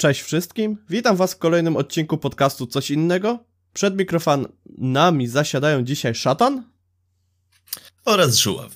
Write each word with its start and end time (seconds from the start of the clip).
Cześć 0.00 0.20
wszystkim, 0.20 0.76
witam 0.90 1.16
was 1.16 1.34
w 1.34 1.38
kolejnym 1.38 1.76
odcinku 1.76 2.18
podcastu 2.18 2.66
Coś 2.66 2.90
Innego. 2.90 3.44
Przed 3.72 3.96
mikrofonami 3.96 5.28
zasiadają 5.28 5.84
dzisiaj 5.84 6.14
Szatan 6.14 6.64
oraz 8.04 8.36
Żuław. 8.36 8.72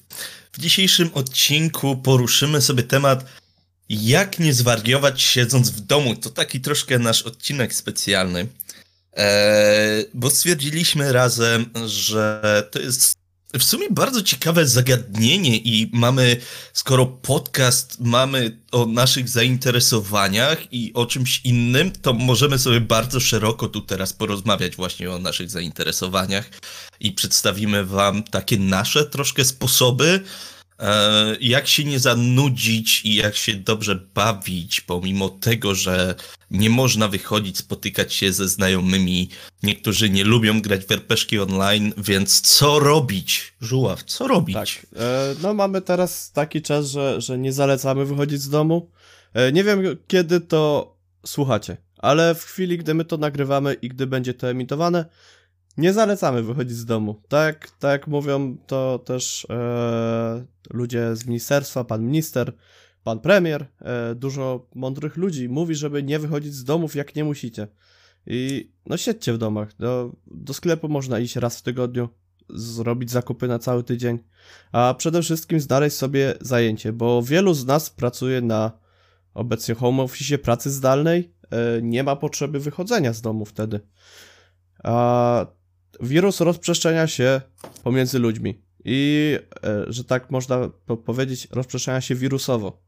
W 0.52 0.58
dzisiejszym 0.58 1.10
odcinku 1.14 1.96
poruszymy 1.96 2.60
sobie 2.60 2.82
temat 2.82 3.24
jak 3.88 4.38
nie 4.38 4.54
zwariować 4.54 5.22
siedząc 5.22 5.70
w 5.70 5.80
domu. 5.80 6.16
To 6.16 6.30
taki 6.30 6.60
troszkę 6.60 6.98
nasz 6.98 7.22
odcinek 7.22 7.74
specjalny, 7.74 8.46
eee, 9.12 10.04
bo 10.14 10.30
stwierdziliśmy 10.30 11.12
razem, 11.12 11.70
że 11.86 12.68
to 12.70 12.78
jest 12.78 13.16
w 13.58 13.64
sumie 13.64 13.86
bardzo 13.90 14.22
ciekawe 14.22 14.66
zagadnienie 14.66 15.56
i 15.56 15.90
mamy, 15.92 16.36
skoro 16.72 17.06
podcast 17.06 18.00
mamy 18.00 18.58
o 18.72 18.86
naszych 18.86 19.28
zainteresowaniach 19.28 20.72
i 20.72 20.92
o 20.94 21.06
czymś 21.06 21.40
innym, 21.44 21.92
to 22.02 22.12
możemy 22.12 22.58
sobie 22.58 22.80
bardzo 22.80 23.20
szeroko 23.20 23.68
tu 23.68 23.80
teraz 23.80 24.12
porozmawiać 24.12 24.76
właśnie 24.76 25.10
o 25.10 25.18
naszych 25.18 25.50
zainteresowaniach 25.50 26.50
i 27.00 27.12
przedstawimy 27.12 27.84
wam 27.84 28.22
takie 28.22 28.58
nasze 28.58 29.04
troszkę 29.04 29.44
sposoby, 29.44 30.20
jak 31.40 31.66
się 31.66 31.84
nie 31.84 31.98
zanudzić 31.98 33.04
i 33.04 33.14
jak 33.14 33.36
się 33.36 33.54
dobrze 33.54 33.94
bawić, 34.14 34.80
pomimo 34.80 35.28
tego, 35.28 35.74
że 35.74 36.14
nie 36.50 36.70
można 36.70 37.08
wychodzić, 37.08 37.58
spotykać 37.58 38.14
się 38.14 38.32
ze 38.32 38.48
znajomymi. 38.48 39.28
Niektórzy 39.62 40.10
nie 40.10 40.24
lubią 40.24 40.60
grać 40.60 40.84
w 40.84 40.90
RPG 40.90 41.42
online, 41.42 41.92
więc 41.98 42.40
co 42.40 42.78
robić? 42.78 43.54
Żuław, 43.60 44.04
co 44.04 44.28
robić? 44.28 44.56
Tak, 44.56 44.68
e, 44.96 45.34
no 45.42 45.54
mamy 45.54 45.80
teraz 45.80 46.32
taki 46.32 46.62
czas, 46.62 46.86
że, 46.86 47.20
że 47.20 47.38
nie 47.38 47.52
zalecamy 47.52 48.04
wychodzić 48.04 48.42
z 48.42 48.48
domu. 48.48 48.90
E, 49.34 49.52
nie 49.52 49.64
wiem 49.64 49.82
kiedy 50.06 50.40
to 50.40 50.94
słuchacie, 51.26 51.76
ale 51.98 52.34
w 52.34 52.44
chwili, 52.44 52.78
gdy 52.78 52.94
my 52.94 53.04
to 53.04 53.16
nagrywamy 53.16 53.74
i 53.74 53.88
gdy 53.88 54.06
będzie 54.06 54.34
to 54.34 54.50
emitowane, 54.50 55.04
nie 55.76 55.92
zalecamy 55.92 56.42
wychodzić 56.42 56.76
z 56.76 56.84
domu. 56.84 57.22
Tak, 57.28 57.70
tak 57.70 58.06
mówią 58.06 58.56
to 58.66 58.98
też 58.98 59.46
e, 59.50 60.44
ludzie 60.70 61.16
z 61.16 61.26
ministerstwa, 61.26 61.84
pan 61.84 62.06
minister, 62.06 62.52
pan 63.04 63.20
premier, 63.20 63.66
e, 63.80 64.14
dużo 64.14 64.66
mądrych 64.74 65.16
ludzi 65.16 65.48
mówi, 65.48 65.74
żeby 65.74 66.02
nie 66.02 66.18
wychodzić 66.18 66.54
z 66.54 66.64
domów 66.64 66.94
jak 66.94 67.16
nie 67.16 67.24
musicie. 67.24 67.68
I 68.26 68.72
no 68.86 68.96
siedźcie 68.96 69.32
w 69.32 69.38
domach. 69.38 69.76
Do, 69.78 70.12
do 70.26 70.54
sklepu 70.54 70.88
można 70.88 71.18
iść 71.18 71.36
raz 71.36 71.58
w 71.58 71.62
tygodniu, 71.62 72.08
zrobić 72.48 73.10
zakupy 73.10 73.48
na 73.48 73.58
cały 73.58 73.84
tydzień, 73.84 74.18
a 74.72 74.94
przede 74.98 75.22
wszystkim 75.22 75.60
znaleźć 75.60 75.96
sobie 75.96 76.34
zajęcie, 76.40 76.92
bo 76.92 77.22
wielu 77.22 77.54
z 77.54 77.66
nas 77.66 77.90
pracuje 77.90 78.40
na 78.40 78.72
obecnie 79.34 79.74
home 79.74 80.02
office 80.02 80.38
pracy 80.38 80.70
zdalnej, 80.70 81.34
e, 81.50 81.82
nie 81.82 82.04
ma 82.04 82.16
potrzeby 82.16 82.60
wychodzenia 82.60 83.12
z 83.12 83.20
domu 83.20 83.44
wtedy. 83.44 83.80
A 84.84 85.46
wirus 86.00 86.40
rozprzestrzenia 86.40 87.06
się 87.06 87.40
pomiędzy 87.82 88.18
ludźmi 88.18 88.62
i, 88.84 89.38
e, 89.64 89.84
że 89.88 90.04
tak 90.04 90.30
można 90.30 90.68
powiedzieć, 91.04 91.48
rozprzestrzenia 91.50 92.00
się 92.00 92.14
wirusowo. 92.14 92.82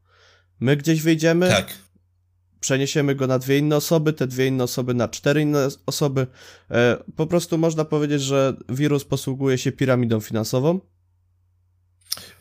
My 0.59 0.77
gdzieś 0.77 1.01
wyjdziemy, 1.01 1.49
tak. 1.49 1.73
przeniesiemy 2.59 3.15
go 3.15 3.27
na 3.27 3.39
dwie 3.39 3.57
inne 3.57 3.75
osoby, 3.75 4.13
te 4.13 4.27
dwie 4.27 4.47
inne 4.47 4.63
osoby 4.63 4.93
na 4.93 5.07
cztery 5.07 5.41
inne 5.41 5.67
osoby. 5.85 6.27
E, 6.71 6.97
po 7.15 7.27
prostu 7.27 7.57
można 7.57 7.85
powiedzieć, 7.85 8.21
że 8.21 8.57
wirus 8.69 9.05
posługuje 9.05 9.57
się 9.57 9.71
piramidą 9.71 10.19
finansową. 10.19 10.79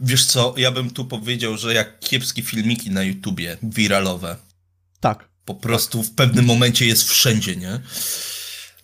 Wiesz 0.00 0.26
co, 0.26 0.54
ja 0.56 0.70
bym 0.70 0.90
tu 0.90 1.04
powiedział, 1.04 1.56
że 1.56 1.74
jak 1.74 2.00
kiepskie 2.00 2.42
filmiki 2.42 2.90
na 2.90 3.02
YouTubie, 3.02 3.56
wiralowe. 3.62 4.36
Tak. 5.00 5.28
Po 5.44 5.54
prostu 5.54 6.02
w 6.02 6.10
pewnym 6.10 6.44
momencie 6.44 6.86
jest 6.86 7.08
wszędzie, 7.08 7.56
nie? 7.56 7.80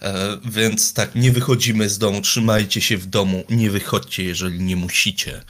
E, 0.03 0.39
więc 0.45 0.93
tak, 0.93 1.15
nie 1.15 1.33
wychodzimy 1.33 1.89
z 1.89 1.99
domu, 1.99 2.21
trzymajcie 2.21 2.81
się 2.81 2.99
w 2.99 3.07
domu, 3.07 3.45
nie 3.51 3.71
wychodźcie, 3.71 4.25
jeżeli 4.25 4.61
nie 4.61 4.77
musicie. 4.77 5.43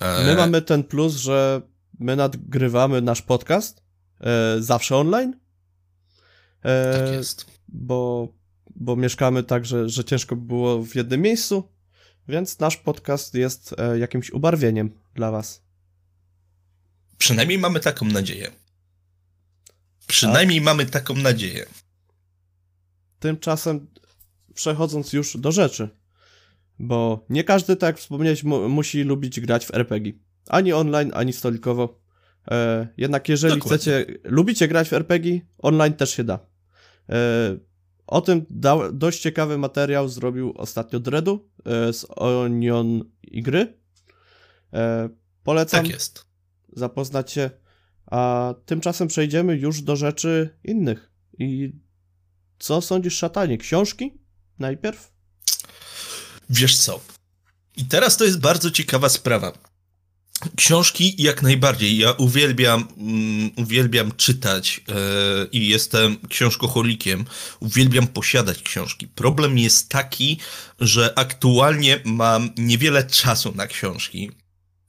E, 0.00 0.24
my 0.24 0.36
mamy 0.36 0.62
ten 0.62 0.84
plus, 0.84 1.16
że 1.16 1.62
my 1.98 2.16
nadgrywamy 2.16 3.02
nasz 3.02 3.22
podcast 3.22 3.82
e, 4.20 4.56
zawsze 4.58 4.96
online. 4.96 5.36
tak 6.62 7.12
jest. 7.12 7.46
Bo, 7.68 8.28
bo 8.76 8.96
mieszkamy 8.96 9.42
tak, 9.42 9.66
że, 9.66 9.88
że 9.88 10.04
ciężko 10.04 10.36
było 10.36 10.82
w 10.82 10.94
jednym 10.94 11.20
miejscu, 11.20 11.68
więc 12.28 12.58
nasz 12.58 12.76
podcast 12.76 13.34
jest 13.34 13.74
jakimś 13.98 14.30
ubarwieniem 14.30 14.90
dla 15.14 15.30
was. 15.30 15.62
Przynajmniej 17.18 17.58
mamy 17.58 17.80
taką 17.80 18.06
nadzieję. 18.06 18.50
Przynajmniej 20.06 20.58
tak? 20.58 20.64
mamy 20.64 20.86
taką 20.86 21.14
nadzieję. 21.14 21.66
Tymczasem 23.20 23.86
przechodząc 24.54 25.12
już 25.12 25.36
do 25.36 25.52
rzeczy, 25.52 25.88
bo 26.78 27.26
nie 27.30 27.44
każdy, 27.44 27.76
tak 27.76 27.88
jak 27.88 27.98
wspomniałeś, 27.98 28.44
mu 28.44 28.68
musi 28.68 29.02
lubić 29.02 29.40
grać 29.40 29.66
w 29.66 29.74
RPG. 29.74 30.12
Ani 30.48 30.72
online, 30.72 31.10
ani 31.14 31.32
stolikowo. 31.32 32.00
E, 32.50 32.88
jednak 32.96 33.28
jeżeli 33.28 33.54
Dokładnie. 33.54 33.78
chcecie, 33.78 34.06
lubicie 34.24 34.68
grać 34.68 34.88
w 34.88 34.92
RPG, 34.92 35.40
online 35.58 35.92
też 35.92 36.10
się 36.10 36.24
da. 36.24 36.38
E, 37.08 37.56
o 38.06 38.20
tym 38.20 38.46
da, 38.50 38.92
dość 38.92 39.20
ciekawy 39.20 39.58
materiał 39.58 40.08
zrobił 40.08 40.52
ostatnio 40.56 41.00
Dreadu 41.00 41.48
e, 41.64 41.92
z 41.92 42.06
Onion 42.16 43.04
i 43.22 43.42
gry. 43.42 43.78
E, 44.72 45.08
polecam. 45.44 45.84
Tak 45.84 45.92
jest. 45.92 46.26
Zapoznać 46.72 47.32
się. 47.32 47.50
A 48.06 48.54
tymczasem 48.66 49.08
przejdziemy 49.08 49.56
już 49.56 49.82
do 49.82 49.96
rzeczy 49.96 50.58
innych. 50.64 51.10
I 51.38 51.72
co 52.58 52.80
sądzisz, 52.80 53.16
szatanie? 53.16 53.58
Książki 53.58 54.12
najpierw? 54.58 55.12
Wiesz 56.50 56.78
co? 56.78 57.00
I 57.76 57.84
teraz 57.84 58.16
to 58.16 58.24
jest 58.24 58.40
bardzo 58.40 58.70
ciekawa 58.70 59.08
sprawa. 59.08 59.52
Książki 60.56 61.22
jak 61.22 61.42
najbardziej. 61.42 61.98
Ja 61.98 62.12
uwielbiam, 62.12 62.88
um, 62.96 63.50
uwielbiam 63.56 64.12
czytać 64.12 64.80
yy, 64.88 64.94
i 65.52 65.68
jestem 65.68 66.16
książkoholikiem. 66.28 67.24
Uwielbiam 67.60 68.06
posiadać 68.06 68.62
książki. 68.62 69.08
Problem 69.08 69.58
jest 69.58 69.88
taki, 69.88 70.38
że 70.80 71.18
aktualnie 71.18 72.00
mam 72.04 72.50
niewiele 72.56 73.04
czasu 73.04 73.52
na 73.54 73.66
książki, 73.66 74.30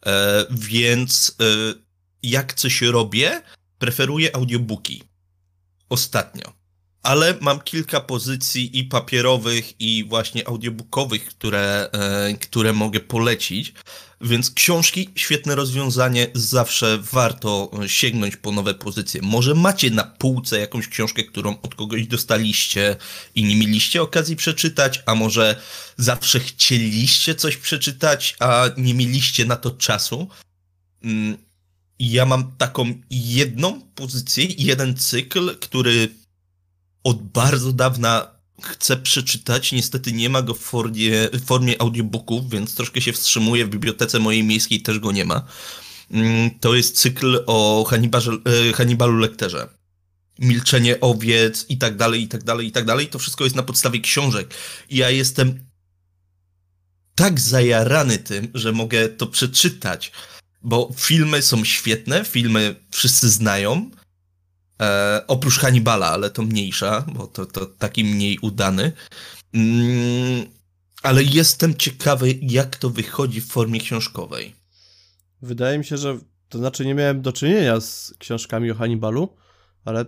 yy, 0.06 0.12
więc 0.52 1.36
yy, 1.40 1.76
jak 2.24 2.54
coś 2.54 2.82
robię, 2.82 3.42
preferuję 3.80 4.36
audiobooki. 4.36 5.04
Ostatnio 5.90 6.57
ale 7.04 7.38
mam 7.42 7.60
kilka 7.60 8.02
pozycji 8.02 8.80
i 8.80 8.84
papierowych, 8.84 9.82
i 9.82 10.06
właśnie 10.10 10.48
audiobookowych, 10.48 11.26
które, 11.26 11.90
e, 11.92 12.34
które 12.34 12.74
mogę 12.74 13.00
polecić. 13.00 13.74
Więc 14.22 14.52
książki, 14.52 15.10
świetne 15.16 15.56
rozwiązanie, 15.56 16.28
zawsze 16.34 16.98
warto 17.12 17.72
sięgnąć 17.88 18.36
po 18.36 18.52
nowe 18.52 18.74
pozycje. 18.74 19.22
Może 19.22 19.56
macie 19.56 19.92
na 19.92 20.04
półce 20.04 20.60
jakąś 20.60 20.88
książkę, 20.88 21.24
którą 21.24 21.62
od 21.62 21.76
kogoś 21.76 22.08
dostaliście 22.08 22.96
i 23.36 23.44
nie 23.44 23.56
mieliście 23.56 24.02
okazji 24.02 24.36
przeczytać, 24.36 25.04
a 25.06 25.16
może 25.16 25.62
zawsze 25.98 26.40
chcieliście 26.40 27.36
coś 27.36 27.58
przeczytać, 27.58 28.36
a 28.40 28.66
nie 28.78 28.94
mieliście 28.94 29.46
na 29.46 29.56
to 29.56 29.72
czasu. 29.72 30.28
Mm, 31.04 31.38
ja 32.00 32.26
mam 32.26 32.52
taką 32.58 32.94
jedną 33.10 33.82
pozycję, 33.82 34.46
jeden 34.58 34.98
cykl, 34.98 35.58
który 35.58 36.10
od 37.08 37.22
bardzo 37.24 37.74
dawna 37.74 38.28
chcę 38.62 38.98
przeczytać. 38.98 39.72
Niestety 39.72 40.12
nie 40.12 40.30
ma 40.30 40.42
go 40.42 40.54
w 40.54 40.60
formie, 40.60 41.30
w 41.34 41.46
formie 41.46 41.82
audiobooków, 41.82 42.50
więc 42.50 42.76
troszkę 42.76 43.02
się 43.02 43.14
wstrzymuję. 43.14 43.66
W 43.66 43.70
bibliotece 43.70 44.20
mojej 44.20 44.44
miejskiej 44.44 44.82
też 44.82 45.00
go 45.00 45.12
nie 45.12 45.26
ma. 45.26 45.46
Mm, 46.12 46.60
to 46.60 46.76
jest 46.76 46.98
cykl 46.98 47.44
o 47.46 47.86
Hannibalze, 47.90 48.32
Hannibalu 48.76 49.18
Lekterze. 49.18 49.70
Milczenie 50.40 51.00
owiec 51.00 51.66
i 51.70 51.78
tak 51.78 51.98
dalej, 51.98 52.22
i 52.22 52.28
tak 52.28 52.44
dalej, 52.44 52.68
i 52.68 52.72
tak 52.72 52.86
dalej. 52.86 53.08
To 53.08 53.20
wszystko 53.20 53.44
jest 53.44 53.56
na 53.56 53.64
podstawie 53.64 54.00
książek. 54.00 54.54
Ja 54.90 55.10
jestem 55.10 55.66
tak 57.16 57.40
zajarany 57.40 58.18
tym, 58.18 58.48
że 58.54 58.72
mogę 58.72 59.10
to 59.10 59.28
przeczytać, 59.28 60.12
bo 60.64 60.92
filmy 60.98 61.42
są 61.42 61.66
świetne, 61.66 62.26
filmy 62.26 62.76
wszyscy 62.92 63.30
znają, 63.30 63.92
E, 64.82 65.22
oprócz 65.28 65.60
Hannibala, 65.60 66.08
ale 66.08 66.30
to 66.30 66.44
mniejsza, 66.44 67.02
bo 67.14 67.28
to, 67.28 67.46
to 67.46 67.66
taki 67.66 68.04
mniej 68.04 68.40
udany. 68.42 68.92
Mm, 69.54 70.46
ale 71.04 71.24
jestem 71.24 71.76
ciekawy, 71.76 72.40
jak 72.42 72.76
to 72.76 72.90
wychodzi 72.90 73.42
w 73.42 73.48
formie 73.48 73.80
książkowej. 73.80 74.56
Wydaje 75.42 75.78
mi 75.78 75.86
się, 75.86 75.98
że 75.98 76.18
to 76.50 76.58
znaczy 76.58 76.86
nie 76.86 76.96
miałem 76.96 77.22
do 77.22 77.34
czynienia 77.34 77.80
z 77.80 78.14
książkami 78.20 78.72
o 78.72 78.76
Hannibalu, 78.76 79.36
ale 79.86 80.06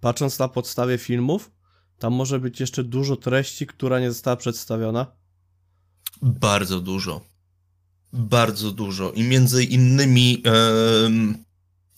patrząc 0.00 0.38
na 0.38 0.48
podstawie 0.48 0.98
filmów, 0.98 1.50
tam 1.98 2.12
może 2.12 2.40
być 2.40 2.60
jeszcze 2.60 2.84
dużo 2.84 3.16
treści, 3.16 3.66
która 3.66 4.00
nie 4.00 4.10
została 4.10 4.36
przedstawiona. 4.36 5.06
Bardzo 6.22 6.80
dużo. 6.80 7.20
Bardzo 8.12 8.72
dużo. 8.72 9.12
I 9.12 9.22
między 9.22 9.64
innymi 9.64 10.42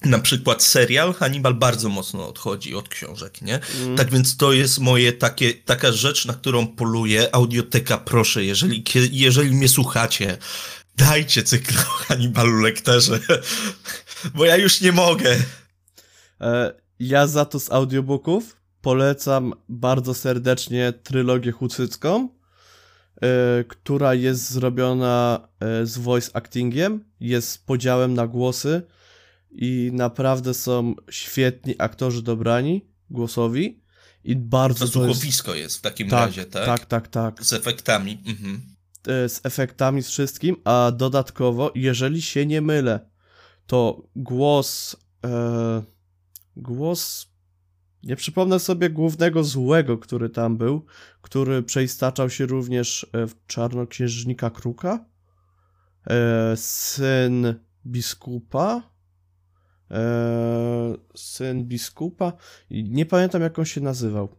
na 0.04 0.18
przykład 0.18 0.62
serial 0.62 1.14
Hannibal 1.14 1.54
bardzo 1.54 1.88
mocno 1.88 2.28
odchodzi 2.28 2.74
od 2.74 2.88
książek, 2.88 3.42
nie? 3.42 3.60
Mm. 3.82 3.96
Tak 3.96 4.10
więc 4.10 4.36
to 4.36 4.52
jest 4.52 4.78
moje 4.78 5.12
takie, 5.12 5.54
taka 5.54 5.92
rzecz, 5.92 6.26
na 6.26 6.34
którą 6.34 6.66
poluję. 6.66 7.34
Audioteka, 7.34 7.98
proszę, 7.98 8.44
jeżeli, 8.44 8.84
jeżeli 9.12 9.50
mnie 9.50 9.68
słuchacie, 9.68 10.38
dajcie 10.96 11.42
cykl 11.42 11.74
o 11.78 11.82
Hannibalu 11.82 12.60
lekterze, 12.60 13.20
bo 14.34 14.44
ja 14.44 14.56
już 14.56 14.80
nie 14.80 14.92
mogę. 14.92 15.36
E, 16.40 16.74
ja 16.98 17.26
za 17.26 17.44
to 17.44 17.60
z 17.60 17.72
audiobooków 17.72 18.56
polecam 18.80 19.54
bardzo 19.68 20.14
serdecznie 20.14 20.92
trylogię 21.02 21.52
hucycką, 21.52 22.28
e, 23.22 23.64
która 23.68 24.14
jest 24.14 24.50
zrobiona 24.50 25.48
e, 25.60 25.86
z 25.86 25.98
voice 25.98 26.30
actingiem, 26.34 27.04
jest 27.20 27.66
podziałem 27.66 28.14
na 28.14 28.26
głosy 28.26 28.82
i 29.50 29.90
naprawdę 29.92 30.54
są 30.54 30.94
świetni 31.10 31.74
aktorzy 31.78 32.22
dobrani 32.22 32.86
głosowi 33.10 33.82
i 34.24 34.36
bardzo 34.36 34.86
to 34.86 34.92
słuchowisko 34.92 35.54
jest... 35.54 35.62
jest 35.62 35.78
w 35.78 35.80
takim 35.80 36.08
tak, 36.08 36.26
razie, 36.26 36.44
tak? 36.44 36.66
Tak, 36.66 36.86
tak, 36.86 37.08
tak. 37.08 37.44
Z 37.44 37.52
efektami. 37.52 38.22
Mhm. 38.26 38.60
E, 39.06 39.28
z 39.28 39.40
efektami, 39.44 40.02
z 40.02 40.08
wszystkim, 40.08 40.56
a 40.64 40.92
dodatkowo, 40.96 41.72
jeżeli 41.74 42.22
się 42.22 42.46
nie 42.46 42.60
mylę, 42.60 43.10
to 43.66 44.08
głos 44.16 44.96
e, 45.24 45.82
głos 46.56 47.26
nie 48.02 48.16
przypomnę 48.16 48.60
sobie 48.60 48.90
głównego 48.90 49.44
złego, 49.44 49.98
który 49.98 50.28
tam 50.28 50.56
był, 50.56 50.84
który 51.22 51.62
przeistaczał 51.62 52.30
się 52.30 52.46
również 52.46 53.06
e, 53.12 53.26
w 53.26 53.46
czarnoksiężnika 53.46 54.50
Kruka, 54.50 55.04
e, 56.10 56.56
syn 56.56 57.54
biskupa, 57.86 58.82
syn 61.14 61.64
biskupa, 61.64 62.32
nie 62.70 63.06
pamiętam 63.06 63.42
jak 63.42 63.58
on 63.58 63.64
się 63.64 63.80
nazywał, 63.80 64.36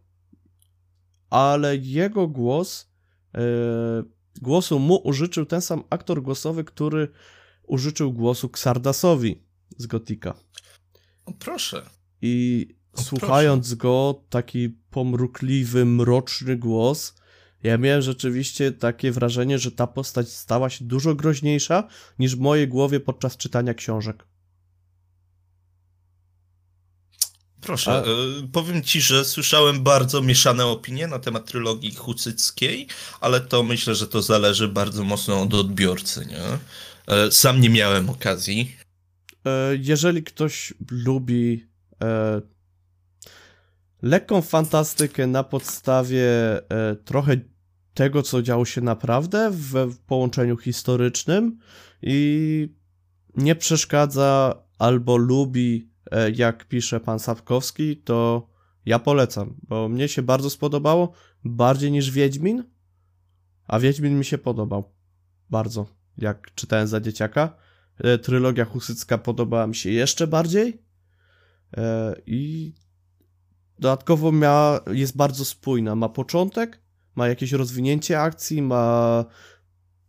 ale 1.30 1.76
jego 1.76 2.28
głos, 2.28 2.90
e, 3.34 3.40
głosu 4.42 4.78
mu 4.78 4.96
użyczył 4.96 5.46
ten 5.46 5.60
sam 5.60 5.84
aktor 5.90 6.22
głosowy, 6.22 6.64
który 6.64 7.08
użyczył 7.62 8.12
głosu 8.12 8.46
Xardasowi 8.46 9.42
z 9.76 9.86
Gotika. 9.86 10.34
O, 11.24 11.32
proszę. 11.32 11.82
I 12.22 12.66
o, 12.92 13.02
słuchając 13.02 13.66
proszę. 13.66 13.76
go, 13.76 14.24
taki 14.28 14.68
pomrukliwy, 14.90 15.84
mroczny 15.84 16.56
głos, 16.56 17.14
ja 17.62 17.78
miałem 17.78 18.02
rzeczywiście 18.02 18.72
takie 18.72 19.12
wrażenie, 19.12 19.58
że 19.58 19.72
ta 19.72 19.86
postać 19.86 20.28
stała 20.28 20.70
się 20.70 20.84
dużo 20.84 21.14
groźniejsza 21.14 21.88
niż 22.18 22.36
w 22.36 22.40
mojej 22.40 22.68
głowie 22.68 23.00
podczas 23.00 23.36
czytania 23.36 23.74
książek. 23.74 24.27
Proszę, 27.60 27.92
A... 27.92 28.02
y, 28.44 28.48
powiem 28.52 28.82
ci, 28.82 29.00
że 29.00 29.24
słyszałem 29.24 29.82
bardzo 29.82 30.22
mieszane 30.22 30.66
opinie 30.66 31.06
na 31.06 31.18
temat 31.18 31.46
trylogii 31.46 31.94
hucyckiej, 31.94 32.86
ale 33.20 33.40
to 33.40 33.62
myślę, 33.62 33.94
że 33.94 34.06
to 34.06 34.22
zależy 34.22 34.68
bardzo 34.68 35.04
mocno 35.04 35.42
od 35.42 35.54
odbiorcy, 35.54 36.26
nie? 36.26 36.58
Y, 37.26 37.32
sam 37.32 37.60
nie 37.60 37.70
miałem 37.70 38.10
okazji. 38.10 38.76
E, 39.46 39.76
jeżeli 39.80 40.22
ktoś 40.22 40.74
lubi 40.90 41.66
e, 42.02 42.40
lekką 44.02 44.42
fantastykę 44.42 45.26
na 45.26 45.44
podstawie 45.44 46.26
e, 46.70 46.96
trochę 47.04 47.36
tego, 47.94 48.22
co 48.22 48.42
działo 48.42 48.64
się 48.64 48.80
naprawdę 48.80 49.50
w, 49.50 49.72
w 49.72 49.98
połączeniu 49.98 50.56
historycznym 50.56 51.58
i 52.02 52.68
nie 53.36 53.54
przeszkadza 53.54 54.62
albo 54.78 55.16
lubi, 55.16 55.90
e, 55.90 55.97
jak 56.34 56.64
pisze 56.64 57.00
pan 57.00 57.18
Sapkowski, 57.18 57.96
to 57.96 58.48
ja 58.86 58.98
polecam, 58.98 59.56
bo 59.62 59.88
mnie 59.88 60.08
się 60.08 60.22
bardzo 60.22 60.50
spodobało, 60.50 61.12
bardziej 61.44 61.92
niż 61.92 62.10
Wiedźmin, 62.10 62.64
a 63.64 63.78
Wiedźmin 63.78 64.18
mi 64.18 64.24
się 64.24 64.38
podobał 64.38 64.92
bardzo, 65.50 65.86
jak 66.18 66.54
czytałem 66.54 66.86
za 66.86 67.00
dzieciaka. 67.00 67.56
E, 67.98 68.18
trylogia 68.18 68.64
husycka 68.64 69.18
podobała 69.18 69.66
mi 69.66 69.74
się 69.74 69.90
jeszcze 69.90 70.26
bardziej 70.26 70.82
i 72.26 72.72
Dodatkowo 73.78 74.32
ma, 74.32 74.80
jest 74.92 75.16
bardzo 75.16 75.44
spójna. 75.44 75.94
Ma 75.94 76.08
początek, 76.08 76.80
ma 77.14 77.28
jakieś 77.28 77.52
rozwinięcie 77.52 78.20
akcji, 78.20 78.62
ma 78.62 79.24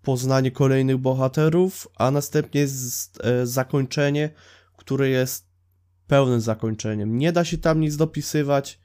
poznanie 0.02 0.52
kolejnych 0.52 0.98
bohaterów, 0.98 1.88
a 1.96 2.12
następnie 2.12 2.62
jest 2.62 3.22
e, 3.24 3.48
zakończenie, 3.48 4.30
które 4.78 5.10
jest 5.10 5.49
pełnym 6.10 6.42
zakończeniem. 6.42 7.18
Nie 7.18 7.32
da 7.32 7.46
się 7.46 7.58
tam 7.58 7.80
nic 7.80 7.96
dopisywać. 7.96 8.80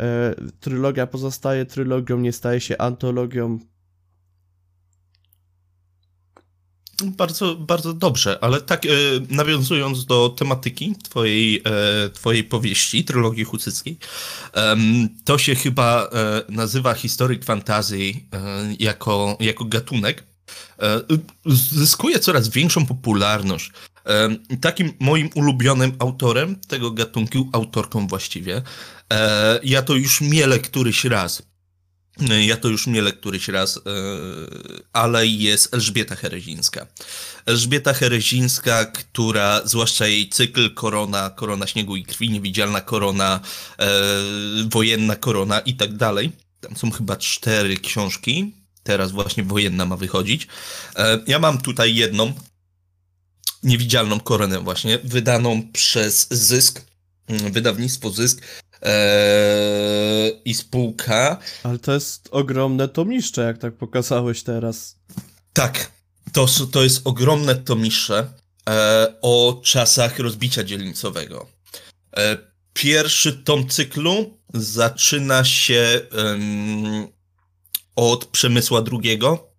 E, 0.00 0.34
trylogia 0.60 1.06
pozostaje 1.06 1.66
trylogią, 1.66 2.18
nie 2.18 2.32
staje 2.32 2.60
się 2.60 2.78
antologią. 2.78 3.58
Bardzo, 7.04 7.56
bardzo 7.56 7.92
dobrze, 7.92 8.38
ale 8.40 8.60
tak 8.60 8.86
e, 8.86 8.88
nawiązując 9.30 10.06
do 10.06 10.28
tematyki 10.28 10.94
twojej, 11.04 11.62
e, 11.64 12.10
twojej 12.10 12.44
powieści, 12.44 13.04
trylogii 13.04 13.44
hucyckiej, 13.44 13.98
to 15.24 15.38
się 15.38 15.54
chyba 15.54 16.10
e, 16.12 16.42
nazywa 16.48 16.94
historyk 16.94 17.44
fantasy 17.44 17.96
e, 17.98 18.14
jako, 18.78 19.36
jako 19.40 19.64
gatunek. 19.64 20.24
E, 20.78 21.00
zyskuje 21.46 22.18
coraz 22.18 22.48
większą 22.48 22.86
popularność. 22.86 23.70
Takim 24.60 24.92
moim 25.00 25.30
ulubionym 25.34 25.92
autorem 25.98 26.56
tego 26.56 26.90
gatunku, 26.90 27.48
autorką 27.52 28.06
właściwie, 28.06 28.62
ja 29.62 29.82
to 29.82 29.94
już 29.94 30.20
miele 30.20 30.58
któryś 30.58 31.04
raz 31.04 31.42
ja 32.20 32.56
to 32.56 32.68
już 32.68 32.86
miele 32.86 33.12
któryś 33.12 33.48
raz, 33.48 33.76
e, 33.76 33.80
ale 34.92 35.26
jest 35.26 35.74
Elżbieta 35.74 36.16
Herezińska. 36.16 36.86
Elżbieta 37.46 37.92
Herezińska, 37.92 38.84
która, 38.84 39.60
zwłaszcza 39.64 40.06
jej 40.06 40.28
cykl 40.28 40.74
Korona, 40.74 41.30
Korona 41.30 41.66
Śniegu 41.66 41.96
i 41.96 42.04
Krwi, 42.04 42.30
Niewidzialna 42.30 42.80
Korona, 42.80 43.40
e, 43.78 43.88
Wojenna 44.70 45.16
Korona 45.16 45.60
i 45.60 45.74
tak 45.74 45.96
dalej. 45.96 46.32
Tam 46.60 46.76
są 46.76 46.90
chyba 46.90 47.16
cztery 47.16 47.76
książki. 47.76 48.54
Teraz 48.82 49.12
właśnie 49.12 49.44
Wojenna 49.44 49.86
ma 49.86 49.96
wychodzić. 49.96 50.46
E, 50.96 51.18
ja 51.26 51.38
mam 51.38 51.58
tutaj 51.58 51.94
jedną, 51.94 52.32
Niewidzialną 53.62 54.20
Koronę 54.20 54.60
właśnie, 54.60 54.98
wydaną 55.04 55.62
przez 55.72 56.26
Zysk, 56.30 56.84
mm, 57.28 57.52
wydawnictwo 57.52 58.10
Zysk 58.10 58.42
Eee, 58.82 60.40
i 60.44 60.54
spółka. 60.54 61.38
Ale 61.62 61.78
to 61.78 61.92
jest 61.92 62.28
ogromne 62.30 62.88
tomiszcze, 62.88 63.42
jak 63.42 63.58
tak 63.58 63.74
pokazałeś 63.74 64.42
teraz. 64.42 64.98
Tak, 65.52 65.92
to, 66.32 66.46
to 66.72 66.82
jest 66.82 67.00
ogromne 67.04 67.54
tomisze 67.54 68.32
e, 68.68 69.14
o 69.22 69.60
czasach 69.64 70.18
rozbicia 70.18 70.64
dzielnicowego. 70.64 71.46
E, 72.16 72.38
pierwszy 72.72 73.32
tom 73.32 73.68
cyklu 73.68 74.38
zaczyna 74.54 75.44
się 75.44 76.00
od 77.96 78.24
Przemysła 78.24 78.80
e, 78.80 79.51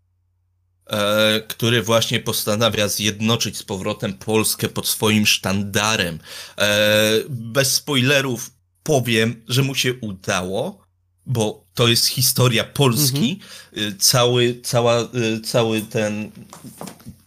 który 1.48 1.82
właśnie 1.82 2.20
postanawia 2.20 2.88
zjednoczyć 2.88 3.58
z 3.58 3.64
powrotem 3.64 4.14
Polskę 4.14 4.70
pod 4.70 4.88
swoim 4.88 5.26
sztandarem. 5.26 6.20
E, 6.58 7.10
bez 7.30 7.74
spoilerów, 7.74 8.52
powiem, 8.84 9.44
że 9.48 9.62
mu 9.62 9.76
się 9.76 9.94
udało, 9.94 10.84
bo 11.26 11.66
to 11.74 11.88
jest 11.88 12.08
historia 12.08 12.64
Polski. 12.64 13.40
Mhm. 13.74 14.00
Cały, 14.00 14.62
cała, 14.64 15.08
cały 15.46 15.82
ten 15.82 16.32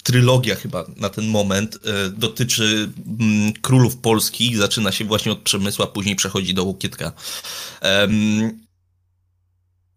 trylogia 0.03 0.55
chyba 0.55 0.87
na 0.97 1.09
ten 1.09 1.27
moment 1.27 1.79
dotyczy 2.13 2.91
mm, 3.21 3.53
królów 3.53 3.97
Polski. 3.97 4.57
Zaczyna 4.57 4.93
się 4.93 5.05
właśnie 5.05 5.33
od 5.33 5.39
Przemysła, 5.39 5.87
później 5.87 6.17
przechodzi 6.17 6.55
do 6.55 6.65
Łokietka. 6.65 7.13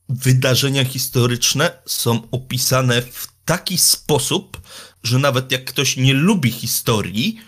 Wydarzenia 0.09 0.85
historyczne 0.85 1.71
są 1.85 2.27
opisane 2.31 3.01
w 3.01 3.27
taki 3.49 3.77
sposób, 3.77 4.61
że 5.03 5.19
nawet 5.19 5.51
jak 5.51 5.65
ktoś 5.65 5.97
nie 5.97 6.13
lubi 6.13 6.51
historii, 6.51 7.41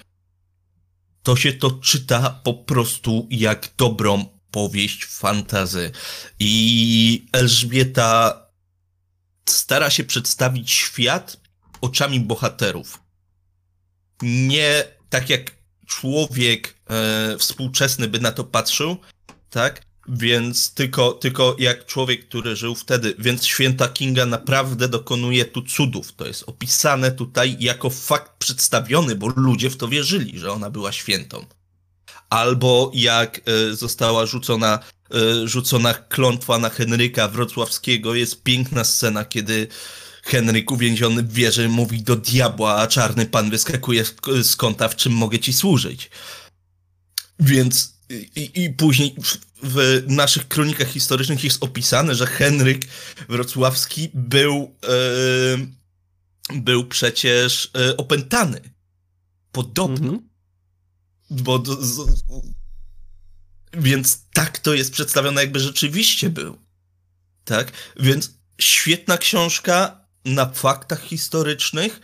to 1.24 1.36
się 1.36 1.54
to 1.54 1.72
czyta 1.72 2.30
po 2.44 2.54
prostu 2.54 3.28
jak 3.32 3.70
dobrą 3.78 4.26
powieść 4.52 5.06
fantazy. 5.06 5.92
I 6.40 7.26
Elżbieta 7.32 8.42
stara 9.50 9.90
się 9.90 10.04
przedstawić 10.04 10.72
świat 10.72 11.38
oczami 11.82 12.20
bohaterów. 12.20 13.02
Nie 14.22 14.84
tak 15.10 15.30
jak 15.30 15.52
człowiek 15.88 16.76
e, 16.90 17.38
współczesny 17.38 18.08
by 18.08 18.20
na 18.20 18.32
to 18.32 18.44
patrzył, 18.44 18.98
tak? 19.50 19.86
Więc 20.14 20.74
tylko, 20.74 21.12
tylko 21.12 21.56
jak 21.60 21.86
człowiek, 21.86 22.28
który 22.28 22.56
żył 22.56 22.76
wtedy, 22.76 23.16
więc 23.20 23.46
święta 23.46 23.88
Kinga 23.88 24.26
naprawdę 24.26 24.88
dokonuje 24.88 25.46
tu 25.46 25.62
cudów. 25.62 26.14
To 26.14 26.28
jest 26.28 26.44
opisane 26.48 27.12
tutaj 27.12 27.58
jako 27.60 27.90
fakt 27.90 28.32
przedstawiony, 28.40 29.16
bo 29.16 29.28
ludzie 29.36 29.70
w 29.70 29.78
to 29.78 29.88
wierzyli, 29.88 30.40
że 30.40 30.52
ona 30.52 30.70
była 30.70 30.92
świętą. 30.92 31.46
albo 32.30 32.92
jak 32.94 33.42
e, 33.46 33.76
została 33.76 34.26
rzucona, 34.26 34.80
e, 35.14 35.48
rzucona 35.48 35.94
klątwa 35.94 36.58
na 36.58 36.70
Henryka 36.70 37.28
Wrocławskiego. 37.28 38.16
Jest 38.16 38.44
piękna 38.44 38.84
scena, 38.84 39.26
kiedy 39.26 39.68
Henryk 40.24 40.72
uwięziony 40.72 41.24
w 41.24 41.34
wieży 41.34 41.70
mówi 41.70 42.02
do 42.04 42.16
diabła, 42.16 42.76
a 42.76 42.88
czarny 42.88 43.26
pan 43.26 43.50
wyskakuje 43.50 44.06
z 44.44 44.56
kąta, 44.56 44.88
w 44.88 44.96
czym 44.96 45.14
mogę 45.14 45.40
ci 45.40 45.54
służyć. 45.54 46.10
Więc 47.40 47.94
i, 48.36 48.64
i 48.64 48.70
później 48.70 49.16
w, 49.64 50.04
naszych 50.08 50.48
kronikach 50.48 50.88
historycznych 50.88 51.44
jest 51.44 51.64
opisane, 51.64 52.16
że 52.16 52.28
Henryk 52.28 52.86
Wrocławski 53.30 54.10
był, 54.14 54.76
e, 54.84 56.58
był 56.58 56.88
przecież 56.88 57.72
e, 57.76 57.98
opętany. 57.98 58.62
Podobno. 59.52 60.08
Mm 60.08 60.20
-hmm. 60.20 60.24
Bo 61.30 61.60
do, 61.60 61.86
z, 61.86 62.24
więc 63.74 64.20
tak 64.34 64.60
to 64.60 64.74
jest 64.74 64.92
przedstawione, 64.92 65.42
jakby 65.42 65.60
rzeczywiście 65.60 66.30
był. 66.30 66.58
Tak? 67.46 67.72
Więc 68.00 68.32
świetna 68.60 69.18
książka 69.18 70.06
na 70.26 70.46
faktach 70.46 71.02
historycznych, 71.04 72.02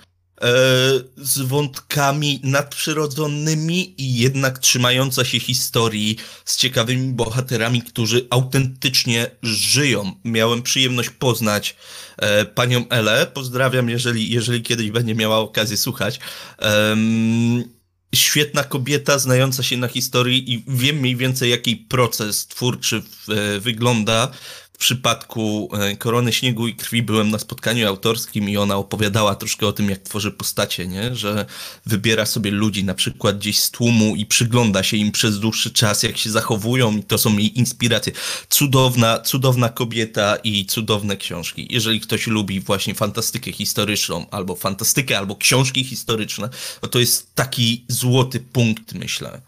z 1.17 1.39
wątkami 1.39 2.39
nadprzyrodzonymi 2.43 4.01
i 4.01 4.17
jednak 4.17 4.59
trzymająca 4.59 5.25
się 5.25 5.39
historii 5.39 6.17
z 6.45 6.57
ciekawymi 6.57 7.13
bohaterami, 7.13 7.81
którzy 7.81 8.27
autentycznie 8.29 9.31
żyją. 9.43 10.11
Miałem 10.23 10.61
przyjemność 10.61 11.09
poznać 11.09 11.75
e, 12.17 12.45
panią 12.45 12.89
Elę. 12.89 13.27
Pozdrawiam, 13.33 13.89
jeżeli, 13.89 14.29
jeżeli 14.29 14.61
kiedyś 14.61 14.91
będzie 14.91 15.15
miała 15.15 15.37
okazję 15.37 15.77
słuchać. 15.77 16.19
świetna 18.15 18.63
kobieta, 18.63 19.19
znająca 19.19 19.63
się 19.63 19.77
na 19.77 19.87
historii 19.87 20.53
i 20.53 20.63
wiem 20.67 20.95
mniej 20.95 21.15
więcej, 21.15 21.49
jaki 21.49 21.75
proces 21.75 22.47
twórczy 22.47 23.01
w, 23.01 23.29
e, 23.29 23.59
wygląda 23.59 24.31
w 24.77 24.79
przypadku 24.79 25.69
e, 25.73 25.95
Korony 25.95 26.33
Śniegu 26.33 26.67
i 26.67 26.75
Krwi 26.75 27.03
byłem 27.03 27.31
na 27.31 27.39
spotkaniu 27.39 27.87
autorskim 27.87 28.49
i 28.49 28.57
ona 28.57 28.75
opowiadała 28.75 29.35
troszkę 29.35 29.67
o 29.67 29.73
tym, 29.73 29.89
jak 29.89 29.99
tworzy 29.99 30.31
postacie, 30.31 30.87
nie? 30.87 31.15
że 31.15 31.45
wybiera 31.85 32.25
sobie 32.25 32.51
ludzi 32.51 32.83
na 32.83 32.93
przykład 32.93 33.37
gdzieś 33.37 33.59
z 33.59 33.71
tłumu 33.71 34.15
i 34.15 34.25
przygląda 34.25 34.83
się 34.83 34.97
im 34.97 35.11
przez 35.11 35.39
dłuższy 35.39 35.71
czas, 35.71 36.03
jak 36.03 36.17
się 36.17 36.29
zachowują 36.29 36.97
i 36.97 37.03
to 37.03 37.17
są 37.17 37.37
jej 37.37 37.59
inspiracje. 37.59 38.13
Cudowna, 38.49 39.19
cudowna 39.19 39.69
kobieta 39.69 40.35
i 40.35 40.65
cudowne 40.65 41.17
książki. 41.17 41.67
Jeżeli 41.69 41.99
ktoś 41.99 42.27
lubi 42.27 42.59
właśnie 42.59 42.95
fantastykę 42.95 43.51
historyczną, 43.51 44.29
albo 44.29 44.55
fantastykę, 44.55 45.17
albo 45.17 45.35
książki 45.35 45.83
historyczne, 45.83 46.49
to 46.81 46.87
to 46.87 46.99
jest 46.99 47.35
taki 47.35 47.85
złoty 47.87 48.39
punkt, 48.39 48.93
myślę. 48.93 49.41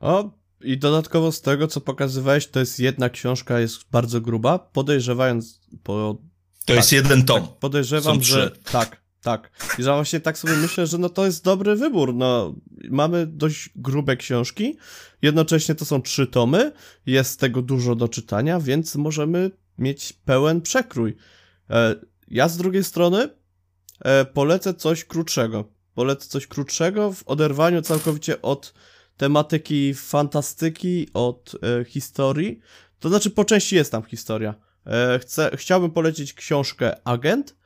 O, 0.00 0.39
i 0.60 0.78
dodatkowo 0.78 1.32
z 1.32 1.40
tego, 1.40 1.68
co 1.68 1.80
pokazywałeś, 1.80 2.46
to 2.46 2.60
jest 2.60 2.80
jedna 2.80 3.10
książka, 3.10 3.60
jest 3.60 3.90
bardzo 3.90 4.20
gruba, 4.20 4.58
podejrzewając 4.58 5.60
po... 5.82 6.18
To 6.60 6.66
tak, 6.66 6.76
jest 6.76 6.92
jeden 6.92 7.24
tom. 7.24 7.40
Tak, 7.40 7.58
podejrzewam, 7.58 8.22
że 8.22 8.50
tak, 8.50 9.00
tak. 9.22 9.50
I 9.78 9.82
że 9.82 9.94
właśnie 9.94 10.20
tak 10.20 10.38
sobie 10.38 10.56
myślę, 10.56 10.86
że 10.86 10.98
no 10.98 11.08
to 11.08 11.26
jest 11.26 11.44
dobry 11.44 11.76
wybór. 11.76 12.14
No, 12.14 12.54
mamy 12.90 13.26
dość 13.26 13.70
grube 13.76 14.16
książki, 14.16 14.76
jednocześnie 15.22 15.74
to 15.74 15.84
są 15.84 16.02
trzy 16.02 16.26
tomy, 16.26 16.72
jest 17.06 17.40
tego 17.40 17.62
dużo 17.62 17.94
do 17.94 18.08
czytania, 18.08 18.60
więc 18.60 18.96
możemy 18.96 19.50
mieć 19.78 20.12
pełen 20.12 20.60
przekrój. 20.60 21.16
E, 21.70 21.94
ja 22.28 22.48
z 22.48 22.56
drugiej 22.56 22.84
strony 22.84 23.28
e, 24.00 24.24
polecę 24.24 24.74
coś 24.74 25.04
krótszego. 25.04 25.64
Polecę 25.94 26.28
coś 26.28 26.46
krótszego 26.46 27.12
w 27.12 27.22
oderwaniu 27.28 27.82
całkowicie 27.82 28.42
od 28.42 28.74
tematyki 29.20 29.94
fantastyki, 29.94 31.08
od 31.14 31.56
e, 31.62 31.84
historii. 31.84 32.60
To 32.98 33.08
znaczy, 33.08 33.30
po 33.30 33.44
części 33.44 33.76
jest 33.76 33.92
tam 33.92 34.02
historia. 34.02 34.54
E, 34.86 35.18
chcę, 35.18 35.50
chciałbym 35.54 35.90
polecić 35.90 36.34
książkę 36.34 36.96
Agent. 37.04 37.56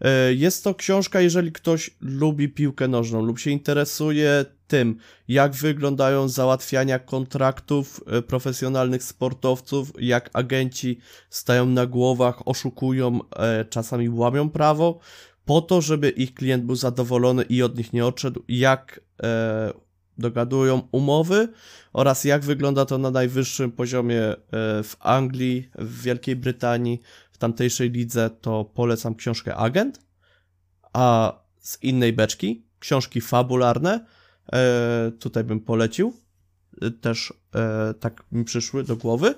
E, 0.00 0.34
jest 0.34 0.64
to 0.64 0.74
książka, 0.74 1.20
jeżeli 1.20 1.52
ktoś 1.52 1.90
lubi 2.00 2.48
piłkę 2.48 2.88
nożną 2.88 3.22
lub 3.22 3.38
się 3.38 3.50
interesuje 3.50 4.44
tym, 4.66 4.96
jak 5.28 5.52
wyglądają 5.52 6.28
załatwiania 6.28 6.98
kontraktów 6.98 8.00
e, 8.06 8.22
profesjonalnych 8.22 9.02
sportowców, 9.02 9.92
jak 9.98 10.30
agenci 10.32 10.98
stają 11.30 11.66
na 11.66 11.86
głowach, 11.86 12.48
oszukują, 12.48 13.20
e, 13.36 13.64
czasami 13.64 14.08
łamią 14.08 14.50
prawo, 14.50 14.98
po 15.44 15.60
to, 15.60 15.80
żeby 15.80 16.10
ich 16.10 16.34
klient 16.34 16.64
był 16.64 16.76
zadowolony 16.76 17.42
i 17.42 17.62
od 17.62 17.78
nich 17.78 17.92
nie 17.92 18.06
odszedł, 18.06 18.42
jak 18.48 19.00
e, 19.22 19.83
dogadują 20.18 20.88
umowy 20.92 21.48
oraz 21.92 22.24
jak 22.24 22.44
wygląda 22.44 22.84
to 22.84 22.98
na 22.98 23.10
najwyższym 23.10 23.72
poziomie 23.72 24.22
e, 24.22 24.36
w 24.82 24.96
Anglii, 25.00 25.68
w 25.78 26.02
Wielkiej 26.02 26.36
Brytanii, 26.36 27.00
w 27.32 27.38
tamtejszej 27.38 27.90
lidze, 27.90 28.30
to 28.40 28.64
polecam 28.64 29.14
książkę 29.14 29.56
Agent, 29.56 30.00
a 30.92 31.38
z 31.60 31.82
innej 31.82 32.12
beczki 32.12 32.64
książki 32.78 33.20
fabularne 33.20 34.06
e, 34.52 35.12
tutaj 35.18 35.44
bym 35.44 35.60
polecił, 35.60 36.14
e, 36.82 36.90
też 36.90 37.32
tak 38.00 38.24
mi 38.32 38.44
przyszły 38.44 38.84
do 38.84 38.96
głowy. 38.96 39.34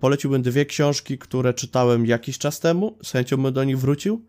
Poleciłbym 0.00 0.42
dwie 0.42 0.66
książki, 0.66 1.18
które 1.18 1.54
czytałem 1.54 2.06
jakiś 2.06 2.38
czas 2.38 2.60
temu, 2.60 2.98
z 3.02 3.12
chęcią 3.12 3.36
bym 3.36 3.52
do 3.52 3.64
nich 3.64 3.78
wrócił. 3.78 4.26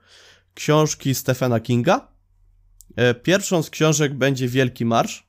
Książki 0.53 1.15
Stephena 1.15 1.59
Kinga. 1.59 2.07
Pierwszą 3.23 3.63
z 3.63 3.69
książek 3.69 4.13
będzie 4.13 4.47
Wielki 4.47 4.85
Marsz 4.85 5.26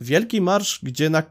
Wielki 0.00 0.40
Marsz, 0.40 0.80
gdzie 0.82 1.10
na 1.10 1.22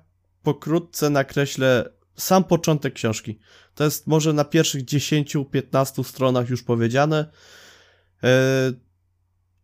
pokrótce 0.43 1.09
nakreślę 1.09 1.89
sam 2.15 2.43
początek 2.43 2.93
książki. 2.93 3.39
To 3.75 3.83
jest 3.83 4.07
może 4.07 4.33
na 4.33 4.45
pierwszych 4.45 4.85
10-15 4.85 6.03
stronach 6.03 6.49
już 6.49 6.63
powiedziane. 6.63 7.29
E, 8.23 8.29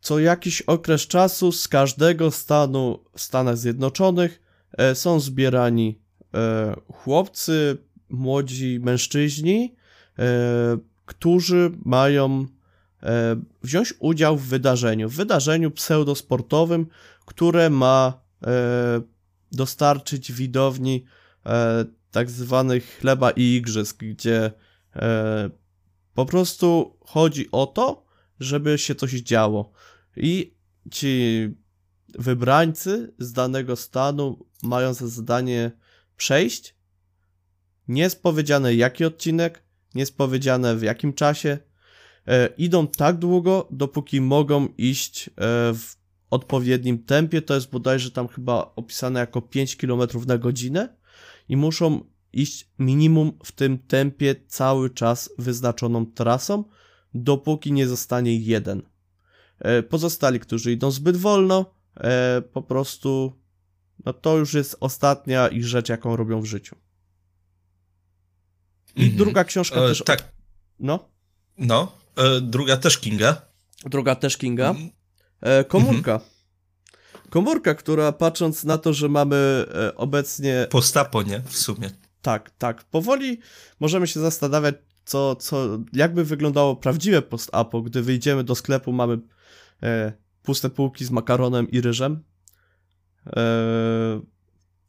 co 0.01 0.19
jakiś 0.19 0.61
okres 0.61 1.07
czasu 1.07 1.51
z 1.51 1.67
każdego 1.67 2.31
stanu 2.31 3.03
w 3.15 3.21
Stanach 3.21 3.57
Zjednoczonych 3.57 4.41
e, 4.77 4.95
są 4.95 5.19
zbierani 5.19 6.05
chłopcy, 6.93 7.77
młodzi 8.09 8.79
mężczyźni, 8.79 9.75
którzy 11.05 11.71
mają 11.85 12.45
wziąć 13.63 13.93
udział 13.99 14.37
w 14.37 14.47
wydarzeniu, 14.47 15.09
w 15.09 15.15
wydarzeniu 15.15 15.71
pseudosportowym, 15.71 16.87
które 17.25 17.69
ma 17.69 18.13
E, 18.13 18.24
dostarczyć 19.51 20.31
widowni 20.31 21.05
e, 21.45 21.85
tak 22.11 22.29
zwanych 22.29 22.97
chleba 22.99 23.31
i 23.31 23.55
igrzysk, 23.55 23.97
gdzie 23.97 24.51
e, 24.95 25.49
po 26.13 26.25
prostu 26.25 26.97
chodzi 27.05 27.51
o 27.51 27.67
to, 27.67 28.05
żeby 28.39 28.77
się 28.77 28.95
coś 28.95 29.11
działo. 29.11 29.71
I 30.17 30.55
ci 30.91 31.49
wybrańcy 32.19 33.13
z 33.19 33.33
danego 33.33 33.75
stanu 33.75 34.45
mają 34.63 34.93
za 34.93 35.07
zadanie 35.07 35.71
przejść. 36.17 36.75
Nie 37.87 38.01
jest 38.01 38.23
powiedziane 38.23 38.75
jaki 38.75 39.05
odcinek, 39.05 39.63
nie 39.95 40.01
jest 40.01 40.17
powiedziane 40.17 40.75
w 40.75 40.81
jakim 40.81 41.13
czasie. 41.13 41.57
idą 42.57 42.87
tak 42.87 43.17
długo, 43.17 43.67
dopóki 43.71 44.21
mogą 44.21 44.67
iść 44.77 45.29
w 45.73 45.95
odpowiednim 46.29 47.03
tempie, 47.03 47.41
to 47.41 47.55
jest 47.55 47.69
bodajże 47.69 48.11
tam 48.11 48.27
chyba 48.27 48.73
opisane 48.75 49.19
jako 49.19 49.41
5 49.41 49.75
km 49.75 50.01
na 50.27 50.37
godzinę 50.37 50.95
i 51.49 51.57
muszą 51.57 52.03
iść 52.33 52.69
minimum 52.79 53.31
w 53.43 53.51
tym 53.51 53.77
tempie 53.79 54.35
cały 54.47 54.89
czas 54.89 55.29
wyznaczoną 55.37 56.05
trasą, 56.05 56.63
dopóki 57.13 57.71
nie 57.71 57.87
zostanie 57.87 58.35
jeden. 58.39 58.81
E, 59.59 59.83
pozostali, 59.83 60.39
którzy 60.39 60.71
idą 60.71 60.91
zbyt 60.91 61.17
wolno, 61.17 61.73
e, 61.97 62.41
po 62.41 62.61
prostu 62.61 63.33
no 64.05 64.13
to 64.13 64.37
już 64.37 64.53
jest 64.53 64.77
ostatnia 64.79 65.47
ich 65.47 65.65
rzecz, 65.65 65.89
jaką 65.89 66.15
robią 66.15 66.41
w 66.41 66.45
życiu. 66.45 66.75
I 68.95 69.01
mhm. 69.01 69.17
druga 69.17 69.43
książka 69.43 69.81
e, 69.81 69.87
też. 69.87 70.03
Tak. 70.05 70.31
No. 70.79 71.09
No. 71.57 71.91
E, 72.15 72.41
druga 72.41 72.77
też 72.77 72.97
Kinga. 72.97 73.41
Druga 73.85 74.15
też 74.15 74.37
Kinga. 74.37 74.75
E, 75.41 75.63
komórka. 75.63 76.13
Mhm. 76.13 76.35
Komórka, 77.29 77.75
która 77.75 78.11
patrząc 78.11 78.63
na 78.63 78.77
to, 78.77 78.93
że 78.93 79.09
mamy 79.09 79.65
e, 79.75 79.95
obecnie. 79.95 80.67
Postapo, 80.69 81.23
nie? 81.23 81.39
W 81.39 81.57
sumie. 81.57 81.89
Tak, 82.21 82.51
tak. 82.57 82.83
Powoli 82.83 83.39
możemy 83.79 84.07
się 84.07 84.19
zastanawiać, 84.19 84.75
co, 85.05 85.35
co, 85.35 85.79
jakby 85.93 86.23
wyglądało 86.23 86.75
prawdziwe 86.75 87.21
post-apo, 87.21 87.81
gdy 87.81 88.01
wyjdziemy 88.01 88.43
do 88.43 88.55
sklepu, 88.55 88.91
mamy 88.91 89.19
e, 89.83 90.13
puste 90.43 90.69
półki 90.69 91.05
z 91.05 91.11
makaronem 91.11 91.71
i 91.71 91.81
ryżem. 91.81 92.23
E, 93.27 94.21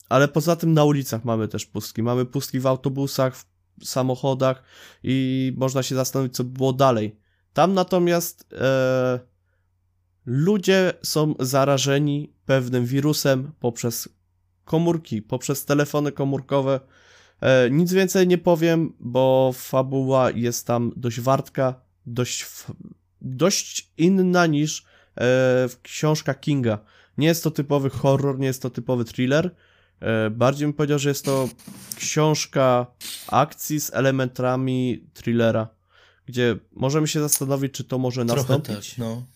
ale 0.09 0.29
poza 0.29 0.57
tym 0.57 0.73
na 0.73 0.85
ulicach 0.85 1.25
mamy 1.25 1.49
też 1.49 1.67
pustki. 1.67 2.03
Mamy 2.03 2.25
pustki 2.25 2.61
w 2.61 2.67
autobusach, 2.67 3.37
w 3.37 3.45
samochodach 3.85 4.63
i 5.03 5.53
można 5.57 5.83
się 5.83 5.95
zastanowić, 5.95 6.35
co 6.35 6.45
było 6.45 6.73
dalej. 6.73 7.19
Tam 7.53 7.75
natomiast 7.75 8.47
e, 8.53 9.21
ludzie 10.27 10.93
są 11.03 11.35
zarażeni 11.41 12.33
pewnym 12.47 12.87
wirusem 12.87 13.53
poprzez 13.61 14.09
komórki, 14.65 15.23
poprzez 15.23 15.65
telefony 15.65 16.13
komórkowe. 16.13 16.81
E, 17.41 17.71
nic 17.71 17.93
więcej 17.93 18.27
nie 18.27 18.39
powiem, 18.39 18.93
bo 19.01 19.51
fabuła 19.55 20.31
jest 20.31 20.67
tam 20.67 20.93
dość 20.97 21.21
wartka, 21.21 21.81
dość, 22.07 22.47
dość 23.21 23.91
inna 23.99 24.47
niż 24.47 24.85
e, 25.17 25.69
książka 25.83 26.35
Kinga. 26.35 26.79
Nie 27.19 27.27
jest 27.27 27.45
to 27.45 27.51
typowy 27.51 27.91
horror, 27.91 28.39
nie 28.39 28.47
jest 28.47 28.63
to 28.63 28.71
typowy 28.71 29.05
thriller. 29.05 29.51
E, 30.01 30.31
bardziej 30.31 30.67
bym 30.67 30.73
powiedział, 30.73 30.99
że 30.99 31.09
jest 31.09 31.25
to 31.25 31.49
książka 31.97 32.87
akcji 33.29 33.81
z 33.81 33.95
elementami 33.95 35.07
thrillera, 35.15 35.69
gdzie 36.27 36.57
możemy 36.73 37.09
się 37.09 37.21
zastanowić, 37.21 37.73
czy 37.73 37.85
to 37.85 37.99
może 37.99 38.25
Trochę 38.25 38.41
nastąpić. 38.41 38.91
Tak, 38.91 38.99
no. 38.99 39.36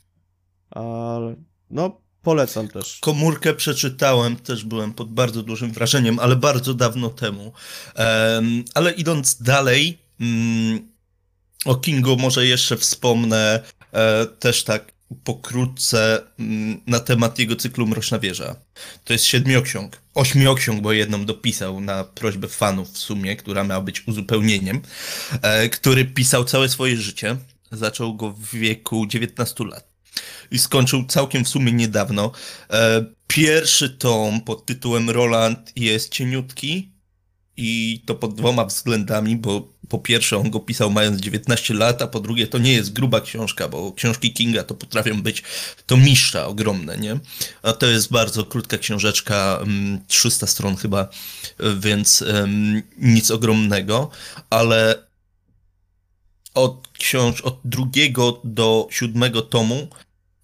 Ale 0.70 1.36
no, 1.70 2.00
polecam 2.22 2.68
też. 2.68 2.98
Komórkę 3.00 3.54
przeczytałem, 3.54 4.36
też 4.36 4.64
byłem 4.64 4.94
pod 4.94 5.12
bardzo 5.12 5.42
dużym 5.42 5.72
wrażeniem, 5.72 6.18
ale 6.18 6.36
bardzo 6.36 6.74
dawno 6.74 7.10
temu. 7.10 7.52
Um, 7.96 8.64
ale 8.74 8.92
idąc 8.92 9.42
dalej, 9.42 9.98
um, 10.20 10.88
o 11.64 11.74
Kingu 11.74 12.16
może 12.16 12.46
jeszcze 12.46 12.76
wspomnę 12.76 13.62
e, 13.92 14.26
też 14.26 14.64
tak 14.64 14.92
pokrótce 15.24 16.22
um, 16.38 16.80
na 16.86 17.00
temat 17.00 17.38
jego 17.38 17.56
cyklu 17.56 17.86
Mroczna 17.86 18.18
Wieża. 18.18 18.56
To 19.04 19.12
jest 19.12 19.24
siedmioksiąg, 19.24 20.02
ośmioksiąg, 20.14 20.80
bo 20.80 20.92
jedną 20.92 21.24
dopisał 21.24 21.80
na 21.80 22.04
prośbę 22.04 22.48
fanów 22.48 22.90
w 22.92 22.98
sumie, 22.98 23.36
która 23.36 23.64
miała 23.64 23.80
być 23.80 24.08
uzupełnieniem, 24.08 24.80
e, 25.42 25.68
który 25.68 26.04
pisał 26.04 26.44
całe 26.44 26.68
swoje 26.68 26.96
życie. 26.96 27.36
Zaczął 27.72 28.14
go 28.14 28.30
w 28.30 28.50
wieku 28.54 29.06
19 29.06 29.64
lat 29.64 29.89
i 30.50 30.58
skończył 30.58 31.04
całkiem 31.04 31.44
w 31.44 31.48
sumie 31.48 31.72
niedawno. 31.72 32.32
E, 32.70 33.04
pierwszy 33.26 33.90
tom 33.90 34.40
pod 34.40 34.66
tytułem 34.66 35.10
Roland 35.10 35.72
jest 35.76 36.12
cieniutki 36.12 36.92
i 37.56 38.02
to 38.06 38.14
pod 38.14 38.34
dwoma 38.34 38.64
względami, 38.64 39.36
bo 39.36 39.68
po 39.88 39.98
pierwsze 39.98 40.36
on 40.36 40.50
go 40.50 40.60
pisał 40.60 40.90
mając 40.90 41.20
19 41.20 41.74
lat, 41.74 42.02
a 42.02 42.06
po 42.06 42.20
drugie 42.20 42.46
to 42.46 42.58
nie 42.58 42.72
jest 42.72 42.92
gruba 42.92 43.20
książka, 43.20 43.68
bo 43.68 43.92
książki 43.92 44.32
Kinga 44.32 44.64
to 44.64 44.74
potrafią 44.74 45.22
być 45.22 45.42
to 45.86 45.96
mistrza 45.96 46.46
ogromne, 46.46 46.96
nie? 46.96 47.18
A 47.62 47.72
to 47.72 47.86
jest 47.86 48.12
bardzo 48.12 48.44
krótka 48.44 48.78
książeczka, 48.78 49.60
300 50.06 50.44
mm, 50.44 50.50
stron 50.50 50.76
chyba, 50.76 51.08
więc 51.80 52.22
um, 52.22 52.82
nic 52.98 53.30
ogromnego, 53.30 54.10
ale 54.50 55.09
od 56.54 56.88
książ 56.98 57.40
od 57.40 57.60
drugiego 57.64 58.40
do 58.44 58.88
siódmego 58.90 59.42
tomu 59.42 59.88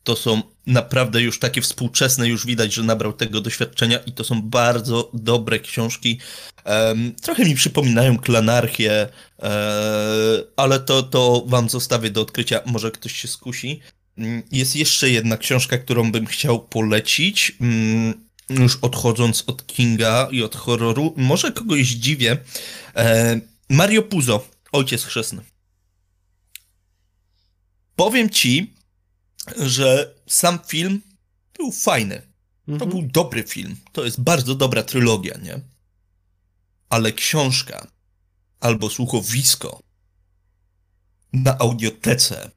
to 0.06 0.16
są 0.16 0.42
naprawdę 0.66 1.22
już 1.22 1.38
takie 1.38 1.60
współczesne, 1.60 2.28
już 2.28 2.46
widać, 2.46 2.74
że 2.74 2.82
nabrał 2.82 3.12
tego 3.12 3.40
doświadczenia 3.40 3.98
i 3.98 4.12
to 4.12 4.24
są 4.24 4.42
bardzo 4.42 5.10
dobre 5.14 5.58
książki. 5.58 6.18
Um, 6.64 7.14
trochę 7.14 7.44
mi 7.44 7.54
przypominają 7.54 8.18
klanarchię, 8.18 9.08
um, 9.38 9.50
ale 10.56 10.80
to, 10.80 11.02
to 11.02 11.44
wam 11.46 11.68
zostawię 11.68 12.10
do 12.10 12.20
odkrycia, 12.20 12.60
może 12.66 12.90
ktoś 12.90 13.12
się 13.12 13.28
skusi. 13.28 13.80
Mm, 14.18 14.42
jest 14.52 14.76
jeszcze 14.76 15.10
jedna 15.10 15.36
książka, 15.36 15.78
którą 15.78 16.12
bym 16.12 16.26
chciał 16.26 16.60
polecić, 16.60 17.52
um, 17.60 18.14
już 18.50 18.78
odchodząc 18.82 19.44
od 19.46 19.66
Kinga 19.66 20.28
i 20.30 20.42
od 20.42 20.56
horroru. 20.56 21.14
Może 21.16 21.52
kogoś 21.52 21.86
dziwię. 21.86 22.36
Mario 23.68 24.02
Puzo, 24.02 24.48
Ojciec 24.72 25.04
Chrzestny. 25.04 25.55
Powiem 27.96 28.30
ci, 28.30 28.74
że 29.56 30.14
sam 30.26 30.58
film 30.66 31.02
był 31.58 31.72
fajny. 31.72 32.22
Mhm. 32.68 32.78
To 32.78 32.86
był 32.86 33.02
dobry 33.02 33.42
film. 33.42 33.76
To 33.92 34.04
jest 34.04 34.20
bardzo 34.20 34.54
dobra 34.54 34.82
trylogia, 34.82 35.38
nie? 35.38 35.60
Ale 36.88 37.12
książka 37.12 37.86
albo 38.60 38.90
słuchowisko 38.90 39.80
na 41.32 41.58
audiotece 41.58 42.50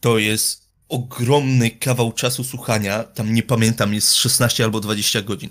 to 0.00 0.18
jest 0.18 0.68
ogromny 0.88 1.70
kawał 1.70 2.12
czasu 2.12 2.44
słuchania. 2.44 3.04
Tam 3.04 3.34
nie 3.34 3.42
pamiętam, 3.42 3.94
jest 3.94 4.14
16 4.14 4.64
albo 4.64 4.80
20 4.80 5.22
godzin. 5.22 5.50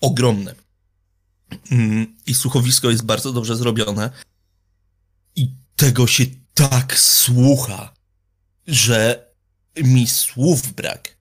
Ogromne. 0.00 0.54
Mm, 1.70 2.16
I 2.26 2.34
słuchowisko 2.34 2.90
jest 2.90 3.04
bardzo 3.04 3.32
dobrze 3.32 3.56
zrobione. 3.56 4.10
I 5.36 5.50
tego 5.76 6.06
się 6.06 6.24
tak 6.58 6.98
słucha 6.98 7.94
że 8.66 9.28
mi 9.82 10.06
słów 10.06 10.72
brak. 10.72 11.18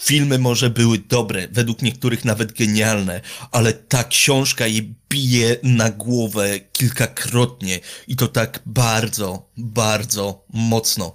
Filmy 0.00 0.38
może 0.38 0.70
były 0.70 0.98
dobre, 0.98 1.48
według 1.48 1.82
niektórych 1.82 2.24
nawet 2.24 2.52
genialne, 2.52 3.20
ale 3.50 3.72
ta 3.72 4.04
książka 4.04 4.66
je 4.66 4.82
bije 5.10 5.56
na 5.62 5.90
głowę 5.90 6.60
kilkakrotnie 6.60 7.80
i 8.08 8.16
to 8.16 8.28
tak 8.28 8.60
bardzo, 8.66 9.50
bardzo 9.56 10.44
mocno. 10.52 11.12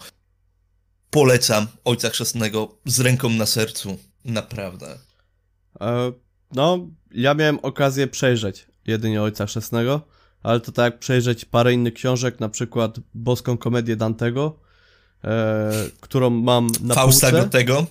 Polecam 1.10 1.68
Ojca 1.84 2.10
Chrzestnego 2.10 2.78
z 2.86 3.00
ręką 3.00 3.30
na 3.30 3.46
sercu, 3.46 3.98
naprawdę. 4.26 5.00
E, 5.82 6.12
no, 6.52 6.88
ja 7.12 7.34
miałem 7.34 7.60
okazję 7.60 8.08
przejrzeć 8.08 8.68
jedynie 8.88 9.22
Ojca 9.22 9.46
Chrzestnego, 9.46 10.15
ale 10.46 10.60
to 10.60 10.72
tak 10.72 10.94
jak 10.94 11.00
przejrzeć 11.00 11.46
parę 11.46 11.74
innych 11.74 11.94
książek, 11.94 12.40
na 12.40 12.50
przykład 12.50 13.00
Boską 13.14 13.58
Komedię 13.58 13.96
Dantego, 13.96 14.60
e, 15.24 15.72
którą 16.00 16.30
mam 16.30 16.68
na 16.82 16.96
Fausta 16.96 17.32
półce. 17.32 17.50
tego? 17.50 17.86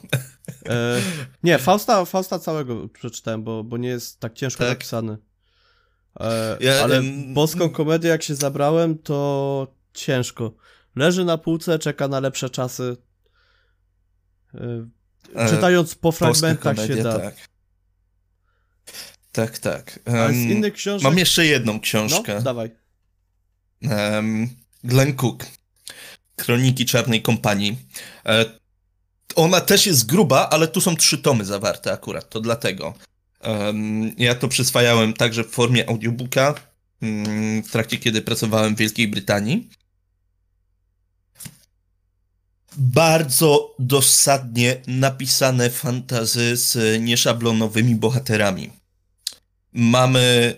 E, 0.69 1.01
nie, 1.43 1.59
Fausta, 1.59 2.05
Fausta 2.05 2.39
całego 2.39 2.89
przeczytałem, 2.89 3.43
bo, 3.43 3.65
bo 3.65 3.77
nie 3.77 3.89
jest 3.89 4.21
tak 4.21 4.35
ciężko 4.35 4.65
tak. 4.65 4.69
napisany. 4.69 5.17
E, 6.21 6.57
ja, 6.61 6.83
ale 6.83 6.97
um, 6.97 7.35
boską 7.35 7.71
komedię 7.71 8.09
jak 8.09 8.23
się 8.23 8.35
zabrałem, 8.35 8.99
to 8.99 9.75
ciężko. 9.95 10.55
Leży 10.97 11.25
na 11.25 11.39
półce, 11.39 11.79
czeka 11.79 12.09
na 12.09 12.21
lepsze 12.21 12.51
czasy. 12.51 12.97
E, 14.55 14.87
e 15.35 15.49
czytając 15.49 15.95
po 15.95 16.13
fragmentach 16.13 16.77
komedię, 16.77 16.97
się 16.97 17.03
da. 17.03 17.19
Tak, 17.19 17.35
tak. 19.35 19.59
tak. 19.59 20.01
Um, 20.07 20.17
ale 20.17 20.33
z 20.33 20.37
innych 20.37 20.75
książek... 20.75 21.05
Mam 21.05 21.19
jeszcze 21.19 21.47
jedną 21.47 21.81
książkę. 21.81 22.35
No, 22.35 22.43
dawaj. 22.43 22.71
Um, 23.83 24.49
Glenn 24.85 25.15
Cook. 25.15 25.47
Kroniki 26.37 26.87
Czarnej 26.87 27.23
Kompanii. 27.23 27.77
E, 28.27 28.45
ona 29.37 29.61
też 29.61 29.87
jest 29.87 30.07
gruba, 30.07 30.49
ale 30.51 30.69
tu 30.69 30.81
są 30.81 30.97
trzy 30.97 31.19
tomy 31.19 31.45
zawarte 31.45 31.93
akurat, 31.93 32.31
to 32.31 32.41
dlatego. 32.41 32.95
Ja 34.19 34.35
to 34.35 34.49
przyswajałem 34.49 35.13
także 35.13 35.45
w 35.45 35.51
formie 35.51 35.89
audiobooka 35.89 36.55
mm, 37.03 37.63
w 37.63 37.71
trakcie, 37.71 37.99
kiedy 37.99 38.23
pracowałem 38.23 38.75
w 38.75 38.79
Wielkiej 38.79 39.09
Brytanii. 39.09 39.69
Bardzo 42.77 43.75
dosadnie 43.79 44.77
napisane 44.87 45.71
fantazy 45.71 46.57
z 46.57 47.03
nieszablonowymi 47.03 47.95
bohaterami. 47.95 48.71
Mamy 49.75 50.55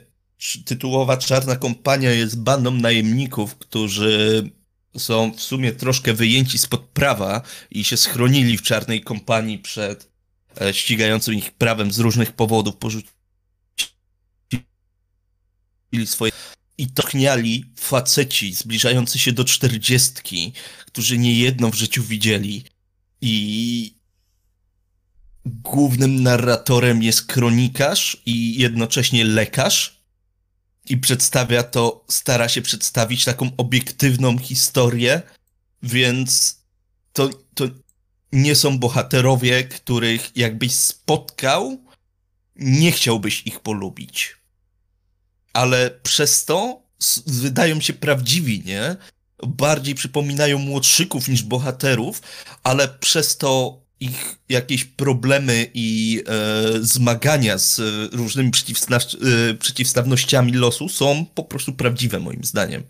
tytułowa 0.64 1.16
Czarna 1.16 1.57
Kompania 1.57 2.11
jest 2.11 2.40
bandą 2.40 2.70
najemników, 2.70 3.57
którzy 3.57 4.50
są 4.98 5.33
w 5.33 5.42
sumie 5.42 5.72
troszkę 5.72 6.14
wyjęci 6.14 6.59
spod 6.59 6.81
prawa 6.81 7.42
i 7.70 7.85
się 7.85 7.96
schronili 7.96 8.59
w 8.59 8.62
czarnej 8.62 9.00
kompanii 9.00 9.59
przed 9.59 10.11
e, 10.61 10.74
ścigającym 10.74 11.35
ich 11.35 11.50
prawem 11.50 11.92
z 11.92 11.98
różnych 11.98 12.33
powodów, 12.33 12.76
porzucili 12.76 13.07
swoje 16.05 16.33
i 16.79 16.87
tochniali 16.87 17.64
faceci 17.76 18.55
zbliżający 18.55 19.18
się 19.18 19.33
do 19.33 19.44
czterdziestki, 19.44 20.52
którzy 20.87 21.18
niejedno 21.18 21.70
w 21.70 21.74
życiu 21.74 22.02
widzieli. 22.02 22.64
I 23.20 23.95
głównym 25.46 26.22
narratorem 26.22 27.02
jest 27.02 27.26
kronikarz 27.26 28.22
i 28.26 28.59
jednocześnie 28.59 29.24
lekarz, 29.24 29.96
i 30.88 30.96
przedstawia 30.96 31.62
to, 31.62 32.04
stara 32.09 32.48
się 32.48 32.62
przedstawić 32.62 33.24
taką 33.24 33.50
obiektywną 33.56 34.38
historię, 34.38 35.22
więc 35.82 36.61
to, 37.12 37.28
to 37.54 37.64
nie 38.32 38.54
są 38.54 38.78
bohaterowie, 38.78 39.64
których 39.64 40.37
jakbyś 40.37 40.74
spotkał, 40.74 41.85
nie 42.56 42.92
chciałbyś 42.92 43.42
ich 43.46 43.61
polubić. 43.61 44.37
Ale 45.52 45.90
przez 46.02 46.44
to 46.44 46.82
wydają 47.26 47.80
się 47.80 47.92
prawdziwi, 47.92 48.62
nie? 48.64 48.96
Bardziej 49.46 49.94
przypominają 49.94 50.59
młodszyków 50.59 51.28
niż 51.28 51.42
bohaterów, 51.42 52.22
ale 52.62 52.88
przez 52.88 53.37
to 53.37 53.80
ich 54.00 54.38
jakieś 54.48 54.85
problemy 54.85 55.70
i 55.74 56.22
e, 56.26 56.72
zmagania 56.80 57.59
z 57.59 57.80
różnymi 58.14 58.50
e, 58.50 59.54
przeciwstawnościami 59.54 60.52
losu 60.52 60.88
są 60.88 61.26
po 61.35 61.44
prostu 61.44 61.72
prawdziwe 61.72 62.20
moim 62.20 62.44
zdaniem. 62.44 62.82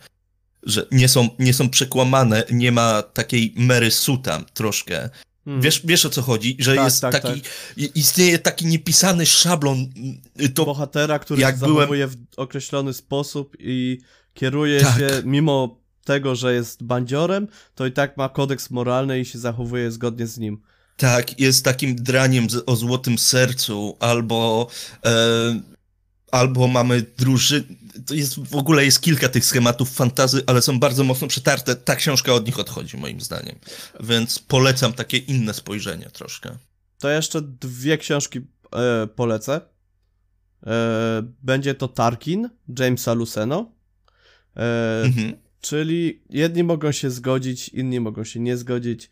Że 0.62 0.87
nie 0.92 1.09
są, 1.09 1.29
nie 1.38 1.55
są 1.55 1.69
przekłamane, 1.69 2.45
nie 2.51 2.73
ma 2.73 3.03
takiej 3.03 3.55
Mary 3.57 3.90
Sue 3.90 4.19
tam 4.19 4.45
troszkę, 4.55 5.11
Hmm. 5.47 5.62
Wiesz, 5.62 5.83
wiesz 5.85 6.07
o 6.07 6.11
co 6.11 6.23
chodzi? 6.23 6.57
Że 6.59 6.75
tak, 6.75 6.85
jest 6.85 7.01
tak, 7.01 7.12
taki, 7.12 7.40
tak. 7.40 7.97
istnieje 7.97 8.38
taki 8.38 8.66
niepisany 8.66 9.27
szablon 9.27 9.87
y, 10.40 10.49
to 10.49 10.64
Bohatera, 10.64 11.19
który 11.19 11.42
jak 11.42 11.57
zachowuje 11.57 11.87
byłem... 11.87 12.11
w 12.11 12.38
określony 12.38 12.92
sposób 12.92 13.57
i 13.59 14.01
kieruje 14.35 14.81
tak. 14.81 14.99
się, 14.99 15.09
mimo 15.25 15.81
tego, 16.05 16.35
że 16.35 16.55
jest 16.55 16.83
bandziorem, 16.83 17.49
to 17.75 17.87
i 17.87 17.92
tak 17.92 18.16
ma 18.16 18.29
kodeks 18.29 18.71
moralny 18.71 19.21
i 19.21 19.25
się 19.25 19.38
zachowuje 19.38 19.90
zgodnie 19.90 20.27
z 20.27 20.38
nim. 20.38 20.62
Tak, 20.97 21.41
jest 21.41 21.65
takim 21.65 21.97
draniem 21.97 22.47
o 22.67 22.77
złotym 22.77 23.19
sercu, 23.19 23.97
albo 24.01 24.69
e, 25.05 25.61
albo 26.33 26.69
mamy 26.69 27.03
drużynę, 27.19 27.65
to 28.07 28.15
jest 28.15 28.41
w 28.41 28.57
ogóle 28.57 28.85
jest 28.85 29.01
kilka 29.01 29.29
tych 29.29 29.45
schematów 29.45 29.93
fantazy, 29.93 30.43
ale 30.47 30.63
są 30.63 30.79
bardzo 30.79 31.05
mocno 31.05 31.29
przetarte. 31.29 31.77
Ta 31.77 31.97
książka 31.97 32.33
od 32.33 32.47
nich 32.47 32.59
odchodzi, 32.59 32.97
moim 32.97 33.21
zdaniem. 33.21 33.59
Więc 34.01 34.39
polecam 34.39 34.93
takie 34.93 35.17
inne 35.17 35.55
spojrzenie 35.55 36.11
troszkę. 36.13 36.59
To 36.99 37.09
jeszcze 37.09 37.43
dwie 37.43 37.99
książki 37.99 38.41
e, 38.73 39.07
polecę. 39.07 39.61
E, 40.67 41.23
będzie 41.43 41.75
to 41.75 41.89
Tarkin 41.89 42.51
Jamesa 42.79 43.13
Luceno. 43.13 43.73
E, 44.57 45.03
mhm. 45.05 45.37
Czyli 45.61 46.23
jedni 46.31 46.65
mogą 46.65 46.93
się 46.93 47.11
zgodzić, 47.11 47.69
inni 47.69 48.01
mogą 48.01 48.25
się 48.25 48.41
nie 48.41 48.57
zgodzić. 48.57 49.11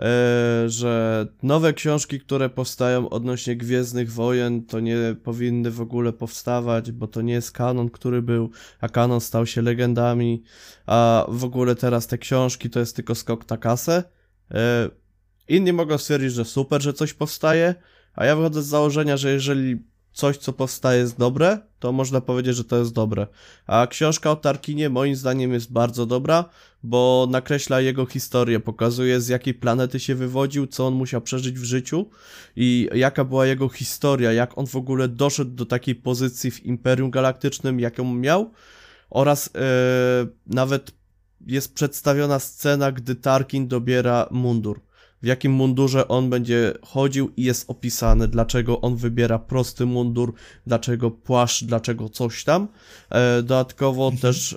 E, 0.00 0.64
że 0.66 1.26
nowe 1.42 1.72
książki, 1.72 2.20
które 2.20 2.48
powstają 2.50 3.08
odnośnie 3.08 3.56
Gwiezdnych 3.56 4.12
Wojen, 4.12 4.66
to 4.66 4.80
nie 4.80 4.96
powinny 5.22 5.70
w 5.70 5.80
ogóle 5.80 6.12
powstawać, 6.12 6.92
bo 6.92 7.06
to 7.06 7.22
nie 7.22 7.32
jest 7.32 7.52
kanon, 7.52 7.90
który 7.90 8.22
był, 8.22 8.50
a 8.80 8.88
kanon 8.88 9.20
stał 9.20 9.46
się 9.46 9.62
legendami, 9.62 10.42
a 10.86 11.26
w 11.28 11.44
ogóle 11.44 11.74
teraz 11.74 12.06
te 12.06 12.18
książki 12.18 12.70
to 12.70 12.80
jest 12.80 12.96
tylko 12.96 13.14
skok 13.14 13.50
na 13.50 13.56
kasę. 13.56 14.04
E, 14.50 14.90
inni 15.48 15.72
mogą 15.72 15.98
stwierdzić, 15.98 16.32
że 16.32 16.44
super, 16.44 16.82
że 16.82 16.92
coś 16.92 17.14
powstaje, 17.14 17.74
a 18.14 18.24
ja 18.24 18.36
wychodzę 18.36 18.62
z 18.62 18.66
założenia, 18.66 19.16
że 19.16 19.32
jeżeli 19.32 19.93
coś, 20.14 20.36
co 20.36 20.52
powstaje 20.52 21.00
jest 21.00 21.18
dobre, 21.18 21.58
to 21.78 21.92
można 21.92 22.20
powiedzieć, 22.20 22.56
że 22.56 22.64
to 22.64 22.76
jest 22.76 22.92
dobre. 22.92 23.26
A 23.66 23.86
książka 23.86 24.30
o 24.30 24.36
Tarkinie 24.36 24.90
moim 24.90 25.16
zdaniem 25.16 25.52
jest 25.52 25.72
bardzo 25.72 26.06
dobra, 26.06 26.44
bo 26.82 27.26
nakreśla 27.30 27.80
jego 27.80 28.06
historię, 28.06 28.60
pokazuje 28.60 29.20
z 29.20 29.28
jakiej 29.28 29.54
planety 29.54 30.00
się 30.00 30.14
wywodził, 30.14 30.66
co 30.66 30.86
on 30.86 30.94
musiał 30.94 31.20
przeżyć 31.20 31.58
w 31.58 31.64
życiu 31.64 32.06
i 32.56 32.88
jaka 32.94 33.24
była 33.24 33.46
jego 33.46 33.68
historia, 33.68 34.32
jak 34.32 34.58
on 34.58 34.66
w 34.66 34.76
ogóle 34.76 35.08
doszedł 35.08 35.50
do 35.50 35.66
takiej 35.66 35.94
pozycji 35.94 36.50
w 36.50 36.66
Imperium 36.66 37.10
Galaktycznym, 37.10 37.80
jaką 37.80 38.14
miał 38.14 38.52
oraz 39.10 39.50
yy, 39.54 40.32
nawet 40.46 40.92
jest 41.46 41.74
przedstawiona 41.74 42.38
scena, 42.38 42.92
gdy 42.92 43.14
Tarkin 43.14 43.68
dobiera 43.68 44.28
mundur 44.30 44.80
w 45.24 45.26
jakim 45.26 45.52
mundurze 45.52 46.08
on 46.08 46.30
będzie 46.30 46.74
chodził 46.82 47.32
i 47.36 47.44
jest 47.44 47.70
opisane, 47.70 48.28
dlaczego 48.28 48.80
on 48.80 48.96
wybiera 48.96 49.38
prosty 49.38 49.86
mundur, 49.86 50.34
dlaczego 50.66 51.10
płaszcz, 51.10 51.64
dlaczego 51.64 52.08
coś 52.08 52.44
tam. 52.44 52.68
E, 53.10 53.42
dodatkowo 53.42 54.04
mhm. 54.04 54.20
też 54.20 54.52
e, 54.52 54.56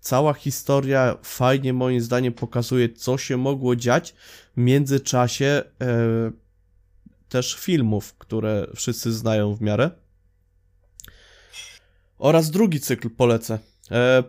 cała 0.00 0.34
historia 0.34 1.16
fajnie 1.22 1.72
moim 1.72 2.00
zdaniem 2.00 2.32
pokazuje, 2.32 2.88
co 2.88 3.18
się 3.18 3.36
mogło 3.36 3.76
dziać 3.76 4.14
w 4.56 4.60
międzyczasie 4.60 5.46
e, 5.46 5.62
też 7.28 7.54
filmów, 7.54 8.14
które 8.14 8.66
wszyscy 8.76 9.12
znają 9.12 9.54
w 9.54 9.60
miarę. 9.60 9.90
Oraz 12.18 12.50
drugi 12.50 12.80
cykl 12.80 13.10
polecę. 13.10 13.58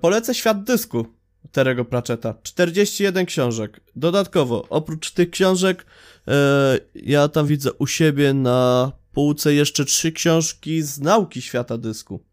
Polecę 0.02 0.36
Świat 0.36 0.64
Dysku 0.64 1.19
Terego 1.52 1.86
Pratchetta. 1.86 2.34
41 2.44 3.26
książek. 3.26 3.80
Dodatkowo, 3.96 4.66
oprócz 4.70 5.12
tych 5.12 5.30
książek, 5.30 5.86
e, 6.28 6.80
ja 6.96 7.28
tam 7.28 7.48
widzę 7.48 7.74
u 7.74 7.88
siebie 7.88 8.34
na 8.34 8.92
półce 9.14 9.54
jeszcze 9.54 9.86
trzy 9.86 10.12
książki 10.12 10.82
z 10.82 11.00
nauki 11.00 11.42
świata 11.42 11.78
dysku. 11.78 12.24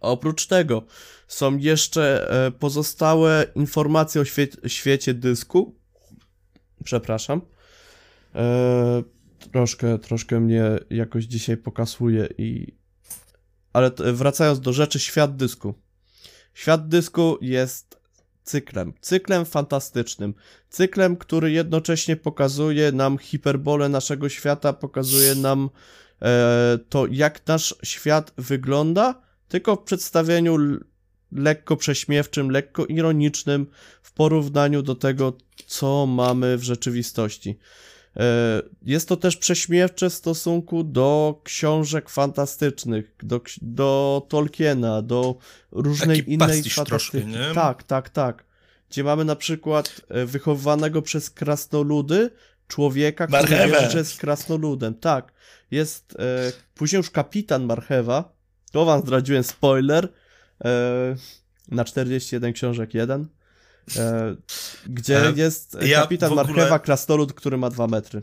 Oprócz 0.00 0.46
tego 0.46 0.82
są 1.28 1.56
jeszcze 1.56 2.30
e, 2.46 2.50
pozostałe 2.50 3.46
informacje 3.54 4.20
o 4.20 4.24
świe 4.24 4.48
świecie 4.66 5.14
dysku. 5.14 5.74
Przepraszam. 6.84 7.40
E, 8.34 9.02
troszkę, 9.52 9.98
troszkę 9.98 10.40
mnie 10.40 10.64
jakoś 10.90 11.24
dzisiaj 11.24 11.56
pokasuje 11.56 12.28
i... 12.38 12.78
Ale 13.72 13.90
wracając 14.12 14.60
do 14.60 14.72
rzeczy, 14.72 15.00
świat 15.00 15.36
dysku. 15.36 15.74
Świat 16.54 16.88
dysku 16.88 17.38
jest 17.40 17.87
cyklem. 18.48 18.92
Cyklem 19.00 19.44
fantastycznym. 19.44 20.34
Cyklem, 20.68 21.16
który 21.16 21.50
jednocześnie 21.50 22.16
pokazuje 22.16 22.92
nam 22.92 23.18
hiperbolę 23.18 23.88
naszego 23.88 24.28
świata, 24.28 24.72
pokazuje 24.72 25.34
nam 25.34 25.70
e, 26.22 26.78
to, 26.88 27.06
jak 27.10 27.46
nasz 27.46 27.74
świat 27.82 28.32
wygląda, 28.36 29.22
tylko 29.48 29.76
w 29.76 29.82
przedstawieniu 29.82 30.56
lekko 31.32 31.76
prześmiewczym, 31.76 32.50
lekko 32.50 32.86
ironicznym 32.86 33.66
w 34.02 34.12
porównaniu 34.12 34.82
do 34.82 34.94
tego, 34.94 35.32
co 35.66 36.06
mamy 36.06 36.58
w 36.58 36.62
rzeczywistości. 36.62 37.58
E, 38.16 38.62
jest 38.82 39.08
to 39.08 39.16
też 39.16 39.36
prześmiewcze 39.36 40.10
w 40.10 40.14
stosunku 40.14 40.84
do 40.84 41.40
książek 41.44 42.08
fantastycznych, 42.08 43.14
do, 43.22 43.40
do 43.62 44.26
Tolkiena, 44.28 45.02
do 45.02 45.36
różnej 45.72 46.18
Taki 46.18 46.32
innej 46.32 46.62
fantastyki. 46.62 46.86
Troszkę, 46.86 47.20
tak, 47.54 47.82
tak, 47.82 48.10
tak. 48.10 48.44
Gdzie 48.90 49.04
mamy 49.04 49.24
na 49.24 49.36
przykład 49.36 50.00
e, 50.08 50.26
wychowanego 50.26 51.02
przez 51.02 51.30
krasnoludy 51.30 52.30
człowieka, 52.68 53.26
Marchewę. 53.30 53.64
który 53.64 53.82
jeszcze 53.82 53.98
jest 53.98 54.18
krasnoludem. 54.18 54.94
Tak, 54.94 55.32
jest 55.70 56.16
e, 56.18 56.52
później 56.74 56.98
już 56.98 57.10
kapitan 57.10 57.64
Marchewa. 57.64 58.32
To 58.72 58.84
wam 58.84 59.00
zdradziłem 59.00 59.44
spoiler. 59.44 60.08
E, 60.64 61.16
na 61.68 61.84
41 61.84 62.52
książek 62.52 62.94
1 62.94 63.28
gdzie 64.86 65.28
e, 65.28 65.32
jest 65.36 65.76
ja 65.86 66.00
kapitan 66.00 66.32
ogóle... 66.32 66.44
Marchewa, 66.44 66.78
krasnolud, 66.78 67.32
który 67.32 67.56
ma 67.56 67.70
dwa 67.70 67.86
metry. 67.86 68.22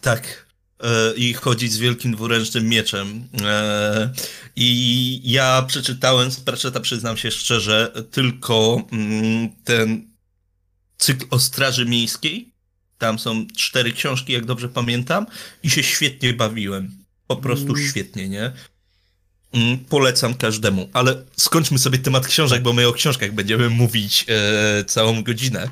Tak. 0.00 0.46
E, 0.82 1.14
I 1.16 1.34
chodzi 1.34 1.68
z 1.68 1.78
wielkim 1.78 2.12
dwuręcznym 2.12 2.68
mieczem. 2.68 3.28
E, 3.44 4.10
I 4.56 5.20
ja 5.24 5.62
przeczytałem 5.62 6.30
z 6.30 6.40
Pratchetta, 6.40 6.80
przyznam 6.80 7.16
się 7.16 7.30
szczerze, 7.30 7.92
tylko 8.10 8.82
mm, 8.92 9.48
ten 9.64 10.10
cykl 10.98 11.26
o 11.30 11.38
Straży 11.38 11.86
Miejskiej. 11.86 12.52
Tam 12.98 13.18
są 13.18 13.46
cztery 13.56 13.92
książki, 13.92 14.32
jak 14.32 14.44
dobrze 14.44 14.68
pamiętam, 14.68 15.26
i 15.62 15.70
się 15.70 15.82
świetnie 15.82 16.32
bawiłem. 16.32 16.90
Po 17.26 17.36
prostu 17.36 17.72
mm. 17.72 17.88
świetnie, 17.88 18.28
nie? 18.28 18.52
Mm, 19.52 19.78
polecam 19.78 20.34
każdemu, 20.34 20.88
ale 20.92 21.24
skończmy 21.36 21.78
sobie 21.78 21.98
temat 21.98 22.26
książek, 22.26 22.62
bo 22.62 22.72
my 22.72 22.88
o 22.88 22.92
książkach 22.92 23.32
będziemy 23.32 23.70
mówić 23.70 24.26
e, 24.28 24.84
całą 24.84 25.22
godzinę. 25.22 25.68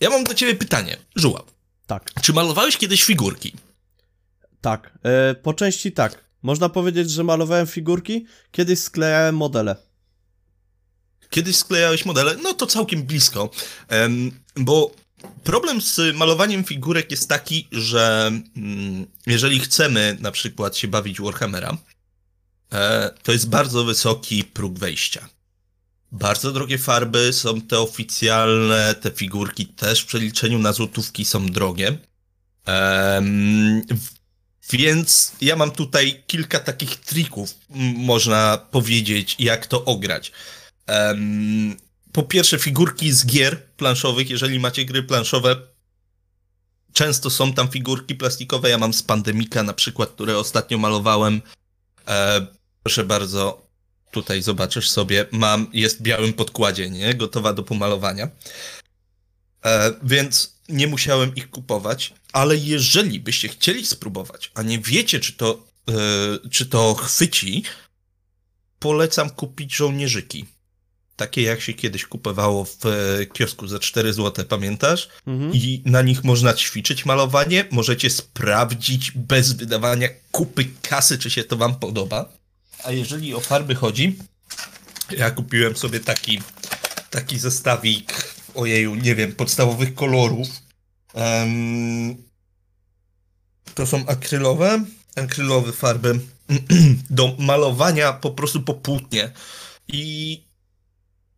Ja 0.00 0.10
mam 0.10 0.24
do 0.24 0.34
ciebie 0.34 0.54
pytanie, 0.54 0.96
Żuła. 1.16 1.42
Tak. 1.86 2.10
Czy 2.22 2.32
malowałeś 2.32 2.76
kiedyś 2.76 3.04
figurki? 3.04 3.52
Tak, 4.60 4.98
e, 5.02 5.34
po 5.34 5.54
części 5.54 5.92
tak. 5.92 6.24
Można 6.42 6.68
powiedzieć, 6.68 7.10
że 7.10 7.24
malowałem 7.24 7.66
figurki, 7.66 8.26
kiedyś 8.50 8.78
sklejałem 8.78 9.36
modele. 9.36 9.76
Kiedyś 11.30 11.56
sklejałeś 11.56 12.04
modele? 12.04 12.36
No 12.42 12.54
to 12.54 12.66
całkiem 12.66 13.02
blisko, 13.02 13.50
bo 14.56 14.94
Problem 15.44 15.80
z 15.80 16.00
malowaniem 16.16 16.64
figurek 16.64 17.10
jest 17.10 17.28
taki, 17.28 17.68
że 17.72 18.32
mm, 18.56 19.06
jeżeli 19.26 19.60
chcemy 19.60 20.16
na 20.20 20.30
przykład 20.30 20.76
się 20.76 20.88
bawić 20.88 21.20
Warhammera, 21.20 21.76
e, 22.72 23.10
to 23.22 23.32
jest 23.32 23.48
bardzo 23.48 23.84
wysoki 23.84 24.44
próg 24.44 24.78
wejścia. 24.78 25.28
Bardzo 26.12 26.52
drogie 26.52 26.78
farby 26.78 27.32
są 27.32 27.60
te 27.60 27.78
oficjalne, 27.78 28.94
te 28.94 29.10
figurki 29.10 29.66
też 29.66 30.00
w 30.00 30.06
przeliczeniu 30.06 30.58
na 30.58 30.72
złotówki 30.72 31.24
są 31.24 31.46
drogie. 31.46 31.98
więc 34.72 35.32
ja 35.40 35.56
mam 35.56 35.70
tutaj 35.70 36.22
kilka 36.26 36.60
takich 36.60 36.96
trików, 36.96 37.54
można 37.96 38.58
powiedzieć, 38.70 39.36
jak 39.38 39.66
to 39.66 39.84
ograć 39.84 40.32
po 42.16 42.22
pierwsze 42.22 42.58
figurki 42.58 43.12
z 43.12 43.26
gier 43.26 43.66
planszowych, 43.66 44.30
jeżeli 44.30 44.60
macie 44.60 44.84
gry 44.84 45.02
planszowe, 45.02 45.56
często 46.92 47.30
są 47.30 47.52
tam 47.52 47.68
figurki 47.68 48.14
plastikowe. 48.14 48.70
Ja 48.70 48.78
mam 48.78 48.94
z 48.94 49.02
Pandemika 49.02 49.62
na 49.62 49.72
przykład, 49.72 50.10
które 50.10 50.38
ostatnio 50.38 50.78
malowałem. 50.78 51.42
E, 52.08 52.46
proszę 52.82 53.04
bardzo, 53.04 53.66
tutaj 54.10 54.42
zobaczysz 54.42 54.90
sobie, 54.90 55.26
mam, 55.32 55.66
jest 55.72 55.98
w 55.98 56.02
białym 56.02 56.32
podkładzie, 56.32 56.90
nie? 56.90 57.14
Gotowa 57.14 57.52
do 57.52 57.62
pomalowania. 57.62 58.28
E, 59.64 59.92
więc 60.02 60.56
nie 60.68 60.86
musiałem 60.86 61.34
ich 61.34 61.50
kupować, 61.50 62.14
ale 62.32 62.56
jeżeli 62.56 63.20
byście 63.20 63.48
chcieli 63.48 63.86
spróbować, 63.86 64.50
a 64.54 64.62
nie 64.62 64.78
wiecie, 64.78 65.20
czy 65.20 65.32
to, 65.32 65.66
e, 65.88 66.48
czy 66.48 66.66
to 66.66 66.94
chwyci, 66.94 67.62
polecam 68.78 69.30
kupić 69.30 69.76
żołnierzyki 69.76 70.55
takie 71.16 71.42
jak 71.42 71.60
się 71.60 71.72
kiedyś 71.72 72.06
kupowało 72.06 72.64
w 72.64 72.86
e, 72.86 73.26
kiosku 73.26 73.66
za 73.66 73.78
4 73.78 74.12
zł, 74.12 74.44
pamiętasz? 74.48 75.08
Mhm. 75.26 75.52
I 75.54 75.82
na 75.84 76.02
nich 76.02 76.24
można 76.24 76.54
ćwiczyć 76.54 77.04
malowanie, 77.04 77.64
możecie 77.70 78.10
sprawdzić 78.10 79.10
bez 79.10 79.52
wydawania 79.52 80.08
kupy 80.30 80.66
kasy, 80.82 81.18
czy 81.18 81.30
się 81.30 81.44
to 81.44 81.56
wam 81.56 81.74
podoba. 81.74 82.28
A 82.84 82.92
jeżeli 82.92 83.34
o 83.34 83.40
farby 83.40 83.74
chodzi, 83.74 84.16
ja 85.10 85.30
kupiłem 85.30 85.76
sobie 85.76 86.00
taki, 86.00 86.40
taki 87.10 87.38
zestawik, 87.38 88.34
ojeju, 88.54 88.94
nie 88.94 89.14
wiem, 89.14 89.32
podstawowych 89.32 89.94
kolorów. 89.94 90.48
Um, 91.14 92.16
to 93.74 93.86
są 93.86 94.06
akrylowe, 94.06 94.84
akrylowe 95.16 95.72
farby 95.72 96.20
do 97.10 97.36
malowania 97.38 98.12
po 98.12 98.30
prostu 98.30 98.62
po 98.62 98.74
płótnie. 98.74 99.32
I 99.88 100.45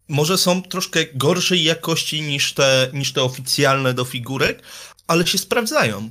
może 0.09 0.39
są 0.39 0.63
troszkę 0.63 1.07
gorszej 1.15 1.65
jakości 1.65 2.23
niż 2.23 2.53
te, 2.53 2.91
niż 2.93 3.13
te 3.13 3.23
oficjalne 3.23 3.95
do 3.95 4.05
figurek, 4.05 4.63
ale 5.07 5.27
się 5.27 5.39
sprawdzają. 5.39 6.11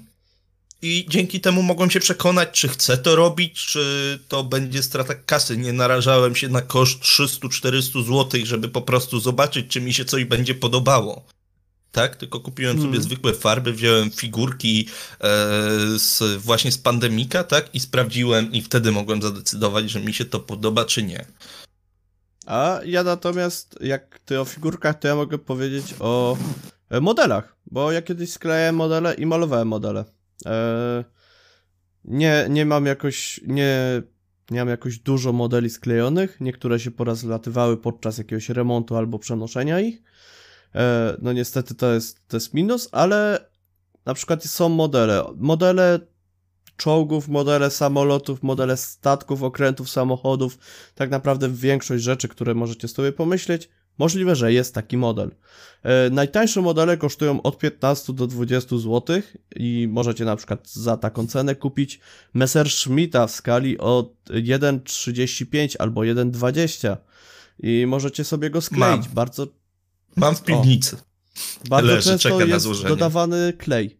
I 0.81 1.05
dzięki 1.09 1.39
temu 1.39 1.63
mogłem 1.63 1.91
się 1.91 1.99
przekonać, 1.99 2.49
czy 2.51 2.67
chcę 2.67 2.97
to 2.97 3.15
robić, 3.15 3.65
czy 3.65 4.19
to 4.27 4.43
będzie 4.43 4.83
strata 4.83 5.15
kasy. 5.15 5.57
Nie 5.57 5.73
narażałem 5.73 6.35
się 6.35 6.49
na 6.49 6.61
koszt 6.61 6.99
300-400 6.99 8.05
zł, 8.05 8.41
żeby 8.43 8.69
po 8.69 8.81
prostu 8.81 9.19
zobaczyć, 9.19 9.67
czy 9.67 9.81
mi 9.81 9.93
się 9.93 10.05
coś 10.05 10.25
będzie 10.25 10.55
podobało. 10.55 11.25
Tak, 11.91 12.15
tylko 12.15 12.39
kupiłem 12.39 12.77
hmm. 12.77 12.93
sobie 12.93 13.03
zwykłe 13.03 13.33
farby, 13.33 13.73
wziąłem 13.73 14.11
figurki 14.11 14.87
e, 15.19 15.27
z, 15.99 16.41
właśnie 16.41 16.71
z 16.71 16.77
pandemika, 16.77 17.43
tak, 17.43 17.75
i 17.75 17.79
sprawdziłem, 17.79 18.51
i 18.51 18.61
wtedy 18.61 18.91
mogłem 18.91 19.21
zadecydować, 19.21 19.89
że 19.89 20.01
mi 20.01 20.13
się 20.13 20.25
to 20.25 20.39
podoba, 20.39 20.85
czy 20.85 21.03
nie. 21.03 21.25
A 22.47 22.79
ja 22.85 23.03
natomiast, 23.03 23.77
jak 23.81 24.19
ty 24.19 24.39
o 24.39 24.45
figurkach, 24.45 24.99
to 24.99 25.07
ja 25.07 25.15
mogę 25.15 25.37
powiedzieć 25.37 25.95
o 25.99 26.37
e, 26.89 27.01
modelach, 27.01 27.55
bo 27.65 27.91
ja 27.91 28.01
kiedyś 28.01 28.31
sklejałem 28.31 28.75
modele 28.75 29.13
i 29.13 29.25
malowałem 29.25 29.67
modele. 29.67 30.05
E, 30.45 31.03
nie, 32.05 32.47
nie 32.49 32.65
mam 32.65 32.85
jakoś, 32.85 33.41
nie, 33.47 34.01
nie 34.51 34.59
mam 34.59 34.69
jakoś 34.69 34.99
dużo 34.99 35.33
modeli 35.33 35.69
sklejonych, 35.69 36.41
niektóre 36.41 36.79
się 36.79 36.91
porazlatywały 36.91 37.77
podczas 37.77 38.17
jakiegoś 38.17 38.49
remontu 38.49 38.97
albo 38.97 39.19
przenoszenia 39.19 39.79
ich. 39.79 40.03
E, 40.75 41.17
no 41.21 41.33
niestety 41.33 41.75
to 41.75 41.93
jest, 41.93 42.27
to 42.27 42.37
jest 42.37 42.53
minus, 42.53 42.89
ale 42.91 43.49
na 44.05 44.13
przykład 44.13 44.43
są 44.43 44.69
modele. 44.69 45.23
Modele 45.35 45.99
czołgów, 46.77 47.27
modele 47.27 47.69
samolotów, 47.69 48.43
modele 48.43 48.77
statków, 48.77 49.43
okrętów, 49.43 49.89
samochodów, 49.89 50.57
tak 50.95 51.09
naprawdę 51.09 51.49
większość 51.49 52.03
rzeczy, 52.03 52.27
które 52.27 52.53
możecie 52.53 52.87
sobie 52.87 53.11
pomyśleć, 53.11 53.69
możliwe, 53.97 54.35
że 54.35 54.53
jest 54.53 54.73
taki 54.73 54.97
model. 54.97 55.31
E, 55.83 56.09
najtańsze 56.09 56.61
modele 56.61 56.97
kosztują 56.97 57.41
od 57.41 57.57
15 57.57 58.13
do 58.13 58.27
20 58.27 58.77
zł 58.77 59.21
i 59.55 59.87
możecie 59.91 60.25
na 60.25 60.35
przykład 60.35 60.69
za 60.69 60.97
taką 60.97 61.27
cenę 61.27 61.55
kupić 61.55 61.99
Messerschmitta 62.33 63.27
w 63.27 63.31
skali 63.31 63.77
od 63.77 64.13
1,35 64.29 65.75
albo 65.79 66.01
1,20 66.01 66.97
i 67.59 67.85
możecie 67.87 68.23
sobie 68.23 68.49
go 68.49 68.61
skleić. 68.61 69.05
Mam. 69.05 69.13
Bardzo 69.13 69.47
Mam 70.15 70.35
w 70.35 70.43
piwnicy. 70.43 70.95
O, 70.95 70.99
bardzo 71.69 71.87
Leży, 71.87 72.09
często 72.09 72.41
jest 72.41 72.83
dodawany 72.87 73.53
klej 73.57 73.99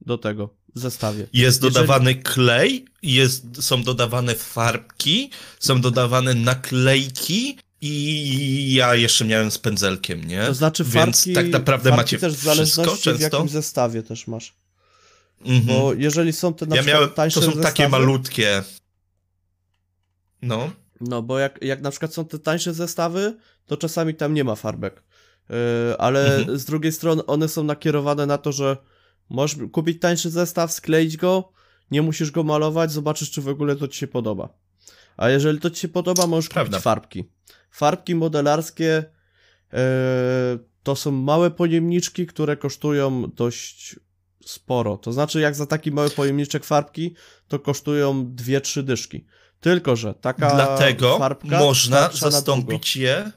do 0.00 0.18
tego 0.18 0.57
zestawie. 0.74 1.20
Jest 1.20 1.32
Jeżeli... 1.62 1.74
dodawany 1.74 2.14
klej, 2.14 2.84
jest, 3.02 3.62
są 3.62 3.82
dodawane 3.82 4.34
farbki, 4.34 5.30
są 5.60 5.80
dodawane 5.80 6.34
naklejki 6.34 7.58
i 7.80 8.74
ja 8.74 8.94
jeszcze 8.94 9.24
miałem 9.24 9.50
z 9.50 9.58
pędzelkiem, 9.58 10.24
nie? 10.24 10.46
To 10.46 10.54
znaczy 10.54 10.84
farbki, 10.84 11.24
Więc 11.24 11.34
tak 11.34 11.48
naprawdę 11.48 11.96
macie 11.96 12.18
też 12.18 12.34
w 12.34 12.42
zależności 12.42 12.96
wszystko, 12.96 13.18
w 13.18 13.20
jakim 13.20 13.48
zestawie 13.48 14.02
też 14.02 14.26
masz. 14.26 14.54
-hmm. 15.44 15.60
Bo 15.60 15.94
jeżeli 15.94 16.32
są 16.32 16.54
te 16.54 16.66
na 16.66 16.76
ja 16.76 16.82
miałem, 16.82 17.10
To 17.10 17.30
są 17.30 17.40
zestawy, 17.40 17.62
takie 17.62 17.88
malutkie. 17.88 18.62
No. 20.42 20.70
No, 21.00 21.22
bo 21.22 21.38
jak, 21.38 21.58
jak 21.62 21.80
na 21.80 21.90
przykład 21.90 22.14
są 22.14 22.24
te 22.24 22.38
tańsze 22.38 22.74
zestawy, 22.74 23.36
to 23.66 23.76
czasami 23.76 24.14
tam 24.14 24.34
nie 24.34 24.44
ma 24.44 24.54
farbek. 24.54 25.02
Yy, 25.48 25.56
ale 25.98 26.36
mhm. 26.36 26.58
z 26.58 26.64
drugiej 26.64 26.92
strony 26.92 27.26
one 27.26 27.48
są 27.48 27.64
nakierowane 27.64 28.26
na 28.26 28.38
to, 28.38 28.52
że 28.52 28.76
możesz 29.30 29.58
kupić 29.72 30.00
tańszy 30.00 30.30
zestaw, 30.30 30.72
skleić 30.72 31.16
go, 31.16 31.52
nie 31.90 32.02
musisz 32.02 32.30
go 32.30 32.42
malować, 32.42 32.92
zobaczysz, 32.92 33.30
czy 33.30 33.42
w 33.42 33.48
ogóle 33.48 33.76
to 33.76 33.88
ci 33.88 33.98
się 33.98 34.06
podoba. 34.06 34.48
A 35.16 35.28
jeżeli 35.28 35.60
to 35.60 35.70
ci 35.70 35.80
się 35.80 35.88
podoba, 35.88 36.26
możesz 36.26 36.48
Prawda. 36.48 36.76
kupić 36.76 36.82
farbki. 36.82 37.24
Farbki 37.70 38.14
modelarskie 38.14 39.04
yy, 39.72 39.78
to 40.82 40.96
są 40.96 41.10
małe 41.10 41.50
pojemniczki, 41.50 42.26
które 42.26 42.56
kosztują 42.56 43.30
dość 43.34 43.96
sporo. 44.44 44.96
To 44.96 45.12
znaczy, 45.12 45.40
jak 45.40 45.54
za 45.54 45.66
taki 45.66 45.92
mały 45.92 46.10
pojemniczek 46.10 46.64
farbki, 46.64 47.14
to 47.48 47.58
kosztują 47.58 48.24
2-3 48.24 48.82
dyszki. 48.82 49.24
Tylko, 49.60 49.96
że 49.96 50.14
taka 50.14 50.54
Dlatego 50.54 51.18
farbka 51.18 51.58
można 51.58 52.10
zastąpić 52.12 52.96
je 52.96 53.32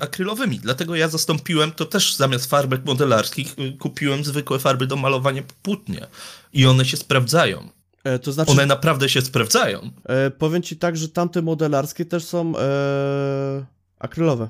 akrylowymi. 0.00 0.58
Dlatego 0.58 0.96
ja 0.96 1.08
zastąpiłem 1.08 1.72
to 1.72 1.84
też 1.84 2.16
zamiast 2.16 2.50
farbek 2.50 2.84
modelarskich 2.84 3.58
y, 3.58 3.72
kupiłem 3.78 4.24
zwykłe 4.24 4.58
farby 4.58 4.86
do 4.86 4.96
malowania 4.96 5.42
płótnie 5.62 6.06
i 6.52 6.66
one 6.66 6.84
się 6.84 6.96
sprawdzają. 6.96 7.68
E, 8.04 8.18
to 8.18 8.32
znaczy, 8.32 8.50
one 8.50 8.66
naprawdę 8.66 9.08
się 9.08 9.22
sprawdzają. 9.22 9.90
E, 10.04 10.30
powiem 10.30 10.62
ci 10.62 10.76
tak, 10.76 10.96
że 10.96 11.08
tamte 11.08 11.42
modelarskie 11.42 12.04
też 12.04 12.24
są 12.24 12.58
e, 12.58 13.66
akrylowe. 13.98 14.48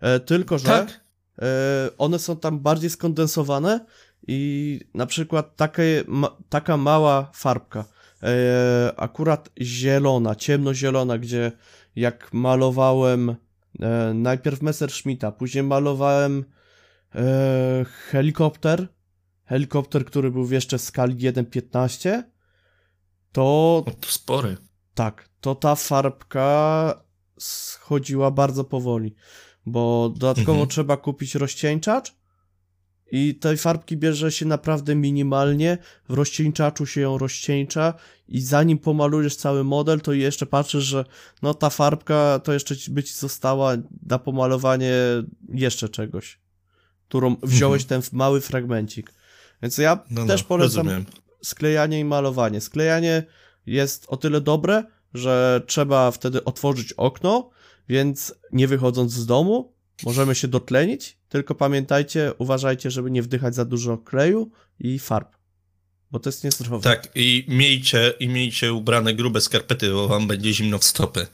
E, 0.00 0.20
tylko, 0.20 0.58
że 0.58 0.64
tak? 0.64 1.00
e, 1.42 1.90
one 1.98 2.18
są 2.18 2.36
tam 2.36 2.60
bardziej 2.60 2.90
skondensowane 2.90 3.86
i 4.26 4.80
na 4.94 5.06
przykład 5.06 5.56
takie, 5.56 6.04
ma, 6.06 6.36
taka 6.48 6.76
mała 6.76 7.30
farbka, 7.34 7.84
e, 8.22 8.92
akurat 8.96 9.50
zielona, 9.60 10.34
ciemnozielona, 10.34 11.18
gdzie 11.18 11.52
jak 11.96 12.32
malowałem 12.32 13.36
E, 13.80 14.14
najpierw 14.14 14.62
Messerschmitta, 14.62 15.32
później 15.32 15.64
malowałem 15.64 16.44
e, 17.14 17.84
helikopter. 18.10 18.88
Helikopter, 19.44 20.04
który 20.04 20.30
był 20.30 20.44
w 20.46 20.50
jeszcze 20.50 20.78
skali 20.78 21.16
1.15. 21.16 22.22
To. 23.32 23.84
To 24.00 24.08
spory. 24.08 24.56
Tak, 24.94 25.28
to 25.40 25.54
ta 25.54 25.74
farbka 25.74 27.04
schodziła 27.38 28.30
bardzo 28.30 28.64
powoli, 28.64 29.14
bo 29.66 30.08
dodatkowo 30.08 30.52
mhm. 30.52 30.68
trzeba 30.68 30.96
kupić 30.96 31.34
rozcieńczacz 31.34 32.23
i 33.16 33.34
tej 33.34 33.56
farbki 33.56 33.96
bierze 33.96 34.32
się 34.32 34.46
naprawdę 34.46 34.94
minimalnie, 34.94 35.78
w 36.08 36.12
rozcieńczaczu 36.14 36.86
się 36.86 37.00
ją 37.00 37.18
rozcieńcza 37.18 37.94
i 38.28 38.40
zanim 38.40 38.78
pomalujesz 38.78 39.36
cały 39.36 39.64
model, 39.64 40.00
to 40.00 40.12
jeszcze 40.12 40.46
patrzysz, 40.46 40.84
że 40.84 41.04
no 41.42 41.54
ta 41.54 41.70
farbka 41.70 42.40
to 42.44 42.52
jeszcze 42.52 42.74
by 42.88 43.02
ci 43.02 43.14
została 43.14 43.72
na 44.06 44.18
pomalowanie 44.18 44.92
jeszcze 45.48 45.88
czegoś, 45.88 46.38
którą 47.08 47.36
wziąłeś 47.42 47.82
mhm. 47.82 48.02
ten 48.02 48.18
mały 48.18 48.40
fragmencik. 48.40 49.12
Więc 49.62 49.78
ja 49.78 50.04
no, 50.10 50.26
też 50.26 50.40
no, 50.42 50.48
polecam 50.48 50.86
rozumiem. 50.86 51.06
sklejanie 51.42 52.00
i 52.00 52.04
malowanie. 52.04 52.60
Sklejanie 52.60 53.24
jest 53.66 54.06
o 54.08 54.16
tyle 54.16 54.40
dobre, 54.40 54.84
że 55.14 55.62
trzeba 55.66 56.10
wtedy 56.10 56.44
otworzyć 56.44 56.92
okno, 56.92 57.50
więc 57.88 58.34
nie 58.52 58.68
wychodząc 58.68 59.12
z 59.12 59.26
domu, 59.26 59.73
możemy 60.02 60.34
się 60.34 60.48
dotlenić, 60.48 61.16
tylko 61.28 61.54
pamiętajcie, 61.54 62.32
uważajcie, 62.38 62.90
żeby 62.90 63.10
nie 63.10 63.22
wdychać 63.22 63.54
za 63.54 63.64
dużo 63.64 63.98
kleju 63.98 64.50
i 64.80 64.98
farb, 64.98 65.36
bo 66.10 66.18
to 66.18 66.28
jest 66.28 66.44
niezdrowe. 66.44 66.82
Tak, 66.82 67.08
i 67.14 67.44
miejcie, 67.48 68.14
i 68.20 68.28
miejcie 68.28 68.72
ubrane 68.72 69.14
grube 69.14 69.40
skarpety, 69.40 69.90
bo 69.90 70.08
wam 70.08 70.26
będzie 70.26 70.54
zimno 70.54 70.78
w 70.78 70.84
stopy. 70.84 71.26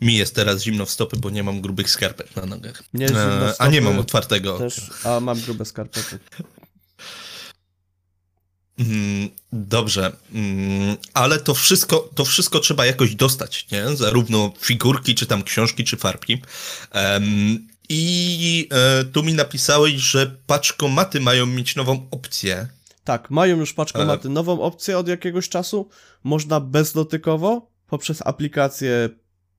Mi 0.00 0.16
jest 0.16 0.34
teraz 0.34 0.62
zimno 0.62 0.86
w 0.86 0.90
stopy, 0.90 1.16
bo 1.16 1.30
nie 1.30 1.42
mam 1.42 1.60
grubych 1.60 1.90
skarpet 1.90 2.36
na 2.36 2.46
nogach. 2.46 2.82
Zimno 2.94 3.06
w 3.08 3.54
stopy, 3.54 3.54
a 3.58 3.68
nie 3.68 3.80
mam 3.80 3.98
otwartego. 3.98 4.58
Też, 4.58 4.90
a 5.04 5.20
mam 5.20 5.40
grube 5.40 5.64
skarpety. 5.64 6.18
Mm, 8.78 9.30
dobrze, 9.52 10.16
mm, 10.32 10.96
ale 11.14 11.40
to 11.40 11.54
wszystko, 11.54 12.10
to 12.14 12.24
wszystko 12.24 12.60
trzeba 12.60 12.86
jakoś 12.86 13.14
dostać, 13.14 13.66
nie? 13.72 13.96
Zarówno 13.96 14.52
figurki, 14.60 15.14
czy 15.14 15.26
tam 15.26 15.42
książki, 15.42 15.84
czy 15.84 15.96
farbki. 15.96 16.42
Um, 16.94 17.68
I 17.88 18.68
e, 18.72 19.04
tu 19.04 19.22
mi 19.22 19.34
napisałeś, 19.34 19.92
że 19.92 20.36
paczkomaty 20.46 21.20
mają 21.20 21.46
mieć 21.46 21.76
nową 21.76 22.08
opcję. 22.10 22.68
Tak, 23.04 23.30
mają 23.30 23.56
już 23.56 23.74
paczkomaty 23.74 24.28
e... 24.28 24.30
nową 24.30 24.60
opcję 24.60 24.98
od 24.98 25.08
jakiegoś 25.08 25.48
czasu. 25.48 25.88
Można 26.24 26.60
bezdotykowo 26.60 27.70
poprzez 27.86 28.22
aplikację 28.26 29.08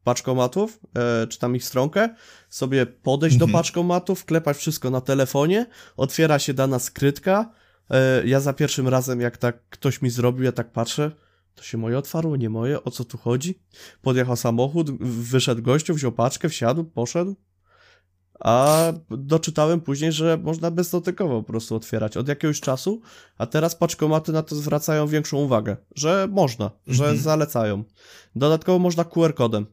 paczkomatów, 0.04 0.80
e, 0.96 1.28
czy 1.28 1.40
tam 1.40 1.56
ich 1.56 1.66
stronkę, 1.66 2.10
sobie 2.50 2.86
podejść 2.86 3.34
mhm. 3.34 3.52
do 3.52 3.58
paczkomatów, 3.58 4.26
klepać 4.26 4.58
wszystko 4.58 4.90
na 4.90 5.02
telefonie, 5.02 5.66
otwiera 5.98 6.40
się 6.40 6.54
dana 6.54 6.80
skrytka, 6.80 7.52
E, 7.90 8.28
ja 8.28 8.40
za 8.40 8.54
pierwszym 8.54 8.88
razem, 8.88 9.22
jak 9.22 9.38
tak 9.38 9.70
ktoś 9.70 10.02
mi 10.02 10.10
zrobił, 10.10 10.44
ja 10.44 10.52
tak 10.52 10.72
patrzę, 10.72 11.12
to 11.56 11.63
się 11.63 11.78
moje 11.78 11.98
otwarło, 11.98 12.36
nie 12.36 12.50
moje, 12.50 12.84
o 12.84 12.92
co 12.92 13.06
tu 13.06 13.18
chodzi? 13.18 13.60
Podjechał 14.02 14.36
samochód, 14.36 15.04
wyszedł 15.04 15.62
gościu, 15.62 15.94
wziął 15.94 16.12
paczkę, 16.12 16.50
wsiadł, 16.50 16.84
poszedł. 16.84 17.36
A 18.39 18.84
doczytałem 19.10 19.82
później, 19.82 20.12
że 20.12 20.38
można 20.43 20.71
bezdotykowo 20.71 21.41
po 21.41 21.47
prostu 21.47 21.76
otwierać 21.76 22.17
od 22.17 22.28
jakiegoś 22.28 22.62
czasu, 22.62 23.02
a 23.38 23.45
teraz 23.45 23.76
paczkomaty 23.76 24.32
na 24.32 24.43
to 24.43 24.56
zwracają 24.56 25.08
większą 25.08 25.38
uwagę, 25.38 25.78
że 25.95 26.28
można, 26.32 26.71
że 26.88 27.04
Mhm. 27.04 27.21
zalecają. 27.21 27.84
Dodatkowo 28.36 28.80
można 28.80 29.04
QR-kodem, 29.04 29.65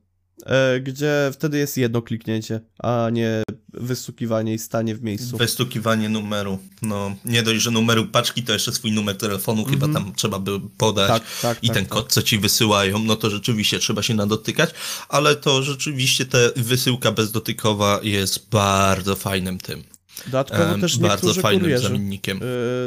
gdzie 0.83 1.31
wtedy 1.33 1.59
jest 1.59 1.77
jedno 1.77 2.03
kliknięcie, 2.03 2.61
a 2.79 3.11
nie 3.13 3.43
wystukiwanie 3.73 4.55
i 4.55 4.59
stanie 4.59 4.95
w 4.95 5.03
miejscu. 5.03 5.37
Wystukiwanie 5.37 6.09
numeru. 6.09 6.59
No, 6.83 7.17
nie 7.25 7.43
dość, 7.43 7.63
że 7.63 7.71
numeru 7.71 8.07
paczki, 8.07 8.43
to 8.43 8.53
jeszcze 8.53 8.73
swój 8.73 8.93
numer 8.93 9.19
telefonu 9.19 9.65
chyba 9.65 9.89
tam 9.89 10.13
trzeba 10.17 10.39
by 10.39 10.61
podać. 10.79 11.09
Tak, 11.09 11.23
tak, 11.43 11.65
I 11.65 11.67
tak, 11.67 11.77
ten 11.77 11.85
tak. 11.85 11.93
kod, 11.93 12.13
co 12.13 12.23
ci 12.23 12.39
wysyłają, 12.39 12.99
no 12.99 13.17
to 13.17 13.31
rzeczywiście 13.31 13.79
trzeba 13.79 14.03
się 14.03 14.15
nadotykać, 14.15 14.71
ale 15.09 15.37
to 15.37 15.63
rzeczywiście 15.63 16.27
ta 16.27 16.39
wysyłka 16.57 17.13
bezdotykowa 17.13 18.01
jest 18.03 18.49
bardzo 18.51 19.17
fajnym 19.17 19.59
tym. 19.59 19.85
Dodatkowo 20.27 20.75
em, 20.75 20.81
też 20.81 20.99
bardzo 20.99 21.35
fajnym 21.35 21.63
kurierzy, 21.63 21.83
zamiennikiem. 21.83 22.37
y, 22.37 22.41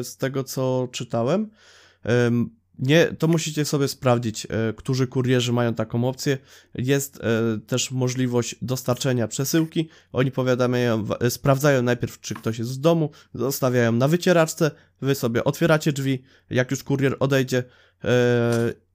z 0.03 0.17
tego 0.17 0.43
co 0.43 0.87
czytałem, 0.91 1.49
em, 2.03 2.56
nie, 2.79 3.05
to 3.05 3.27
musicie 3.27 3.65
sobie 3.65 3.87
sprawdzić, 3.87 4.45
e, 4.45 4.73
którzy 4.73 5.07
kurierzy 5.07 5.53
mają 5.53 5.73
taką 5.73 6.07
opcję. 6.07 6.37
Jest 6.75 7.19
e, 7.21 7.59
też 7.67 7.91
możliwość 7.91 8.55
dostarczenia 8.61 9.27
przesyłki. 9.27 9.89
Oni 10.11 10.31
powiadamiają, 10.31 11.05
e, 11.19 11.29
sprawdzają 11.29 11.81
najpierw, 11.81 12.19
czy 12.19 12.35
ktoś 12.35 12.59
jest 12.59 12.71
w 12.73 12.77
domu, 12.77 13.11
zostawiają 13.33 13.91
na 13.91 14.07
wycieraczce, 14.07 14.71
wy 15.01 15.15
sobie 15.15 15.43
otwieracie 15.43 15.93
drzwi, 15.93 16.23
jak 16.49 16.71
już 16.71 16.83
kurier 16.83 17.15
odejdzie 17.19 17.63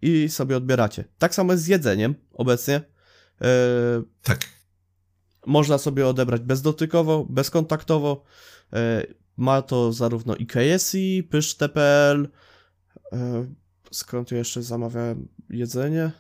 i 0.02 0.28
sobie 0.28 0.56
odbieracie. 0.56 1.04
Tak 1.18 1.34
samo 1.34 1.52
jest 1.52 1.64
z 1.64 1.66
jedzeniem 1.66 2.14
obecnie. 2.32 2.80
Tak. 4.22 4.48
można 5.46 5.78
sobie 5.78 6.06
odebrać 6.06 6.42
bezdotykowo, 6.42 7.26
bezkontaktowo. 7.30 8.24
Ma 9.36 9.62
to 9.62 9.92
zarówno 9.92 10.36
i 10.36 10.46
KSI, 10.46 11.28
pysz.pl. 11.30 12.28
E, 13.92 13.94
Skąd 13.94 14.30
ja 14.30 14.38
jeszcze 14.38 14.62
zamawiałem 14.62 15.28
jedzenie? 15.50 16.10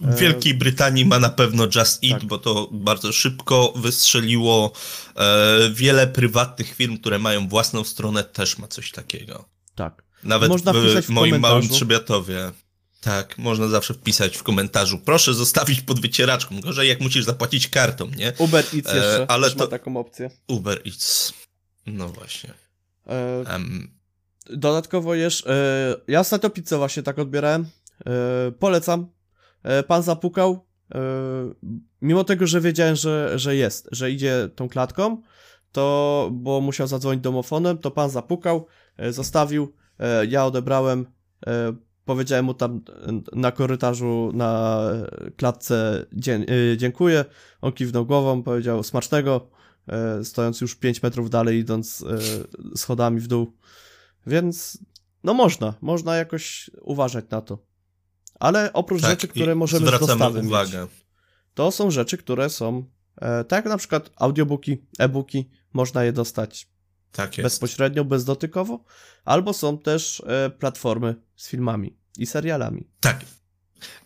W 0.00 0.18
Wielkiej 0.18 0.54
Brytanii 0.54 1.04
ma 1.04 1.18
na 1.18 1.28
pewno 1.28 1.64
Just 1.64 2.04
Eat, 2.04 2.20
tak. 2.20 2.24
bo 2.24 2.38
to 2.38 2.68
bardzo 2.72 3.12
szybko 3.12 3.72
wystrzeliło. 3.76 4.72
E, 5.16 5.70
wiele 5.74 6.06
prywatnych 6.06 6.74
firm, 6.74 6.98
które 6.98 7.18
mają 7.18 7.48
własną 7.48 7.84
stronę, 7.84 8.24
też 8.24 8.58
ma 8.58 8.68
coś 8.68 8.90
takiego. 8.92 9.48
Tak. 9.74 10.04
Nawet 10.24 10.48
Można 10.48 10.72
w, 10.72 10.76
w 10.76 11.08
moim 11.08 11.30
małym 11.40 11.42
komentarzu. 11.56 11.74
Trzebiatowie. 11.74 12.52
Tak, 13.00 13.38
można 13.38 13.68
zawsze 13.68 13.94
wpisać 13.94 14.36
w 14.36 14.42
komentarzu. 14.42 14.98
Proszę 14.98 15.34
zostawić 15.34 15.80
pod 15.80 16.00
wycieraczką. 16.00 16.60
Gorzej 16.60 16.88
jak 16.88 17.00
musisz 17.00 17.24
zapłacić 17.24 17.68
kartą, 17.68 18.06
nie? 18.16 18.32
Uber 18.38 18.64
Eats 18.74 18.88
E, 18.88 18.96
jeszcze 18.96 19.26
ale 19.30 19.46
też 19.48 19.56
ma 19.58 19.64
to- 19.64 19.70
taką 19.70 19.96
opcję. 19.96 20.30
Uber 20.48 20.82
Eats. 20.86 21.32
No 21.86 22.08
właśnie. 22.08 22.54
E, 23.06 23.44
Em, 23.46 23.90
Dodatkowo 24.50 25.14
jesz. 25.14 25.46
E, 25.46 25.96
ja 26.08 26.20
ostatnio 26.20 26.50
pizzę 26.50 26.78
właśnie 26.78 27.02
tak 27.02 27.18
odbierałem. 27.18 27.66
E, 28.06 28.52
polecam. 28.58 29.06
E, 29.62 29.82
pan 29.82 30.02
zapukał. 30.02 30.66
E, 30.94 31.00
mimo 32.02 32.24
tego, 32.24 32.46
że 32.46 32.60
wiedziałem, 32.60 32.96
że, 32.96 33.38
że 33.38 33.56
jest, 33.56 33.88
że 33.92 34.10
idzie 34.10 34.48
tą 34.54 34.68
klatką, 34.68 35.22
to 35.72 36.28
bo 36.32 36.60
musiał 36.60 36.86
zadzwonić 36.86 37.22
domofonem, 37.22 37.78
to 37.78 37.90
pan 37.90 38.10
zapukał, 38.10 38.66
zostawił. 39.10 39.74
Ja 40.28 40.46
odebrałem. 40.46 41.06
Powiedziałem 42.04 42.44
mu 42.44 42.54
tam 42.54 42.80
na 43.32 43.52
korytarzu, 43.52 44.30
na 44.34 44.80
klatce 45.36 46.06
dziękuję. 46.76 47.24
On 47.60 47.72
kiwnął 47.72 48.06
głową, 48.06 48.42
powiedział 48.42 48.82
smacznego, 48.82 49.50
stojąc 50.22 50.60
już 50.60 50.74
5 50.74 51.02
metrów 51.02 51.30
dalej, 51.30 51.58
idąc 51.58 52.04
schodami 52.76 53.20
w 53.20 53.26
dół. 53.26 53.52
Więc 54.26 54.78
no 55.24 55.34
można, 55.34 55.74
można 55.80 56.16
jakoś 56.16 56.70
uważać 56.82 57.24
na 57.30 57.40
to. 57.40 57.58
Ale 58.40 58.72
oprócz 58.72 59.02
tak, 59.02 59.10
rzeczy, 59.10 59.28
które 59.28 59.54
możemy 59.54 59.86
z 59.86 60.00
dostawy 60.00 60.40
uwagę. 60.40 60.80
mieć, 60.82 60.90
to 61.54 61.70
są 61.70 61.90
rzeczy, 61.90 62.18
które 62.18 62.50
są 62.50 62.84
e, 63.16 63.44
tak 63.44 63.64
jak 63.64 63.72
na 63.72 63.78
przykład 63.78 64.10
audiobooki, 64.16 64.86
e-booki, 64.98 65.50
można 65.72 66.04
je 66.04 66.12
dostać 66.12 66.68
Tak 67.12 67.38
jest. 67.38 67.46
bezpośrednio, 67.46 68.04
bezdotykowo, 68.04 68.84
albo 69.24 69.52
są 69.52 69.78
też 69.78 70.22
e, 70.26 70.50
platformy 70.50 71.14
z 71.36 71.48
filmami 71.48 71.96
i 72.18 72.26
serialami. 72.26 72.88
Tak. 73.00 73.20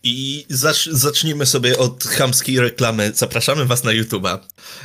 I 0.03 0.47
zacz, 0.49 0.87
zacznijmy 0.87 1.47
sobie 1.47 1.79
od 1.79 2.05
chamskiej 2.05 2.61
reklamy. 2.61 3.13
Zapraszamy 3.15 3.65
was 3.65 3.85
na 3.85 3.91
YouTube'a 3.91 4.39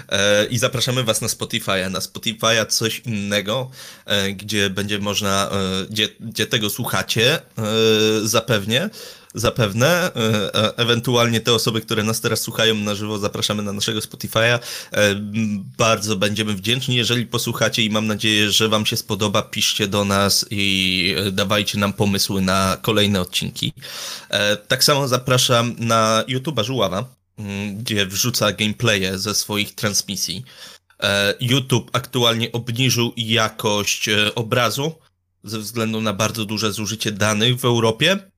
e, 0.09 0.45
i 0.45 0.57
zapraszamy 0.57 1.03
was 1.03 1.21
na 1.21 1.27
Spotify'a. 1.27 1.91
Na 1.91 1.99
Spotify'a 1.99 2.65
coś 2.65 2.99
innego, 2.99 3.71
e, 4.05 4.31
gdzie 4.31 4.69
będzie 4.69 4.99
można, 4.99 5.49
e, 5.51 5.85
gdzie, 5.89 6.07
gdzie 6.19 6.47
tego 6.47 6.69
słuchacie, 6.69 7.35
e, 7.35 7.41
zapewnie, 8.23 8.89
zapewne. 9.33 9.87
E, 9.87 10.55
e, 10.55 10.77
ewentualnie 10.77 11.41
te 11.41 11.53
osoby, 11.53 11.81
które 11.81 12.03
nas 12.03 12.21
teraz 12.21 12.41
słuchają 12.41 12.75
na 12.75 12.95
żywo, 12.95 13.19
zapraszamy 13.19 13.63
na 13.63 13.73
naszego 13.73 13.99
Spotify'a. 13.99 14.59
E, 14.91 15.15
bardzo 15.77 16.15
będziemy 16.15 16.53
wdzięczni, 16.53 16.95
jeżeli 16.95 17.25
posłuchacie 17.25 17.83
i 17.83 17.89
mam 17.89 18.07
nadzieję, 18.07 18.51
że 18.51 18.69
wam 18.69 18.85
się 18.85 18.97
spodoba. 18.97 19.41
Piszcie 19.41 19.87
do 19.87 20.05
nas 20.05 20.45
i 20.51 21.15
dawajcie 21.31 21.77
nam 21.79 21.93
pomysły 21.93 22.41
na 22.41 22.77
kolejne 22.81 23.21
odcinki. 23.21 23.73
Tak 24.67 24.83
samo 24.83 25.07
zapraszam 25.07 25.75
na 25.79 26.23
YouTube'a 26.27 26.63
Żuława, 26.63 27.05
mm, 27.37 27.77
gdzie 27.77 28.05
wrzuca 28.05 28.51
gameplaye 28.51 29.17
ze 29.17 29.35
swoich 29.35 29.75
transmisji. 29.75 30.43
YouTube 31.39 31.89
aktualnie 31.93 32.51
obniżył 32.51 33.13
jakość 33.17 34.09
obrazu 34.35 34.93
ze 35.43 35.59
względu 35.59 36.01
na 36.01 36.13
bardzo 36.13 36.45
duże 36.45 36.73
zużycie 36.73 37.11
danych 37.11 37.59
w 37.59 37.65
Europie, 37.65 38.30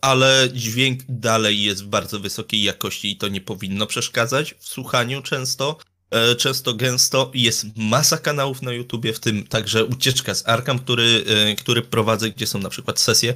ale 0.00 0.48
dźwięk 0.52 1.00
dalej 1.08 1.62
jest 1.62 1.84
w 1.84 1.86
bardzo 1.86 2.20
wysokiej 2.20 2.62
jakości 2.62 3.10
i 3.10 3.16
to 3.16 3.28
nie 3.28 3.40
powinno 3.40 3.86
przeszkadzać 3.86 4.54
w 4.58 4.68
słuchaniu 4.68 5.22
często. 5.22 5.78
E, 6.10 6.34
Często 6.34 6.74
gęsto 6.74 7.30
jest 7.34 7.66
masa 7.76 8.18
kanałów 8.18 8.62
na 8.62 8.72
YouTubie, 8.72 9.12
w 9.12 9.20
tym 9.20 9.46
także 9.46 9.84
ucieczka 9.84 10.34
z 10.34 10.48
Arkam, 10.48 10.78
który, 10.78 11.24
e, 11.26 11.54
który 11.54 11.82
prowadzę, 11.82 12.30
gdzie 12.30 12.46
są 12.46 12.58
na 12.58 12.68
przykład 12.68 13.00
sesje, 13.00 13.34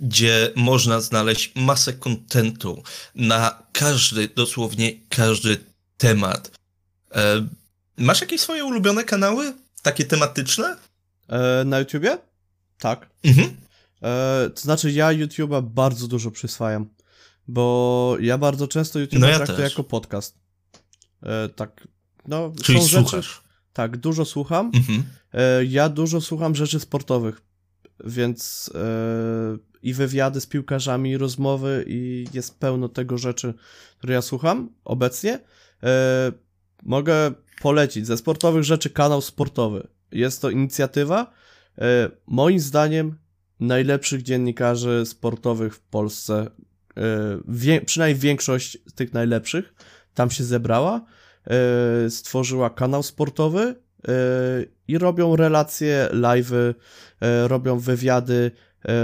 gdzie 0.00 0.50
można 0.56 1.00
znaleźć 1.00 1.52
masę 1.54 1.92
kontentu 1.92 2.82
na 3.14 3.62
każdy, 3.72 4.28
dosłownie 4.28 4.92
każdy 5.08 5.56
temat. 5.98 6.50
E, 7.14 7.46
Masz 7.96 8.20
jakieś 8.20 8.40
swoje 8.40 8.64
ulubione 8.64 9.04
kanały? 9.04 9.52
Takie 9.82 10.04
tematyczne? 10.04 10.76
E, 11.28 11.64
na 11.64 11.78
YouTubie? 11.78 12.18
Tak. 12.78 13.10
Mhm. 13.24 13.56
E, 14.02 14.50
to 14.54 14.60
znaczy 14.60 14.92
ja 14.92 15.08
YouTube'a 15.08 15.62
bardzo 15.62 16.08
dużo 16.08 16.30
przyswajam, 16.30 16.88
bo 17.48 18.16
ja 18.20 18.38
bardzo 18.38 18.68
często 18.68 18.98
YouTube'a 18.98 19.18
No 19.18 19.28
ja 19.28 19.36
traktuję 19.36 19.58
też. 19.58 19.72
jako 19.72 19.84
podcast. 19.84 20.38
E, 21.22 21.48
tak, 21.48 21.88
no 22.28 22.52
Czyli 22.62 22.80
są 22.80 22.86
rzeczy, 22.86 23.02
słuchasz. 23.08 23.42
tak, 23.72 23.96
dużo 23.96 24.24
słucham. 24.24 24.70
Mhm. 24.74 25.04
E, 25.32 25.64
ja 25.64 25.88
dużo 25.88 26.20
słucham 26.20 26.54
rzeczy 26.54 26.80
sportowych, 26.80 27.42
więc 28.04 28.70
i 29.82 29.94
wywiady 29.94 30.40
z 30.40 30.46
piłkarzami, 30.46 31.10
i 31.10 31.16
rozmowy 31.18 31.84
i 31.88 32.26
jest 32.32 32.58
pełno 32.58 32.88
tego 32.88 33.18
rzeczy, 33.18 33.54
które 33.98 34.14
ja 34.14 34.22
słucham 34.22 34.70
obecnie. 34.84 35.40
Mogę 36.82 37.32
polecić 37.62 38.06
ze 38.06 38.16
sportowych 38.16 38.64
rzeczy 38.64 38.90
kanał 38.90 39.20
sportowy. 39.20 39.86
Jest 40.12 40.42
to 40.42 40.50
inicjatywa, 40.50 41.32
moim 42.26 42.60
zdaniem, 42.60 43.18
najlepszych 43.66 44.22
dziennikarzy 44.22 45.06
sportowych 45.06 45.74
w 45.74 45.80
Polsce. 45.80 46.50
E, 46.96 47.02
wie, 47.48 47.80
przynajmniej 47.80 48.20
większość 48.20 48.78
z 48.86 48.92
tych 48.92 49.12
najlepszych 49.12 49.74
tam 50.14 50.30
się 50.30 50.44
zebrała. 50.44 51.04
E, 51.46 52.10
stworzyła 52.10 52.70
kanał 52.70 53.02
sportowy 53.02 53.60
e, 53.60 54.12
i 54.88 54.98
robią 54.98 55.36
relacje, 55.36 56.08
live'y, 56.12 56.74
e, 57.20 57.48
robią 57.48 57.78
wywiady, 57.78 58.50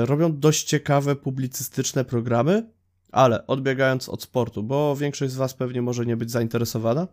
robią 0.05 0.39
dość 0.39 0.65
ciekawe 0.65 1.17
publicystyczne 1.17 2.05
programy, 2.05 2.71
ale 3.13 3.47
odbiegając 3.47 4.09
od 4.09 4.23
sportu, 4.23 4.63
bo 4.63 4.97
większość 4.97 5.33
z 5.33 5.37
Was 5.37 5.55
pewnie 5.55 5.83
może 5.83 6.07
nie 6.07 6.17
być 6.17 6.31
zainteresowana. 6.31 7.09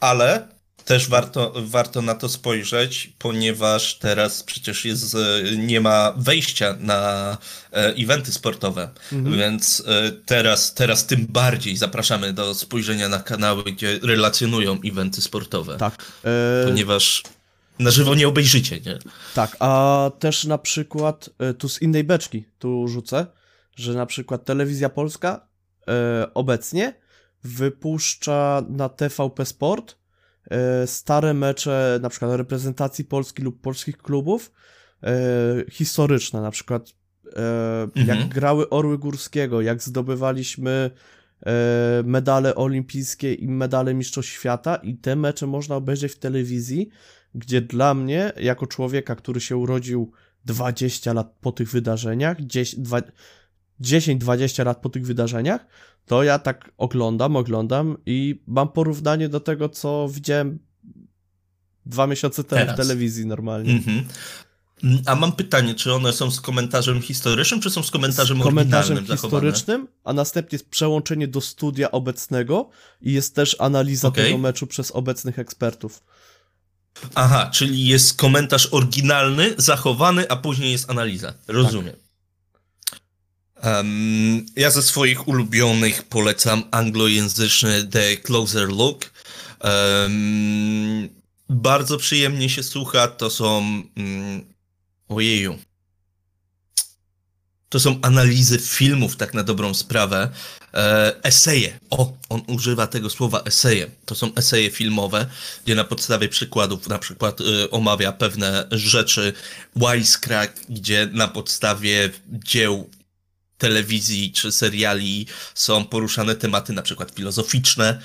Ale 0.00 0.48
też 0.86 1.08
warto, 1.08 1.52
warto 1.56 2.02
na 2.02 2.14
to 2.14 2.28
spojrzeć, 2.28 3.12
ponieważ 3.18 3.98
teraz 3.98 4.42
przecież 4.42 4.84
jest, 4.84 5.14
e, 5.14 5.56
nie 5.56 5.80
ma 5.80 6.12
wejścia 6.16 6.76
na 6.80 7.30
e, 7.72 7.94
eventy 7.98 8.32
sportowe, 8.32 8.90
Mhm. 9.12 9.36
więc 9.38 9.82
e, 9.86 10.12
teraz, 10.12 10.74
teraz 10.74 11.06
tym 11.06 11.26
bardziej 11.28 11.76
zapraszamy 11.76 12.32
do 12.32 12.54
spojrzenia 12.54 13.08
na 13.08 13.18
kanały, 13.18 13.62
gdzie 13.64 13.98
relacjonują 14.02 14.78
eventy 14.84 15.22
sportowe, 15.22 15.76
Tak. 15.76 16.12
E, 16.24 16.64
ponieważ 16.66 17.22
na 17.78 17.90
żywo 17.90 18.14
nie 18.14 18.28
obejrzycie, 18.28 18.80
nie? 18.80 18.98
Tak, 19.34 19.56
a 19.60 20.10
też 20.18 20.44
na 20.44 20.58
przykład 20.58 21.30
tu 21.58 21.68
z 21.68 21.82
innej 21.82 22.04
beczki 22.04 22.44
tu 22.58 22.88
rzucę, 22.88 23.26
że 23.76 23.92
na 23.94 24.06
przykład 24.06 24.44
Telewizja 24.44 24.88
Polska 24.88 25.48
e, 25.88 26.26
obecnie 26.34 26.94
wypuszcza 27.44 28.62
na 28.68 28.88
TVP 28.88 29.46
Sport 29.46 29.96
stare 30.86 31.34
mecze 31.34 31.98
na 32.02 32.08
przykład 32.08 32.36
reprezentacji 32.36 33.04
Polski 33.04 33.42
lub 33.42 33.60
polskich 33.60 33.98
klubów 33.98 34.52
e, 35.02 35.64
historyczne, 35.70 36.40
na 36.40 36.50
przykład 36.50 36.92
e, 37.36 37.82
mhm. 37.82 38.06
jak 38.06 38.28
grały 38.28 38.68
Orły 38.68 38.98
Górskiego, 38.98 39.60
jak 39.60 39.82
zdobywaliśmy 39.82 40.90
e, 41.46 42.02
medale 42.04 42.54
olimpijskie 42.54 43.34
i 43.34 43.48
medale 43.48 43.94
Mistrzostw 43.94 44.32
Świata 44.32 44.76
i 44.76 44.96
te 44.96 45.16
mecze 45.16 45.46
można 45.46 45.76
obejrzeć 45.76 46.12
w 46.12 46.18
telewizji, 46.18 46.88
gdzie 47.34 47.60
dla 47.60 47.94
mnie, 47.94 48.32
jako 48.36 48.66
człowieka, 48.66 49.14
który 49.14 49.40
się 49.40 49.56
urodził 49.56 50.12
20 50.44 51.12
lat 51.12 51.34
po 51.40 51.52
tych 51.52 51.70
wydarzeniach, 51.70 52.40
10-20 53.80 54.64
lat 54.64 54.80
po 54.80 54.88
tych 54.88 55.06
wydarzeniach, 55.06 55.66
to 56.06 56.22
ja 56.22 56.38
tak 56.38 56.70
oglądam, 56.78 57.36
oglądam 57.36 57.96
i 58.06 58.42
mam 58.46 58.68
porównanie 58.68 59.28
do 59.28 59.40
tego, 59.40 59.68
co 59.68 60.08
widziałem 60.10 60.58
dwa 61.86 62.06
miesiące 62.06 62.44
temu 62.44 62.60
Teraz. 62.60 62.74
w 62.74 62.78
telewizji 62.78 63.26
normalnie. 63.26 63.72
Mhm. 63.72 64.04
A 65.06 65.14
mam 65.14 65.32
pytanie, 65.32 65.74
czy 65.74 65.94
one 65.94 66.12
są 66.12 66.30
z 66.30 66.40
komentarzem 66.40 67.02
historycznym, 67.02 67.60
czy 67.60 67.70
są 67.70 67.82
z 67.82 67.90
komentarzem 67.90 68.38
z 68.38 68.42
komentarzem 68.42 69.06
historycznym, 69.06 69.80
zachowane? 69.80 70.00
a 70.04 70.12
następnie 70.12 70.56
jest 70.56 70.70
przełączenie 70.70 71.28
do 71.28 71.40
studia 71.40 71.90
obecnego 71.90 72.68
i 73.00 73.12
jest 73.12 73.34
też 73.34 73.56
analiza 73.58 74.08
okay. 74.08 74.24
tego 74.24 74.38
meczu 74.38 74.66
przez 74.66 74.90
obecnych 74.90 75.38
ekspertów. 75.38 76.02
Aha, 77.14 77.50
czyli 77.52 77.86
jest 77.86 78.16
komentarz 78.16 78.68
oryginalny, 78.70 79.54
zachowany, 79.58 80.30
a 80.30 80.36
później 80.36 80.72
jest 80.72 80.90
analiza. 80.90 81.34
Rozumiem. 81.48 81.94
Tak. 81.94 82.05
Um, 83.64 84.46
ja 84.56 84.70
ze 84.70 84.82
swoich 84.82 85.28
ulubionych 85.28 86.02
polecam 86.02 86.62
anglojęzyczny 86.70 87.86
The 87.86 88.16
Closer 88.16 88.68
Look. 88.68 89.12
Um, 89.60 91.08
bardzo 91.48 91.98
przyjemnie 91.98 92.50
się 92.50 92.62
słucha. 92.62 93.08
To 93.08 93.30
są. 93.30 93.58
Um, 93.96 94.44
ojeju. 95.08 95.58
To 97.68 97.80
są 97.80 97.98
analizy 98.02 98.58
filmów, 98.58 99.16
tak 99.16 99.34
na 99.34 99.42
dobrą 99.42 99.74
sprawę. 99.74 100.30
E, 100.74 101.14
eseje. 101.22 101.78
O, 101.90 102.12
on 102.28 102.42
używa 102.46 102.86
tego 102.86 103.10
słowa 103.10 103.42
eseje. 103.44 103.90
To 104.04 104.14
są 104.14 104.34
eseje 104.34 104.70
filmowe, 104.70 105.26
gdzie 105.64 105.74
na 105.74 105.84
podstawie 105.84 106.28
przykładów 106.28 106.88
na 106.88 106.98
przykład 106.98 107.40
y, 107.40 107.70
omawia 107.70 108.12
pewne 108.12 108.66
rzeczy. 108.70 109.32
Wisecrack, 109.76 110.52
gdzie 110.68 111.08
na 111.12 111.28
podstawie 111.28 112.10
dzieł 112.28 112.90
telewizji 113.58 114.32
czy 114.32 114.52
seriali 114.52 115.26
są 115.54 115.84
poruszane 115.84 116.34
tematy 116.34 116.72
na 116.72 116.82
przykład 116.82 117.10
filozoficzne. 117.10 118.00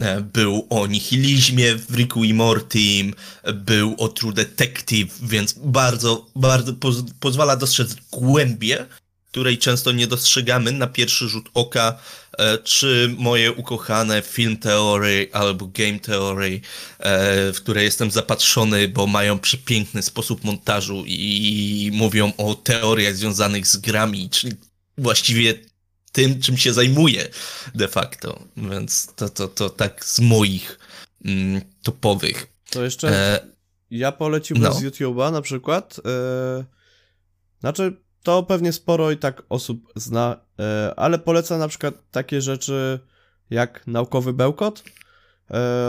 E, 0.00 0.20
był 0.20 0.66
o 0.70 0.86
nihilizmie 0.86 1.76
w 1.76 1.94
Ricku 1.94 2.24
i 2.24 2.34
Mortim, 2.34 3.14
był 3.54 3.94
o 3.98 4.08
True 4.08 4.32
Detective, 4.32 5.18
więc 5.22 5.52
bardzo, 5.52 6.26
bardzo 6.36 6.72
poz 6.72 6.96
pozwala 7.20 7.56
dostrzec 7.56 7.96
głębię, 8.12 8.86
której 9.30 9.58
często 9.58 9.92
nie 9.92 10.06
dostrzegamy 10.06 10.72
na 10.72 10.86
pierwszy 10.86 11.28
rzut 11.28 11.48
oka, 11.54 11.98
e, 12.38 12.58
czy 12.58 13.14
moje 13.18 13.52
ukochane 13.52 14.22
film 14.22 14.56
teory 14.56 15.28
albo 15.32 15.66
game 15.66 15.98
teory, 15.98 16.60
e, 16.98 17.52
w 17.52 17.56
które 17.56 17.84
jestem 17.84 18.10
zapatrzony, 18.10 18.88
bo 18.88 19.06
mają 19.06 19.38
przepiękny 19.38 20.02
sposób 20.02 20.44
montażu 20.44 21.04
i 21.06 21.90
mówią 21.92 22.32
o 22.36 22.54
teoriach 22.54 23.16
związanych 23.16 23.66
z 23.66 23.76
grami, 23.76 24.30
czyli 24.30 24.56
właściwie 24.98 25.54
tym, 26.12 26.40
czym 26.40 26.56
się 26.56 26.72
zajmuję 26.72 27.28
de 27.74 27.88
facto. 27.88 28.42
Więc 28.56 29.14
to, 29.16 29.28
to, 29.28 29.48
to 29.48 29.70
tak 29.70 30.04
z 30.04 30.20
moich 30.20 30.78
mm, 31.24 31.60
topowych. 31.82 32.46
To 32.70 32.84
jeszcze 32.84 33.08
e, 33.08 33.46
ja 33.90 34.12
poleciłbym 34.12 34.64
no. 34.64 34.72
z 34.72 34.82
YouTube'a 34.82 35.32
na 35.32 35.42
przykład. 35.42 36.00
E, 36.06 36.64
znaczy, 37.60 37.96
to 38.22 38.42
pewnie 38.42 38.72
sporo 38.72 39.10
i 39.10 39.16
tak 39.16 39.42
osób 39.48 39.92
zna, 39.96 40.36
e, 40.58 40.94
ale 40.96 41.18
polecam 41.18 41.58
na 41.58 41.68
przykład 41.68 41.94
takie 42.10 42.40
rzeczy 42.40 43.00
jak 43.50 43.86
naukowy 43.86 44.32
bełkot. 44.32 44.84
E, 45.50 45.88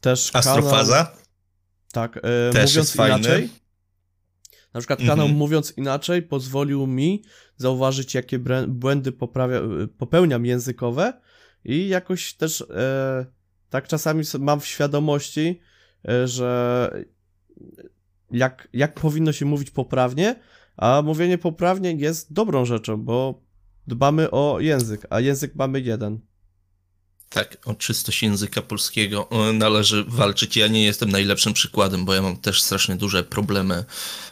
też 0.00 0.30
Astrofaza? 0.32 1.04
Kanał, 1.04 1.12
tak, 1.92 2.16
e, 2.16 2.20
też 2.52 2.70
mówiąc 2.70 2.94
inaczej. 2.94 3.50
Na 4.74 4.80
przykład 4.80 4.98
kanał 4.98 5.26
mhm. 5.26 5.36
Mówiąc 5.36 5.74
Inaczej 5.76 6.22
pozwolił 6.22 6.86
mi 6.86 7.22
zauważyć, 7.56 8.14
jakie 8.14 8.38
błędy 8.68 9.12
poprawia, 9.12 9.60
popełniam 9.98 10.46
językowe 10.46 11.20
i 11.64 11.88
jakoś 11.88 12.34
też 12.34 12.60
e, 12.60 13.26
tak 13.70 13.88
czasami 13.88 14.24
mam 14.38 14.60
w 14.60 14.66
świadomości, 14.66 15.60
e, 16.08 16.28
że 16.28 16.90
jak, 18.30 18.68
jak 18.72 18.94
powinno 19.00 19.32
się 19.32 19.46
mówić 19.46 19.70
poprawnie, 19.70 20.40
a 20.76 21.02
mówienie 21.04 21.38
poprawnie 21.38 21.92
jest 21.92 22.32
dobrą 22.32 22.64
rzeczą, 22.64 22.96
bo 22.96 23.42
dbamy 23.86 24.30
o 24.30 24.60
język, 24.60 25.06
a 25.10 25.20
język 25.20 25.54
mamy 25.54 25.80
jeden. 25.80 26.20
Tak, 27.34 27.56
o 27.64 27.74
czystość 27.74 28.22
języka 28.22 28.62
polskiego 28.62 29.28
należy 29.52 30.04
walczyć. 30.04 30.56
Ja 30.56 30.66
nie 30.66 30.84
jestem 30.84 31.10
najlepszym 31.10 31.52
przykładem, 31.52 32.04
bo 32.04 32.14
ja 32.14 32.22
mam 32.22 32.36
też 32.36 32.62
strasznie 32.62 32.96
duże 32.96 33.24
problemy 33.24 33.84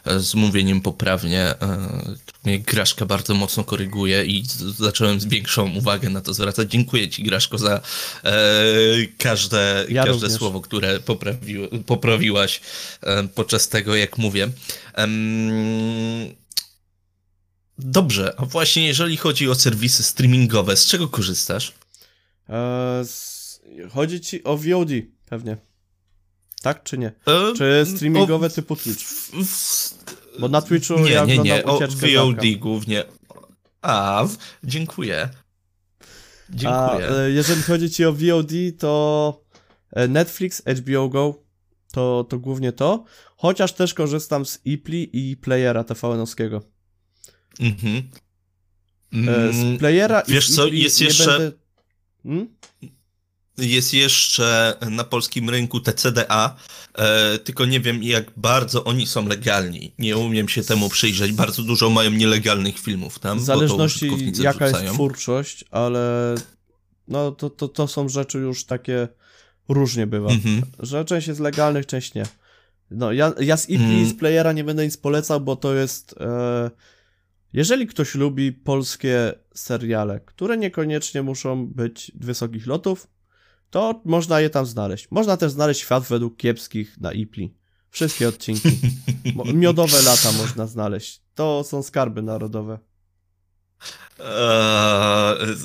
e, 0.05 0.19
z 0.19 0.35
mówieniem 0.35 0.81
poprawnie. 0.81 1.41
E, 1.41 1.89
mnie 2.43 2.59
Graszka 2.59 3.05
bardzo 3.05 3.33
mocno 3.33 3.63
koryguje 3.63 4.25
i 4.25 4.43
zacząłem 4.79 5.19
z 5.19 5.25
większą 5.25 5.71
uwagę 5.71 6.09
na 6.09 6.21
to 6.21 6.33
zwracać. 6.33 6.71
Dziękuję 6.71 7.09
ci, 7.09 7.23
Graszko, 7.23 7.57
za 7.57 7.81
e, 8.23 8.33
każde, 9.17 9.85
ja 9.89 10.03
każde 10.03 10.29
słowo, 10.29 10.61
które 10.61 10.99
poprawi, 10.99 11.55
poprawiłaś 11.85 12.61
e, 13.01 13.27
podczas 13.27 13.69
tego, 13.69 13.95
jak 13.95 14.17
mówię. 14.17 14.49
Dobrze, 17.77 18.33
a 18.37 18.45
właśnie 18.45 18.87
jeżeli 18.87 19.17
chodzi 19.17 19.49
o 19.49 19.55
serwisy 19.55 20.03
streamingowe, 20.03 20.77
z 20.77 20.85
czego 20.85 21.07
korzystasz? 21.07 21.73
Eee, 22.49 23.05
chodzi 23.89 24.21
ci 24.21 24.43
o 24.43 24.57
VOD 24.57 24.89
pewnie. 25.25 25.57
Tak 26.61 26.83
czy 26.83 26.97
nie? 26.97 27.07
E, 27.07 27.53
czy 27.57 27.85
streamingowe 27.95 28.47
o, 28.47 28.49
typu 28.49 28.75
Twitch? 28.75 29.05
Bo 30.39 30.47
na 30.47 30.61
Twitchu 30.61 30.99
nie, 30.99 31.11
ja 31.11 31.25
nie, 31.25 31.37
nie, 31.37 31.65
o 31.65 31.79
VOD 31.79 32.59
głównie. 32.59 33.03
A, 33.81 34.27
dziękuję. 34.63 35.29
Dziękuję. 36.49 37.07
A, 37.09 37.17
e, 37.17 37.31
jeżeli 37.31 37.61
chodzi 37.61 37.89
ci 37.89 38.05
o 38.05 38.13
VOD, 38.13 38.51
to 38.79 39.43
e, 39.91 40.07
Netflix, 40.07 40.61
HBO 40.65 41.09
Go, 41.09 41.43
to, 41.91 42.25
to 42.29 42.39
głównie 42.39 42.71
to. 42.71 43.03
Chociaż 43.37 43.73
też 43.73 43.93
korzystam 43.93 44.45
z 44.45 44.59
Ipli 44.65 45.09
i 45.13 45.37
playera 45.37 45.83
TVN-owskiego. 45.83 46.61
Mhm. 47.59 48.09
Mm, 49.13 49.53
z 49.53 49.79
playera 49.79 50.23
Wiesz 50.27 50.49
i 50.49 50.53
co, 50.53 50.67
jest 50.67 51.01
jeszcze... 51.01 51.37
Będę 51.37 51.62
Hmm? 52.23 52.47
Jest 53.57 53.93
jeszcze 53.93 54.77
na 54.89 55.03
polskim 55.03 55.49
rynku 55.49 55.79
TCDA, 55.79 56.55
e, 56.95 57.37
tylko 57.37 57.65
nie 57.65 57.79
wiem 57.79 58.03
jak 58.03 58.31
bardzo 58.37 58.83
oni 58.83 59.07
są 59.07 59.27
legalni. 59.27 59.93
Nie 59.99 60.17
umiem 60.17 60.49
się 60.49 60.63
temu 60.63 60.89
przyjrzeć. 60.89 61.31
Bardzo 61.31 61.63
dużo 61.63 61.89
mają 61.89 62.11
nielegalnych 62.11 62.79
filmów 62.79 63.19
tam. 63.19 63.39
W 63.39 63.43
zależności 63.43 64.31
jaka 64.39 64.65
wrzucają. 64.65 64.83
jest 64.83 64.95
twórczość, 64.95 65.65
ale 65.71 66.35
no 67.07 67.31
to, 67.31 67.49
to, 67.49 67.67
to 67.67 67.87
są 67.87 68.09
rzeczy 68.09 68.37
już 68.37 68.65
takie 68.65 69.07
różnie 69.69 70.07
bywa. 70.07 70.29
Mhm. 70.29 70.61
Że 70.79 71.05
część 71.05 71.27
jest 71.27 71.39
legalnych, 71.39 71.85
część 71.85 72.13
nie. 72.13 72.25
No 72.91 73.11
ja, 73.11 73.33
ja 73.39 73.57
z 73.57 73.69
IP 73.69 73.81
mm. 73.81 74.09
z 74.09 74.13
playera 74.13 74.51
nie 74.51 74.63
będę 74.63 74.85
nic 74.85 74.97
polecał, 74.97 75.41
bo 75.41 75.55
to 75.55 75.73
jest... 75.73 76.15
E, 76.19 76.92
jeżeli 77.53 77.87
ktoś 77.87 78.15
lubi 78.15 78.51
polskie 78.51 79.33
seriale, 79.55 80.19
które 80.19 80.57
niekoniecznie 80.57 81.23
muszą 81.23 81.67
być 81.67 82.11
wysokich 82.15 82.67
lotów, 82.67 83.07
to 83.69 84.01
można 84.05 84.39
je 84.39 84.49
tam 84.49 84.65
znaleźć. 84.65 85.07
Można 85.11 85.37
też 85.37 85.51
znaleźć 85.51 85.81
świat 85.81 86.03
według 86.03 86.37
kiepskich 86.37 86.97
na 86.97 87.11
Ipli. 87.11 87.53
Wszystkie 87.89 88.27
odcinki. 88.27 88.69
Miodowe 89.53 90.01
lata 90.01 90.31
można 90.31 90.67
znaleźć. 90.67 91.21
To 91.35 91.63
są 91.63 91.83
skarby 91.83 92.21
narodowe. 92.21 92.79
Eee, 94.19 95.55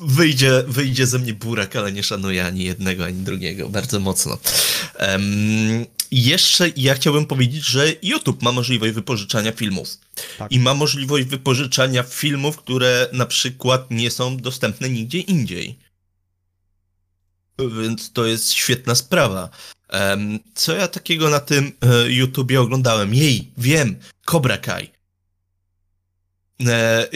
wyjdzie, 0.00 0.64
wyjdzie 0.68 1.06
ze 1.06 1.18
mnie 1.18 1.34
burak, 1.34 1.76
ale 1.76 1.92
nie 1.92 2.02
szanuję 2.02 2.46
ani 2.46 2.64
jednego, 2.64 3.04
ani 3.04 3.22
drugiego. 3.22 3.68
Bardzo 3.68 4.00
mocno. 4.00 4.38
Um, 5.00 5.86
jeszcze 6.10 6.68
ja 6.76 6.94
chciałbym 6.94 7.26
powiedzieć, 7.26 7.64
że 7.64 7.92
YouTube 8.02 8.42
ma 8.42 8.52
możliwość 8.52 8.92
wypożyczania 8.94 9.52
filmów. 9.52 9.88
Tak. 10.38 10.52
I 10.52 10.60
ma 10.60 10.74
możliwość 10.74 11.26
wypożyczania 11.26 12.02
filmów, 12.02 12.56
które 12.56 13.08
na 13.12 13.26
przykład 13.26 13.90
nie 13.90 14.10
są 14.10 14.36
dostępne 14.36 14.90
nigdzie 14.90 15.18
indziej. 15.18 15.78
Więc 17.58 18.12
to 18.12 18.26
jest 18.26 18.52
świetna 18.52 18.94
sprawa. 18.94 19.50
Co 20.54 20.74
ja 20.74 20.88
takiego 20.88 21.30
na 21.30 21.40
tym 21.40 21.72
e, 21.80 22.12
YouTubie 22.12 22.60
oglądałem? 22.60 23.14
Jej, 23.14 23.52
wiem, 23.58 23.96
Cobra 24.24 24.58
Kai. 24.58 24.90
E, 26.66 27.08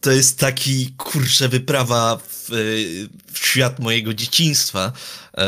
to 0.00 0.10
jest 0.10 0.38
taki, 0.38 0.94
kurczę, 0.96 1.48
wyprawa 1.48 2.16
w, 2.16 2.48
w 3.32 3.38
świat 3.38 3.78
mojego 3.78 4.14
dzieciństwa. 4.14 4.92
E, 5.38 5.46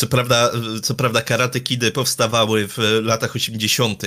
co 0.00 0.06
prawda, 0.06 0.50
co 0.82 0.94
prawda 0.94 1.22
Karate 1.22 1.60
Kidy 1.60 1.90
powstawały 1.90 2.68
w 2.68 2.78
latach 3.02 3.36
80. 3.36 4.02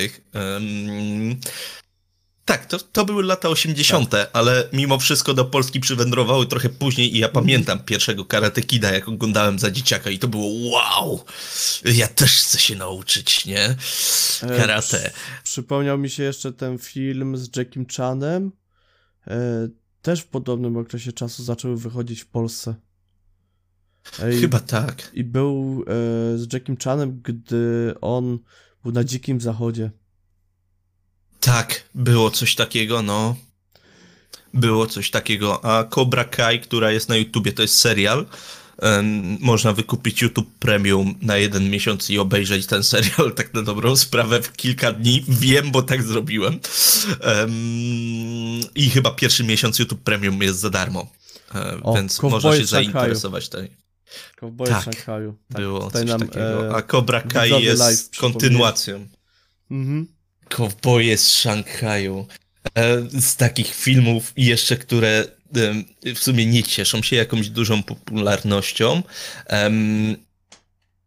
Tak, 2.45 2.65
to, 2.65 2.79
to 2.79 3.05
były 3.05 3.23
lata 3.23 3.49
80., 3.49 4.09
tak. 4.09 4.29
ale 4.33 4.69
mimo 4.73 4.99
wszystko 4.99 5.33
do 5.33 5.45
Polski 5.45 5.79
przywędrowały 5.79 6.47
trochę 6.47 6.69
później 6.69 7.15
i 7.15 7.19
ja 7.19 7.27
mhm. 7.27 7.45
pamiętam 7.45 7.79
pierwszego 7.79 8.25
Karate 8.25 8.61
Kida, 8.61 8.91
jak 8.91 9.07
oglądałem 9.07 9.59
za 9.59 9.71
dzieciaka 9.71 10.09
i 10.09 10.19
to 10.19 10.27
było 10.27 10.69
wow! 10.71 11.25
Ja 11.85 12.07
też 12.07 12.31
chcę 12.31 12.59
się 12.59 12.75
nauczyć, 12.75 13.45
nie? 13.45 13.75
E, 14.43 14.57
Karate. 14.57 15.05
E, 15.05 15.09
przy, 15.09 15.43
przypomniał 15.43 15.97
mi 15.97 16.09
się 16.09 16.23
jeszcze 16.23 16.53
ten 16.53 16.77
film 16.77 17.37
z 17.37 17.57
Jackiem 17.57 17.85
Chanem. 17.97 18.51
E, 19.27 19.67
też 20.01 20.21
w 20.21 20.27
podobnym 20.27 20.77
okresie 20.77 21.11
czasu 21.11 21.43
zaczęły 21.43 21.77
wychodzić 21.77 22.21
w 22.21 22.27
Polsce. 22.27 22.75
I, 24.33 24.41
Chyba 24.41 24.59
tak. 24.59 25.11
I 25.13 25.23
był 25.23 25.85
e, 25.87 26.37
z 26.37 26.53
Jackiem 26.53 26.77
Chanem, 26.77 27.21
gdy 27.23 27.93
on 28.01 28.39
był 28.83 28.91
na 28.91 29.03
dzikim 29.03 29.41
zachodzie. 29.41 29.91
Tak, 31.39 31.89
było 31.95 32.31
coś 32.31 32.55
takiego, 32.55 33.01
no. 33.01 33.35
Było 34.53 34.87
coś 34.87 35.11
takiego. 35.11 35.65
A 35.65 35.83
Cobra 35.83 36.23
Kai, 36.23 36.59
która 36.59 36.91
jest 36.91 37.09
na 37.09 37.15
YouTubie, 37.15 37.53
to 37.53 37.61
jest 37.61 37.77
serial. 37.77 38.25
Um, 38.81 39.37
można 39.39 39.73
wykupić 39.73 40.21
YouTube 40.21 40.49
Premium 40.59 41.15
na 41.21 41.37
jeden 41.37 41.69
miesiąc 41.69 42.09
i 42.09 42.19
obejrzeć 42.19 42.65
ten 42.65 42.83
serial 42.83 43.33
tak 43.35 43.53
na 43.53 43.61
dobrą 43.61 43.95
sprawę 43.95 44.41
w 44.41 44.53
kilka 44.53 44.91
dni. 44.91 45.25
Wiem, 45.27 45.71
bo 45.71 45.81
tak 45.81 46.03
zrobiłem. 46.03 46.59
Um, 47.25 47.51
I 48.75 48.89
chyba 48.89 49.11
pierwszy 49.11 49.43
miesiąc 49.43 49.79
YouTube 49.79 50.03
Premium 50.03 50.41
jest 50.41 50.59
za 50.59 50.69
darmo. 50.69 51.11
Um, 51.55 51.81
o, 51.83 51.93
więc 51.93 52.21
można 52.21 52.57
się 52.57 52.65
zainteresować 52.65 53.49
tej. 53.49 53.82
Kowboje 54.35 54.71
tak, 54.71 54.81
w 54.81 54.83
Szanghaju. 54.83 55.37
Tak, 55.49 55.61
było 55.61 55.91
coś 55.91 56.05
nam, 56.05 56.19
takiego. 56.19 56.67
E, 56.67 56.75
A 56.75 56.81
Cobra 56.81 57.21
Kai 57.21 57.63
jest 57.63 58.17
kontynuacją. 58.17 59.07
Mhm. 59.71 60.07
Kowboje 60.49 61.17
z 61.17 61.29
Szanghaju. 61.29 62.27
E, 62.75 63.01
z 63.21 63.35
takich 63.35 63.75
filmów 63.75 64.33
jeszcze, 64.37 64.77
które 64.77 65.25
w 66.15 66.19
sumie 66.19 66.45
nie 66.45 66.63
cieszą 66.63 67.01
się 67.01 67.15
jakąś 67.15 67.49
dużą 67.49 67.83
popularnością. 67.83 69.03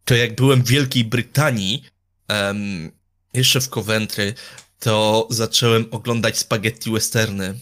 To 0.05 0.15
jak 0.15 0.35
byłem 0.35 0.63
w 0.63 0.69
Wielkiej 0.69 1.05
Brytanii, 1.05 1.85
jeszcze 3.35 3.61
w 3.61 3.69
Coventry, 3.69 4.35
to 4.79 5.27
zacząłem 5.31 5.87
oglądać 5.91 6.39
spaghetti 6.39 6.91
westerny 6.91 7.55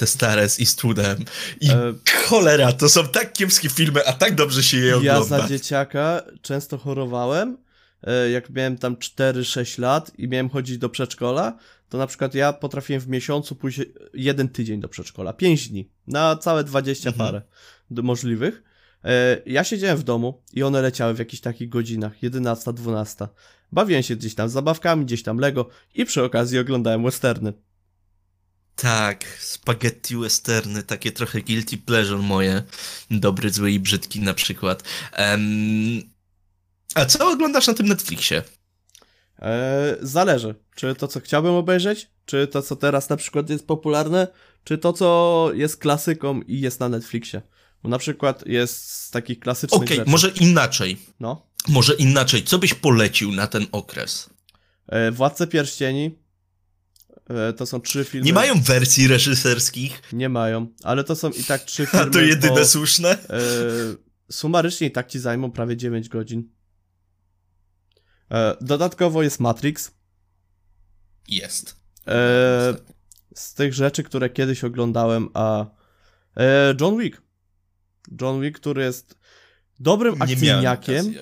te 0.00 0.06
stare 0.06 0.48
z 0.48 0.60
Eastwoodem. 0.60 1.24
I 1.60 1.70
e... 1.70 1.94
cholera, 2.26 2.72
to 2.72 2.88
są 2.88 3.08
tak 3.08 3.32
kiepskie 3.32 3.68
filmy, 3.68 4.06
a 4.06 4.12
tak 4.12 4.34
dobrze 4.34 4.62
się 4.62 4.76
je 4.76 4.96
ogląda. 4.96 5.36
Ja 5.36 5.42
za 5.42 5.48
dzieciaka 5.48 6.22
często 6.42 6.78
chorowałem, 6.78 7.58
e, 8.02 8.30
jak 8.30 8.50
miałem 8.50 8.78
tam 8.78 8.96
4-6 8.96 9.78
lat 9.78 10.12
i 10.18 10.28
miałem 10.28 10.50
chodzić 10.50 10.78
do 10.78 10.88
przedszkola, 10.88 11.56
to 11.88 11.98
na 11.98 12.06
przykład 12.06 12.34
ja 12.34 12.52
potrafiłem 12.52 13.00
w 13.00 13.08
miesiącu 13.08 13.54
pójść 13.54 13.80
jeden 14.14 14.48
tydzień 14.48 14.80
do 14.80 14.88
przedszkola, 14.88 15.32
5 15.32 15.68
dni, 15.68 15.90
na 16.06 16.36
całe 16.36 16.64
20 16.64 17.10
mhm. 17.10 17.28
parę 17.28 17.42
możliwych. 17.90 18.62
E, 19.04 19.36
ja 19.46 19.64
siedziałem 19.64 19.96
w 19.96 20.02
domu 20.02 20.42
i 20.52 20.62
one 20.62 20.82
leciały 20.82 21.14
w 21.14 21.18
jakichś 21.18 21.40
takich 21.40 21.68
godzinach, 21.68 22.22
11, 22.22 22.72
12. 22.72 23.28
Bawiłem 23.72 24.02
się 24.02 24.16
gdzieś 24.16 24.34
tam 24.34 24.48
z 24.48 24.52
zabawkami, 24.52 25.04
gdzieś 25.04 25.22
tam 25.22 25.38
Lego 25.38 25.68
i 25.94 26.04
przy 26.04 26.24
okazji 26.24 26.58
oglądałem 26.58 27.02
westerny. 27.02 27.52
Tak, 28.80 29.24
spaghetti 29.40 30.16
westerny, 30.16 30.82
takie 30.82 31.12
trochę 31.12 31.40
guilty 31.40 31.78
pleasure 31.78 32.22
moje. 32.22 32.62
Dobry, 33.10 33.50
zły 33.50 33.72
i 33.72 33.80
brzydki 33.80 34.20
na 34.20 34.34
przykład. 34.34 34.82
Um, 35.18 36.02
a 36.94 37.04
co 37.04 37.30
oglądasz 37.30 37.66
na 37.66 37.74
tym 37.74 37.88
Netflixie? 37.88 38.42
Eee, 39.38 39.96
zależy. 40.00 40.54
Czy 40.74 40.94
to, 40.94 41.08
co 41.08 41.20
chciałbym 41.20 41.54
obejrzeć, 41.54 42.10
czy 42.24 42.46
to, 42.46 42.62
co 42.62 42.76
teraz 42.76 43.08
na 43.08 43.16
przykład 43.16 43.50
jest 43.50 43.66
popularne, 43.66 44.28
czy 44.64 44.78
to, 44.78 44.92
co 44.92 45.50
jest 45.54 45.76
klasyką 45.76 46.40
i 46.40 46.60
jest 46.60 46.80
na 46.80 46.88
Netflixie. 46.88 47.42
Bo 47.82 47.88
na 47.88 47.98
przykład 47.98 48.46
jest 48.46 48.90
z 48.90 49.10
takich 49.10 49.40
klasycznych 49.40 49.82
Okej, 49.82 50.00
okay, 50.00 50.10
może 50.10 50.28
inaczej. 50.28 50.96
No. 51.20 51.46
Może 51.68 51.94
inaczej. 51.94 52.42
Co 52.42 52.58
byś 52.58 52.74
polecił 52.74 53.32
na 53.32 53.46
ten 53.46 53.66
okres? 53.72 54.30
Eee, 54.88 55.12
Władce 55.12 55.46
Pierścieni, 55.46 56.10
E, 56.10 56.29
to 57.56 57.66
są 57.66 57.80
trzy 57.80 58.04
filmy. 58.04 58.26
Nie 58.26 58.32
mają 58.32 58.60
wersji 58.60 59.08
reżyserskich. 59.08 60.02
Nie 60.12 60.28
mają, 60.28 60.66
ale 60.82 61.04
to 61.04 61.16
są 61.16 61.30
i 61.30 61.44
tak 61.44 61.64
trzy 61.64 61.86
filmy. 61.86 62.06
A 62.08 62.10
to 62.10 62.20
jedyne 62.20 62.60
bo, 62.60 62.64
słuszne? 62.64 63.10
E, 63.10 63.40
sumarycznie 64.30 64.86
i 64.86 64.90
tak 64.90 65.08
ci 65.08 65.18
zajmą 65.18 65.50
prawie 65.50 65.76
9 65.76 66.08
godzin. 66.08 66.48
E, 68.30 68.56
dodatkowo 68.60 69.22
jest 69.22 69.40
Matrix. 69.40 69.90
Jest. 71.28 71.76
E, 72.06 72.74
z 73.34 73.54
tych 73.54 73.74
rzeczy, 73.74 74.02
które 74.02 74.30
kiedyś 74.30 74.64
oglądałem, 74.64 75.28
a 75.34 75.66
e, 76.36 76.74
John 76.80 76.98
Wick. 76.98 77.22
John 78.20 78.40
Wick, 78.40 78.60
który 78.60 78.82
jest 78.82 79.18
dobrym 79.80 80.22
akcyjniakiem. 80.22 81.14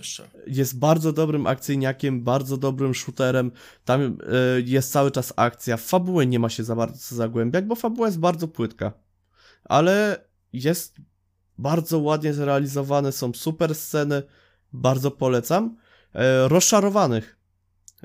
Jest 0.46 0.78
bardzo 0.78 1.12
dobrym 1.12 1.46
akcyjniakiem, 1.46 2.24
bardzo 2.24 2.56
dobrym 2.56 2.94
shooterem. 2.94 3.50
Tam 3.84 4.00
y, 4.02 4.16
jest 4.66 4.92
cały 4.92 5.10
czas 5.10 5.32
akcja. 5.36 5.76
W 5.76 5.82
fabułę 5.82 6.26
nie 6.26 6.38
ma 6.38 6.48
się 6.48 6.64
za 6.64 6.76
bardzo 6.76 7.16
zagłębiać, 7.16 7.64
bo 7.64 7.74
fabuła 7.74 8.06
jest 8.06 8.18
bardzo 8.18 8.48
płytka. 8.48 8.92
Ale 9.64 10.24
jest 10.52 10.96
bardzo 11.58 11.98
ładnie 11.98 12.34
zrealizowane, 12.34 13.12
są 13.12 13.32
super 13.32 13.74
sceny, 13.74 14.22
bardzo 14.72 15.10
polecam. 15.10 15.76
E, 16.14 16.48
rozczarowanych 16.48 17.38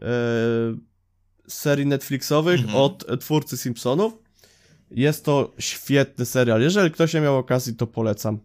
e, 0.01 0.06
serii 1.47 1.86
Netflixowych 1.86 2.60
mhm. 2.60 2.78
od 2.78 3.22
twórcy 3.22 3.58
Simpsonów. 3.58 4.14
Jest 4.91 5.26
to 5.26 5.54
świetny 5.60 6.26
serial. 6.26 6.62
Jeżeli 6.62 6.91
ktoś 6.91 7.14
nie 7.14 7.22
miał 7.22 7.38
okazji, 7.38 7.76
to 7.76 7.88
polecam 7.88 8.39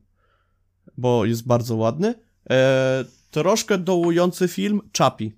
bo 0.96 1.24
jest 1.24 1.46
bardzo 1.46 1.76
ładny. 1.76 2.14
E, 2.50 3.04
troszkę 3.30 3.78
dołujący 3.78 4.48
film 4.48 4.80
Chapi. 4.98 5.32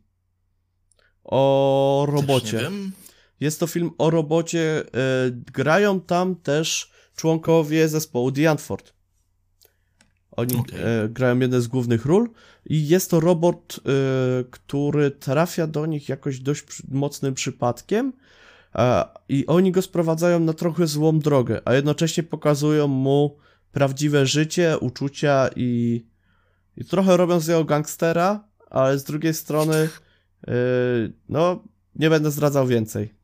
O 1.24 2.06
robocie. 2.08 2.70
Jest 3.40 3.60
to 3.60 3.66
film 3.66 3.90
o 3.98 4.10
robocie. 4.10 4.82
E, 4.84 5.30
grają 5.30 6.00
tam 6.00 6.36
też 6.36 6.90
członkowie 7.16 7.88
zespołu 7.88 8.32
The 8.32 8.50
Antford. 8.50 8.92
Oni 10.30 10.56
okay. 10.56 10.84
e, 10.84 11.08
grają 11.08 11.38
jedne 11.38 11.60
z 11.60 11.68
głównych 11.68 12.06
ról 12.06 12.30
i 12.66 12.88
jest 12.88 13.10
to 13.10 13.20
robot, 13.20 13.80
e, 13.80 14.44
który 14.50 15.10
trafia 15.10 15.66
do 15.66 15.86
nich 15.86 16.08
jakoś 16.08 16.40
dość 16.40 16.62
przy, 16.62 16.82
mocnym 16.90 17.34
przypadkiem 17.34 18.12
i 19.28 19.46
oni 19.46 19.72
go 19.72 19.82
sprowadzają 19.82 20.40
na 20.40 20.52
trochę 20.52 20.86
złą 20.86 21.18
drogę, 21.18 21.60
a 21.64 21.74
jednocześnie 21.74 22.22
pokazują 22.22 22.86
mu 22.88 23.36
prawdziwe 23.72 24.26
życie, 24.26 24.78
uczucia 24.78 25.50
i, 25.56 26.04
i 26.76 26.84
trochę 26.84 27.16
robią 27.16 27.40
z 27.40 27.48
niego 27.48 27.64
gangstera, 27.64 28.44
ale 28.70 28.98
z 28.98 29.04
drugiej 29.04 29.34
strony 29.34 29.88
yy, 30.46 30.52
no, 31.28 31.64
nie 31.96 32.10
będę 32.10 32.30
zdradzał 32.30 32.66
więcej. 32.66 33.14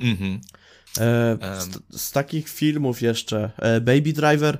Mhm. 0.00 0.40
E, 0.98 1.38
z, 1.60 2.00
z, 2.00 2.12
takich 2.12 2.48
filmów 2.48 3.02
jeszcze 3.02 3.50
e, 3.56 3.80
Baby 3.80 4.12
Driver 4.12 4.58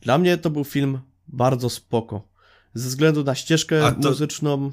dla 0.00 0.18
mnie 0.18 0.38
to 0.38 0.50
był 0.50 0.64
film 0.64 0.98
bardzo 1.28 1.70
spoko. 1.70 2.28
Ze 2.74 2.88
względu 2.88 3.24
na 3.24 3.34
ścieżkę 3.34 3.92
to... 4.02 4.08
muzyczną 4.08 4.72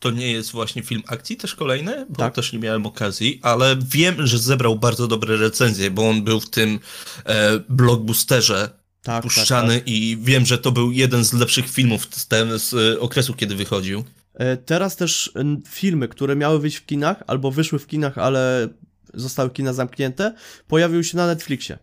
to 0.00 0.10
nie 0.10 0.32
jest 0.32 0.52
właśnie 0.52 0.82
film 0.82 1.02
akcji 1.06 1.36
też 1.36 1.54
kolejny, 1.54 2.06
bo 2.08 2.16
tak. 2.16 2.34
też 2.34 2.52
nie 2.52 2.58
miałem 2.58 2.86
okazji, 2.86 3.40
ale 3.42 3.76
wiem, 3.90 4.26
że 4.26 4.38
zebrał 4.38 4.78
bardzo 4.78 5.08
dobre 5.08 5.36
recenzje, 5.36 5.90
bo 5.90 6.08
on 6.08 6.24
był 6.24 6.40
w 6.40 6.50
tym 6.50 6.80
e, 7.24 7.58
blockbusterze 7.68 8.70
tak, 9.02 9.22
puszczany 9.22 9.74
tak, 9.74 9.78
tak. 9.78 9.88
i 9.88 10.18
wiem, 10.20 10.46
że 10.46 10.58
to 10.58 10.72
był 10.72 10.92
jeden 10.92 11.24
z 11.24 11.32
lepszych 11.32 11.70
filmów 11.70 12.08
z, 12.10 12.28
ten, 12.28 12.58
z 12.58 12.74
e, 12.74 13.00
okresu, 13.00 13.34
kiedy 13.34 13.54
wychodził. 13.54 14.04
E, 14.34 14.56
teraz 14.56 14.96
też 14.96 15.32
filmy, 15.68 16.08
które 16.08 16.36
miały 16.36 16.58
wyjść 16.60 16.76
w 16.76 16.86
kinach, 16.86 17.22
albo 17.26 17.50
wyszły 17.50 17.78
w 17.78 17.86
kinach, 17.86 18.18
ale 18.18 18.68
zostały 19.14 19.50
kina 19.50 19.72
zamknięte, 19.72 20.34
pojawiły 20.68 21.04
się 21.04 21.16
na 21.16 21.26
Netflixie. 21.26 21.78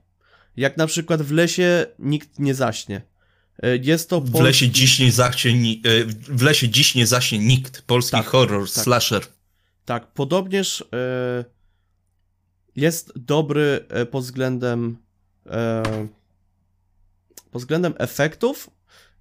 Jak 0.57 0.77
na 0.77 0.87
przykład 0.87 1.21
w 1.21 1.31
lesie 1.31 1.85
nikt 1.99 2.39
nie 2.39 2.55
zaśnie. 2.55 3.01
E, 3.63 3.77
jest 3.77 4.09
to 4.09 4.21
polski... 4.21 4.39
W 4.39 4.43
lesie 4.43 4.69
dziś 4.69 4.99
nie 4.99 5.11
zaśnie, 5.11 5.51
e, 5.51 6.05
w 6.27 6.41
lesie 6.41 6.69
dziś 6.69 6.95
nie 6.95 7.07
zaśnie 7.07 7.39
nikt. 7.39 7.81
Polski 7.81 8.11
tak, 8.11 8.25
horror, 8.25 8.71
tak. 8.73 8.83
slasher. 8.83 9.23
Tak, 9.85 10.13
podobnież 10.13 10.81
e, 10.81 11.45
jest 12.75 13.11
dobry 13.15 13.85
pod 14.11 14.23
względem 14.23 14.97
pod 17.51 17.61
względem 17.61 17.93
efektów. 17.97 18.69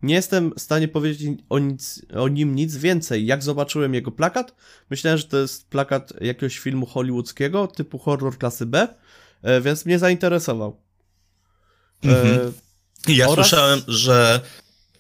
Nie 0.03 0.14
jestem 0.14 0.53
w 0.57 0.61
stanie 0.61 0.89
powiedzieć 0.89 1.39
o, 1.49 1.59
nic, 1.59 2.07
o 2.14 2.28
nim 2.28 2.55
nic 2.55 2.76
więcej. 2.76 3.26
Jak 3.26 3.43
zobaczyłem 3.43 3.95
jego 3.95 4.11
plakat, 4.11 4.55
myślałem, 4.91 5.18
że 5.18 5.24
to 5.24 5.37
jest 5.37 5.68
plakat 5.68 6.12
jakiegoś 6.20 6.59
filmu 6.59 6.87
hollywoodzkiego 6.87 7.66
typu 7.66 7.99
horror 7.99 8.39
klasy 8.39 8.66
B. 8.66 8.89
e, 9.43 9.61
więc 9.61 9.87
mnie 9.87 9.99
zainteresował. 9.99 10.80
Mhm. 12.03 12.53
Ja 13.09 13.29
oraz... 13.29 13.49
słyszałem, 13.49 13.83
że 13.89 14.41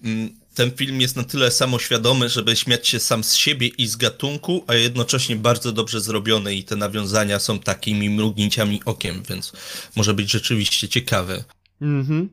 mm, 0.04 0.44
ten 0.54 0.70
film 0.70 1.00
jest 1.00 1.16
na 1.16 1.22
tyle 1.22 1.50
samoświadomy, 1.50 2.28
żeby 2.28 2.56
śmiać 2.56 2.88
się 2.88 3.00
sam 3.00 3.24
z 3.24 3.34
siebie 3.34 3.68
i 3.68 3.86
z 3.86 3.96
gatunku, 3.96 4.64
a 4.66 4.74
jednocześnie 4.74 5.36
bardzo 5.36 5.72
dobrze 5.72 6.00
zrobiony 6.00 6.54
i 6.54 6.64
te 6.64 6.76
nawiązania 6.76 7.38
są 7.38 7.58
takimi 7.58 8.10
mrugnięciami 8.10 8.80
okiem, 8.84 9.22
więc 9.28 9.52
może 9.96 10.14
być 10.14 10.30
rzeczywiście 10.30 10.88
ciekawy. 10.88 11.44
Mhm. 11.80 12.28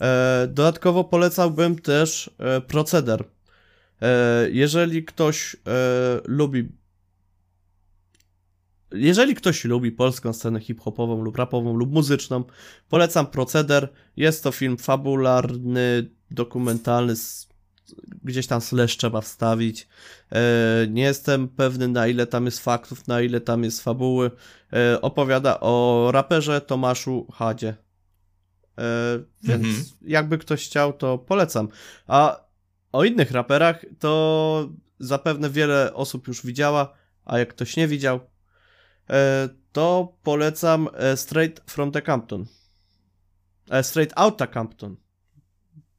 E, 0.00 0.48
dodatkowo 0.50 1.04
polecałbym 1.04 1.78
też 1.78 2.30
e, 2.38 2.60
proceder. 2.60 3.24
E, 4.02 4.48
jeżeli 4.50 5.04
ktoś 5.04 5.56
lubi 6.24 6.68
jeżeli 8.92 9.34
ktoś 9.34 9.64
lubi 9.64 9.92
polską 9.92 10.32
scenę 10.32 10.60
hip-hopową 10.60 11.22
lub 11.22 11.36
rapową 11.36 11.76
lub 11.76 11.92
muzyczną, 11.92 12.44
polecam 12.88 13.26
Proceder. 13.26 13.88
Jest 14.16 14.44
to 14.44 14.52
film 14.52 14.76
fabularny, 14.76 16.10
dokumentalny, 16.30 17.14
gdzieś 18.24 18.46
tam 18.46 18.60
slash 18.60 18.96
trzeba 18.96 19.20
wstawić. 19.20 19.88
E, 20.32 20.86
nie 20.90 21.02
jestem 21.02 21.48
pewny 21.48 21.88
na 21.88 22.06
ile 22.06 22.26
tam 22.26 22.44
jest 22.44 22.60
faktów, 22.60 23.08
na 23.08 23.20
ile 23.20 23.40
tam 23.40 23.64
jest 23.64 23.82
fabuły. 23.82 24.30
E, 24.72 25.00
opowiada 25.00 25.60
o 25.60 26.08
raperze 26.12 26.60
Tomaszu 26.60 27.26
Hadzie. 27.32 27.76
E, 28.78 28.84
więc 29.42 29.64
mhm. 29.64 29.84
jakby 30.02 30.38
ktoś 30.38 30.64
chciał, 30.66 30.92
to 30.92 31.18
polecam. 31.18 31.68
A 32.06 32.40
o 32.92 33.04
innych 33.04 33.30
raperach 33.30 33.84
to 33.98 34.68
zapewne 34.98 35.50
wiele 35.50 35.94
osób 35.94 36.28
już 36.28 36.46
widziała, 36.46 36.94
a 37.24 37.38
jak 37.38 37.48
ktoś 37.48 37.76
nie 37.76 37.88
widział, 37.88 38.20
to 39.72 40.16
polecam 40.22 40.88
e, 40.94 41.16
Straight 41.16 41.60
from 41.66 41.92
the 41.92 42.02
Campton. 42.02 42.46
E, 43.70 43.82
straight 43.82 44.12
Outta 44.16 44.46
Campton. 44.46 44.96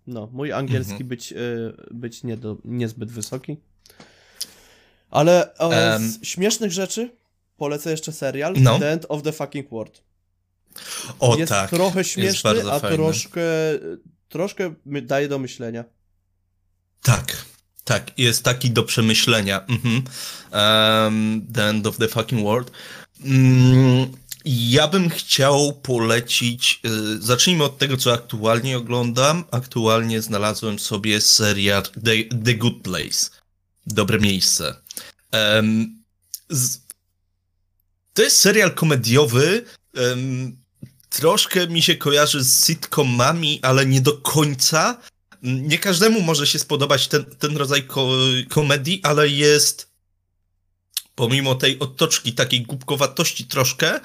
No, 0.07 0.30
mój 0.32 0.51
angielski 0.51 0.91
mhm. 0.91 1.07
być, 1.07 1.34
być 1.91 2.24
nie 2.24 2.38
do, 2.38 2.57
niezbyt 2.66 3.12
wysoki. 3.12 3.57
Ale 5.10 5.53
um. 5.60 5.72
z 6.10 6.26
śmiesznych 6.26 6.72
rzeczy 6.72 7.10
polecę 7.57 7.91
jeszcze 7.91 8.12
serial 8.12 8.53
no. 8.57 8.80
The 8.80 8.91
End 8.91 9.05
of 9.10 9.24
the 9.24 9.32
Fucking 9.32 9.70
World. 9.70 10.03
O 11.20 11.38
jest 11.38 11.49
tak. 11.49 11.70
trochę 11.70 12.03
śmieszny, 12.03 12.72
a 12.72 12.80
fajny. 12.80 12.97
troszkę, 12.97 13.41
troszkę 14.30 14.74
daje 14.86 15.28
do 15.28 15.39
myślenia. 15.39 15.84
Tak. 17.01 17.45
Tak, 17.90 18.12
jest 18.18 18.44
taki 18.44 18.72
do 18.72 18.84
przemyślenia. 18.84 19.66
Mhm. 19.66 19.96
Um, 19.96 21.42
the 21.54 21.70
End 21.70 21.88
of 21.88 21.98
the 21.98 22.08
Fucking 22.08 22.44
World. 22.44 22.72
Mm, 23.26 24.12
ja 24.46 24.88
bym 24.88 25.10
chciał 25.10 25.74
polecić. 25.74 26.80
Y, 26.86 27.22
zacznijmy 27.22 27.64
od 27.64 27.78
tego, 27.78 27.98
co 27.98 28.14
aktualnie 28.14 28.78
oglądam. 28.78 29.44
Aktualnie 29.52 30.22
znalazłem 30.22 30.80
sobie 30.80 31.22
serial 31.22 31.84
The, 31.84 32.38
the 32.46 32.54
Good 32.54 32.82
Place. 32.84 33.30
Dobre 33.88 34.20
miejsce. 34.20 34.76
Um, 35.34 36.04
z, 36.50 36.78
to 38.14 38.22
jest 38.22 38.40
serial 38.40 38.72
komediowy. 38.76 39.66
Um, 39.96 40.58
troszkę 41.10 41.68
mi 41.68 41.82
się 41.82 41.96
kojarzy 41.96 42.44
z 42.44 42.66
sitcomami, 42.66 43.60
ale 43.62 43.86
nie 43.86 44.02
do 44.02 44.14
końca. 44.14 44.98
Nie 45.44 45.80
każdemu 45.80 46.22
może 46.22 46.48
się 46.48 46.60
spodobać 46.60 47.08
ten, 47.08 47.26
ten 47.26 47.58
rodzaj 47.58 47.84
ko 47.84 48.10
komedii, 48.50 49.00
ale 49.04 49.30
jest 49.30 49.90
pomimo 51.16 51.56
tej 51.56 51.80
otoczki, 51.80 52.34
takiej 52.34 52.62
głupkowatości 52.62 53.46
troszkę, 53.46 54.00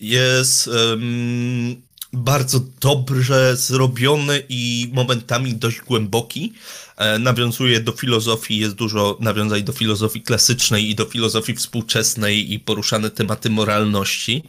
jest 0.00 0.66
um, 0.66 1.82
bardzo 2.12 2.60
dobrze 2.80 3.56
zrobiony 3.56 4.42
i 4.48 4.90
momentami 4.92 5.54
dość 5.54 5.80
głęboki. 5.80 6.52
E, 6.96 7.18
nawiązuje 7.18 7.80
do 7.80 7.92
filozofii, 7.92 8.58
jest 8.58 8.74
dużo 8.74 9.16
nawiązań 9.20 9.62
do 9.62 9.72
filozofii 9.72 10.22
klasycznej 10.22 10.90
i 10.90 10.94
do 10.94 11.04
filozofii 11.04 11.54
współczesnej 11.54 12.52
i 12.52 12.60
poruszane 12.60 13.10
tematy 13.10 13.50
moralności. 13.50 14.42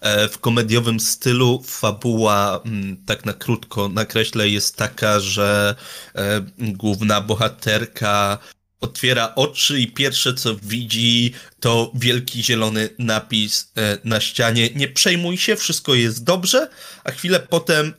E, 0.00 0.28
w 0.28 0.38
komediowym 0.38 1.00
stylu 1.00 1.62
fabuła, 1.66 2.60
mm, 2.64 2.96
tak 3.06 3.24
na 3.24 3.32
krótko 3.32 3.88
nakreślę, 3.88 4.48
jest 4.48 4.76
taka, 4.76 5.20
że 5.20 5.74
e, 6.14 6.40
główna 6.58 7.20
bohaterka 7.20 8.38
otwiera 8.80 9.34
oczy 9.34 9.80
i 9.80 9.92
pierwsze 9.92 10.34
co 10.34 10.54
widzi 10.54 11.32
to 11.60 11.92
wielki 11.94 12.44
zielony 12.44 12.88
napis 12.98 13.72
e, 13.76 13.98
na 14.04 14.20
ścianie. 14.20 14.70
Nie 14.74 14.88
przejmuj 14.88 15.38
się, 15.38 15.56
wszystko 15.56 15.94
jest 15.94 16.24
dobrze, 16.24 16.68
a 17.04 17.10
chwilę 17.10 17.40
potem 17.40 17.94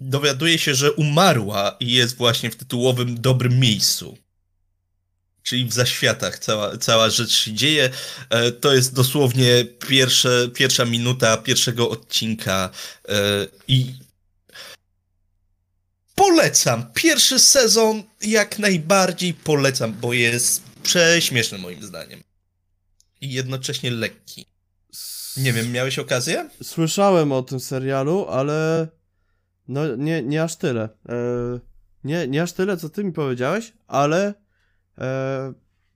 dowiaduje 0.00 0.58
się, 0.58 0.74
że 0.74 0.92
umarła 0.92 1.76
i 1.80 1.92
jest 1.92 2.16
właśnie 2.16 2.50
w 2.50 2.56
tytułowym 2.56 3.20
dobrym 3.20 3.60
miejscu. 3.60 4.18
Czyli 5.42 5.64
w 5.64 5.72
zaświatach 5.72 6.38
cała, 6.38 6.76
cała 6.76 7.10
rzecz 7.10 7.32
się 7.32 7.52
dzieje. 7.52 7.90
E, 8.30 8.52
to 8.52 8.74
jest 8.74 8.94
dosłownie 8.94 9.64
pierwsze, 9.88 10.48
pierwsza 10.54 10.84
minuta 10.84 11.36
pierwszego 11.36 11.90
odcinka 11.90 12.70
e, 13.08 13.12
i 13.68 13.94
polecam. 16.14 16.86
Pierwszy 16.94 17.38
sezon 17.38 18.02
jak 18.22 18.58
najbardziej 18.58 19.34
polecam, 19.34 19.92
bo 19.92 20.12
jest 20.12 20.62
prześmieszny 20.82 21.58
moim 21.58 21.82
zdaniem. 21.82 22.22
I 23.20 23.32
jednocześnie 23.32 23.90
lekki. 23.90 24.46
Nie 25.36 25.52
wiem, 25.52 25.72
miałeś 25.72 25.98
okazję? 25.98 26.50
Słyszałem 26.62 27.32
o 27.32 27.42
tym 27.42 27.60
serialu, 27.60 28.26
ale 28.28 28.88
no 29.68 29.96
nie, 29.96 30.22
nie 30.22 30.42
aż 30.42 30.56
tyle. 30.56 30.88
E, 31.08 31.18
nie, 32.04 32.28
nie 32.28 32.42
aż 32.42 32.52
tyle, 32.52 32.76
co 32.76 32.88
ty 32.88 33.04
mi 33.04 33.12
powiedziałeś, 33.12 33.72
ale 33.86 34.34
e, 34.98 35.52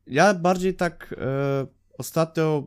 ja 0.07 0.35
bardziej 0.35 0.75
tak 0.75 1.15
e, 1.19 1.67
ostatnio 1.99 2.67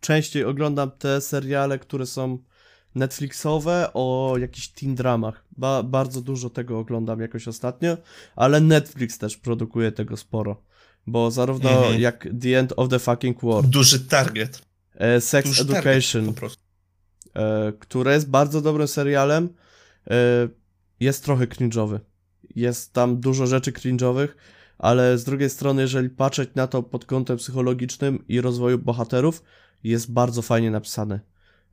częściej 0.00 0.44
oglądam 0.44 0.90
te 0.90 1.20
seriale, 1.20 1.78
które 1.78 2.06
są 2.06 2.38
Netflixowe 2.94 3.90
o 3.94 4.34
jakichś 4.38 4.68
teen 4.68 4.94
dramach. 4.94 5.41
Ba 5.56 5.82
bardzo 5.82 6.20
dużo 6.20 6.50
tego 6.50 6.78
oglądam 6.78 7.20
jakoś 7.20 7.48
ostatnio, 7.48 7.96
ale 8.36 8.60
Netflix 8.60 9.18
też 9.18 9.36
produkuje 9.36 9.92
tego 9.92 10.16
sporo. 10.16 10.62
Bo 11.06 11.30
zarówno 11.30 11.70
mhm. 11.70 12.00
jak 12.00 12.28
The 12.40 12.58
End 12.58 12.72
of 12.76 12.88
the 12.88 12.98
Fucking 12.98 13.42
World. 13.42 13.70
Duży 13.70 14.00
target. 14.00 14.62
E, 14.94 15.20
Sex 15.20 15.48
Duży 15.48 15.62
Education. 15.62 16.34
E, 17.34 17.72
które 17.78 18.14
jest 18.14 18.30
bardzo 18.30 18.60
dobrym 18.60 18.88
serialem. 18.88 19.48
E, 20.10 20.48
jest 21.00 21.24
trochę 21.24 21.46
cringe'owy. 21.46 21.98
Jest 22.54 22.92
tam 22.92 23.20
dużo 23.20 23.46
rzeczy 23.46 23.72
cringe'owych, 23.72 24.28
ale 24.78 25.18
z 25.18 25.24
drugiej 25.24 25.50
strony, 25.50 25.82
jeżeli 25.82 26.10
patrzeć 26.10 26.50
na 26.54 26.66
to 26.66 26.82
pod 26.82 27.04
kątem 27.04 27.36
psychologicznym 27.36 28.24
i 28.28 28.40
rozwoju 28.40 28.78
bohaterów, 28.78 29.42
jest 29.84 30.12
bardzo 30.12 30.42
fajnie 30.42 30.70
napisane. 30.70 31.20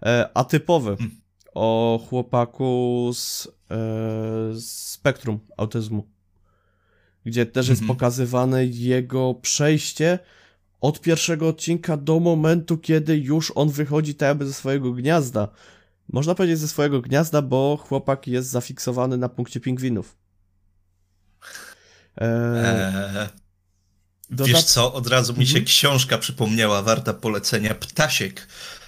E, 0.03 0.29
atypowy 0.33 0.97
hmm. 0.97 1.21
O 1.53 1.99
chłopaku 2.09 3.11
z, 3.13 3.47
e, 3.71 4.59
spektrum 4.59 5.39
autyzmu, 5.57 6.07
gdzie 7.25 7.45
też 7.45 7.67
jest 7.67 7.81
mhm. 7.81 7.97
pokazywane 7.97 8.65
jego 8.65 9.33
przejście 9.33 10.19
od 10.81 11.01
pierwszego 11.01 11.47
odcinka 11.47 11.97
do 11.97 12.19
momentu, 12.19 12.77
kiedy 12.77 13.17
już 13.17 13.51
on 13.55 13.69
wychodzi 13.69 14.15
tak 14.15 14.27
jakby 14.27 14.47
ze 14.47 14.53
swojego 14.53 14.91
gniazda. 14.93 15.47
Można 16.13 16.35
powiedzieć 16.35 16.59
ze 16.59 16.67
swojego 16.67 17.01
gniazda, 17.01 17.41
bo 17.41 17.77
chłopak 17.77 18.27
jest 18.27 18.49
zafiksowany 18.49 19.17
na 19.17 19.29
punkcie 19.29 19.59
pingwinów. 19.59 20.17
Eee, 22.17 23.29
Wiesz 24.31 24.63
co, 24.63 24.93
od 24.93 25.07
razu 25.07 25.33
mi 25.33 25.45
się 25.45 25.57
mhm. 25.57 25.65
książka 25.65 26.17
przypomniała, 26.17 26.81
warta 26.81 27.13
polecenia, 27.13 27.75
Ptasiek 27.75 28.41
E, 28.41 28.78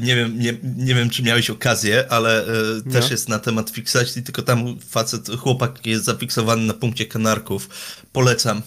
nie 0.00 0.16
wiem, 0.16 0.38
nie, 0.38 0.54
nie 0.76 0.94
wiem, 0.94 1.10
czy 1.10 1.22
miałeś 1.22 1.50
okazję, 1.50 2.12
ale 2.12 2.46
e, 2.46 2.90
też 2.92 3.10
jest 3.10 3.28
na 3.28 3.38
temat 3.38 3.70
fiksacji, 3.70 4.22
tylko 4.22 4.42
tam 4.42 4.78
facet, 4.78 5.28
chłopak 5.38 5.86
jest 5.86 6.04
zafiksowany 6.04 6.62
na 6.62 6.74
punkcie 6.74 7.06
kanarków. 7.06 7.68
Polecam. 8.12 8.62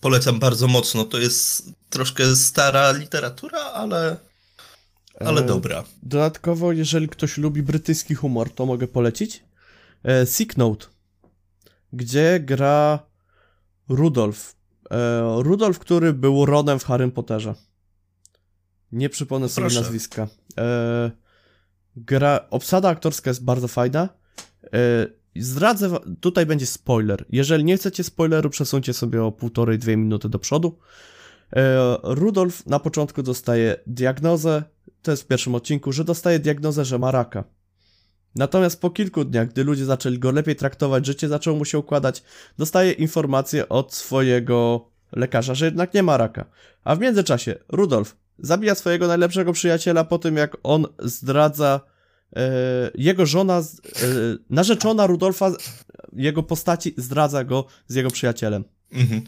Polecam 0.00 0.38
bardzo 0.38 0.68
mocno. 0.68 1.04
To 1.04 1.18
jest 1.18 1.70
troszkę 1.90 2.36
stara 2.36 2.92
literatura, 2.92 3.58
ale, 3.58 4.16
ale 5.20 5.40
e, 5.40 5.46
dobra. 5.46 5.84
Dodatkowo, 6.02 6.72
jeżeli 6.72 7.08
ktoś 7.08 7.38
lubi 7.38 7.62
brytyjski 7.62 8.14
humor, 8.14 8.50
to 8.50 8.66
mogę 8.66 8.88
polecić. 8.88 9.44
E, 10.04 10.26
Sick 10.26 10.56
Note, 10.56 10.86
gdzie 11.92 12.40
gra 12.40 12.98
Rudolf. 13.88 14.54
E, 14.90 15.22
Rudolf, 15.42 15.78
który 15.78 16.12
był 16.12 16.46
Ronem 16.46 16.78
w 16.78 16.84
Harrym 16.84 17.10
Potterze. 17.10 17.54
Nie 18.94 19.08
przypomnę 19.08 19.48
sobie 19.48 19.66
Proszę. 19.66 19.80
nazwiska. 19.80 20.28
E, 20.58 21.10
gra, 21.96 22.40
obsada 22.50 22.88
aktorska 22.88 23.30
jest 23.30 23.44
bardzo 23.44 23.68
fajna. 23.68 24.08
E, 24.64 25.06
zdradzę, 25.36 25.90
tutaj 26.20 26.46
będzie 26.46 26.66
spoiler. 26.66 27.24
Jeżeli 27.30 27.64
nie 27.64 27.76
chcecie 27.76 28.04
spoileru, 28.04 28.50
przesuńcie 28.50 28.92
sobie 28.92 29.24
o 29.24 29.32
półtorej, 29.32 29.78
dwie 29.78 29.96
minuty 29.96 30.28
do 30.28 30.38
przodu. 30.38 30.78
E, 31.56 31.96
Rudolf 32.02 32.66
na 32.66 32.78
początku 32.78 33.22
dostaje 33.22 33.76
diagnozę, 33.86 34.62
to 35.02 35.10
jest 35.10 35.22
w 35.22 35.26
pierwszym 35.26 35.54
odcinku, 35.54 35.92
że 35.92 36.04
dostaje 36.04 36.38
diagnozę, 36.38 36.84
że 36.84 36.98
ma 36.98 37.10
raka. 37.10 37.44
Natomiast 38.34 38.80
po 38.80 38.90
kilku 38.90 39.24
dniach, 39.24 39.48
gdy 39.48 39.64
ludzie 39.64 39.84
zaczęli 39.84 40.18
go 40.18 40.30
lepiej 40.30 40.56
traktować, 40.56 41.06
życie 41.06 41.28
zaczęło 41.28 41.56
mu 41.56 41.64
się 41.64 41.78
układać, 41.78 42.22
dostaje 42.58 42.92
informację 42.92 43.68
od 43.68 43.94
swojego 43.94 44.88
lekarza, 45.12 45.54
że 45.54 45.64
jednak 45.64 45.94
nie 45.94 46.02
ma 46.02 46.16
raka. 46.16 46.44
A 46.84 46.96
w 46.96 47.00
międzyczasie 47.00 47.54
Rudolf 47.68 48.16
zabija 48.38 48.74
swojego 48.74 49.06
najlepszego 49.06 49.52
przyjaciela 49.52 50.04
po 50.04 50.18
tym, 50.18 50.36
jak 50.36 50.56
on 50.62 50.86
zdradza 50.98 51.80
e, 52.36 52.40
jego 52.94 53.26
żona, 53.26 53.58
e, 53.58 53.62
narzeczona 54.50 55.06
Rudolfa, 55.06 55.52
jego 56.12 56.42
postaci 56.42 56.94
zdradza 56.96 57.44
go 57.44 57.64
z 57.86 57.94
jego 57.94 58.10
przyjacielem. 58.10 58.64
Mhm. 58.92 59.22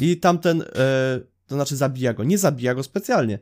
I 0.00 0.16
tamten, 0.16 0.62
e, 0.62 0.64
to 1.46 1.54
znaczy 1.54 1.76
zabija 1.76 2.14
go, 2.14 2.24
nie 2.24 2.38
zabija 2.38 2.74
go 2.74 2.82
specjalnie. 2.82 3.38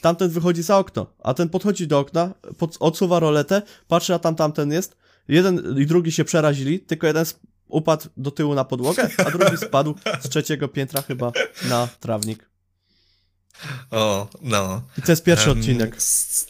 Tamten 0.00 0.28
wychodzi 0.28 0.62
za 0.62 0.78
okno, 0.78 1.06
a 1.18 1.34
ten 1.34 1.48
podchodzi 1.48 1.86
do 1.86 1.98
okna, 1.98 2.34
pod, 2.58 2.76
odsuwa 2.80 3.20
roletę, 3.20 3.62
patrzy, 3.88 4.14
a 4.14 4.18
tam 4.18 4.34
tamten 4.34 4.72
jest. 4.72 4.96
Jeden 5.28 5.78
i 5.78 5.86
drugi 5.86 6.12
się 6.12 6.24
przerazili, 6.24 6.80
tylko 6.80 7.06
jeden 7.06 7.24
upadł 7.68 8.08
do 8.16 8.30
tyłu 8.30 8.54
na 8.54 8.64
podłogę, 8.64 9.08
a 9.26 9.30
drugi 9.30 9.56
spadł 9.56 9.94
z 10.20 10.28
trzeciego 10.28 10.68
piętra 10.68 11.02
chyba 11.02 11.32
na 11.68 11.88
trawnik. 12.00 12.51
O, 13.90 14.28
no. 14.42 14.82
I 14.98 15.02
to 15.02 15.12
jest 15.12 15.24
pierwszy 15.24 15.48
um, 15.48 15.58
odcinek. 15.58 16.02
Z, 16.02 16.46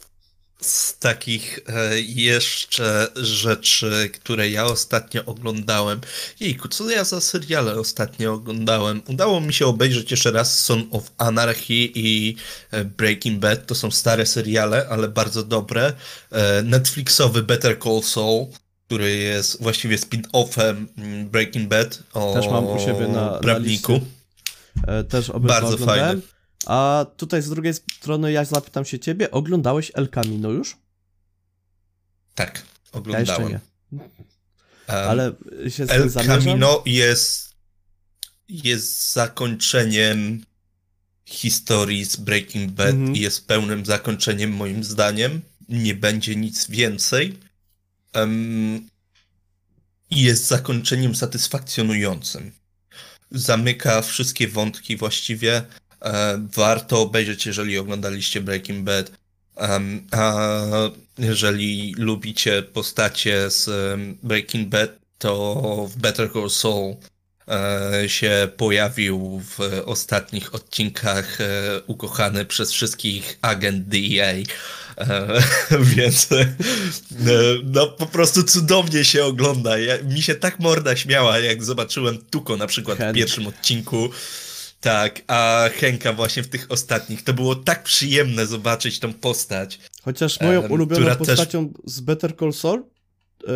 z 0.61 0.99
takich 0.99 1.61
e, 1.69 2.01
jeszcze 2.01 3.09
rzeczy, 3.17 4.11
które 4.15 4.51
ja 4.51 4.65
ostatnio 4.65 5.25
oglądałem. 5.25 6.01
Jejku, 6.41 6.69
co 6.69 6.91
ja 6.91 7.05
za 7.05 7.21
seriale 7.21 7.75
ostatnio 7.75 8.33
oglądałem? 8.33 9.03
Udało 9.09 9.41
mi 9.41 9.55
się 9.55 9.67
obejrzeć 9.67 10.11
jeszcze 10.11 10.31
raz 10.31 10.65
Son 10.65 10.89
of 10.91 11.11
Anarchy 11.19 11.91
i 11.95 12.37
e, 12.71 12.85
Breaking 12.85 13.41
Bad. 13.41 13.67
To 13.67 13.75
są 13.75 13.91
stare 13.91 14.27
seriale, 14.27 14.87
ale 14.91 15.09
bardzo 15.09 15.43
dobre. 15.43 15.93
E, 16.31 16.63
Netflixowy 16.63 17.43
Better 17.43 17.79
Call 17.79 18.03
Saul 18.03 18.47
który 18.87 19.17
jest 19.17 19.63
właściwie 19.63 19.97
spin-offem 19.97 20.87
mm, 20.99 21.29
Breaking 21.29 21.69
Bad 21.69 22.03
o 22.13 22.35
Też 22.35 22.47
mam 22.47 22.67
u 22.67 22.79
siebie 22.79 23.09
na, 23.09 23.29
prawniku. 23.29 24.01
Na 24.87 24.93
e, 24.93 25.05
Też 25.05 25.31
Bardzo 25.41 25.79
fajny. 25.79 26.21
A 26.67 27.07
tutaj 27.17 27.43
z 27.43 27.49
drugiej 27.49 27.75
strony 27.75 28.33
ja 28.33 28.45
zapytam 28.45 28.85
się 28.85 28.99
ciebie, 28.99 29.31
oglądałeś 29.31 29.93
El 29.95 30.09
Camino 30.09 30.51
już? 30.51 30.77
Tak, 32.35 32.63
oglądałem. 32.93 33.53
Ja 33.53 33.61
um, 34.89 35.11
Ale 35.11 35.33
się 35.69 35.87
z 35.87 35.91
El 35.91 36.13
Camino 36.13 36.83
jest, 36.87 37.55
jest 38.49 39.13
zakończeniem 39.13 40.45
historii 41.25 42.05
z 42.05 42.17
Breaking 42.17 42.73
Bad 42.73 42.95
-hmm. 42.95 43.17
i 43.17 43.21
jest 43.21 43.47
pełnym 43.47 43.87
zakończeniem 43.87 44.51
moim 44.53 44.85
zdaniem. 44.85 45.43
Nie 45.69 45.95
będzie 45.95 46.37
nic 46.37 46.71
więcej. 46.71 47.39
Um, 48.15 48.89
I 50.11 50.23
jest 50.23 50.47
zakończeniem 50.47 51.15
satysfakcjonującym. 51.15 52.53
Zamyka 53.31 54.03
wszystkie 54.03 54.49
wątki 54.49 54.97
właściwie. 54.97 55.63
E, 56.05 56.47
warto 56.57 57.01
obejrzeć, 57.01 57.47
jeżeli 57.47 57.79
oglądaliście 57.79 58.41
Breaking 58.41 58.85
Bad. 58.85 59.13
A 60.11 60.51
jeżeli 61.19 61.95
lubicie 61.99 62.63
postacie 62.63 63.51
z 63.51 63.71
Breaking 64.23 64.69
Bad, 64.69 64.91
to 65.19 65.89
w 65.91 65.97
Better 65.97 66.33
Call 66.33 66.51
Saul 66.51 66.97
e, 67.49 68.09
się 68.09 68.49
pojawił 68.57 69.43
w 69.45 69.83
ostatnich 69.85 70.55
odcinkach 70.55 71.41
e, 71.41 71.45
ukochany 71.87 72.45
przez 72.45 72.73
wszystkich 72.73 73.39
agent 73.43 73.89
DEA. 73.89 74.45
Więc 75.97 76.29
no 77.65 77.87
po 77.87 78.07
prostu 78.07 78.43
cudownie 78.43 79.05
się 79.05 79.25
ogląda. 79.25 79.79
Ja, 79.79 80.03
mi 80.03 80.23
się 80.23 80.35
tak 80.35 80.59
morda 80.59 80.97
śmiała, 80.97 81.39
jak 81.39 81.65
zobaczyłem 81.65 82.19
Tuko 82.31 82.57
na 82.57 82.67
przykład 82.67 82.99
w 82.99 83.15
pierwszym 83.15 83.47
odcinku. 83.47 84.11
Tak, 84.83 85.23
a 85.27 85.69
Henka 85.75 86.13
właśnie 86.13 86.43
w 86.43 86.49
tych 86.49 86.67
ostatnich. 86.71 87.23
To 87.25 87.35
było 87.35 87.55
tak 87.55 87.83
przyjemne 87.83 88.47
zobaczyć 88.47 88.99
tą 88.99 89.13
postać. 89.13 89.79
Chociaż 90.03 90.41
moją 90.41 90.69
ulubioną 90.69 91.17
postacią 91.17 91.69
też... 91.69 91.83
z 91.85 92.01
Better 92.01 92.37
Call 92.37 92.53
Saul 92.53 92.85
yy, 93.43 93.49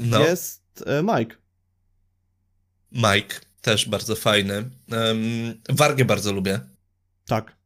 no. 0.00 0.24
jest 0.24 0.84
Mike. 1.02 1.36
Mike, 2.92 3.34
też 3.60 3.88
bardzo 3.88 4.16
fajny. 4.16 4.70
Um, 4.92 5.60
Wargę 5.68 6.04
bardzo 6.04 6.32
lubię. 6.32 6.60
Tak 7.26 7.57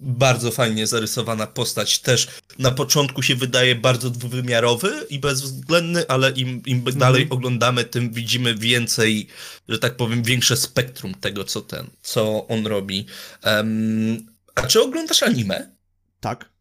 bardzo 0.00 0.50
fajnie 0.50 0.86
zarysowana 0.86 1.46
postać. 1.46 1.98
Też 1.98 2.28
na 2.58 2.70
początku 2.70 3.22
się 3.22 3.34
wydaje 3.34 3.74
bardzo 3.74 4.10
dwuwymiarowy 4.10 5.06
i 5.10 5.18
bezwzględny, 5.18 6.08
ale 6.08 6.30
im, 6.30 6.62
im 6.66 6.78
mhm. 6.78 6.98
dalej 6.98 7.26
oglądamy, 7.30 7.84
tym 7.84 8.12
widzimy 8.12 8.54
więcej, 8.54 9.26
że 9.68 9.78
tak 9.78 9.96
powiem, 9.96 10.22
większe 10.22 10.56
spektrum 10.56 11.14
tego, 11.14 11.44
co 11.44 11.60
ten, 11.60 11.86
co 12.02 12.46
on 12.48 12.66
robi. 12.66 13.06
Um, 13.46 14.26
a 14.54 14.62
czy 14.62 14.82
oglądasz 14.82 15.22
anime? 15.22 15.70
Tak. 16.20 16.54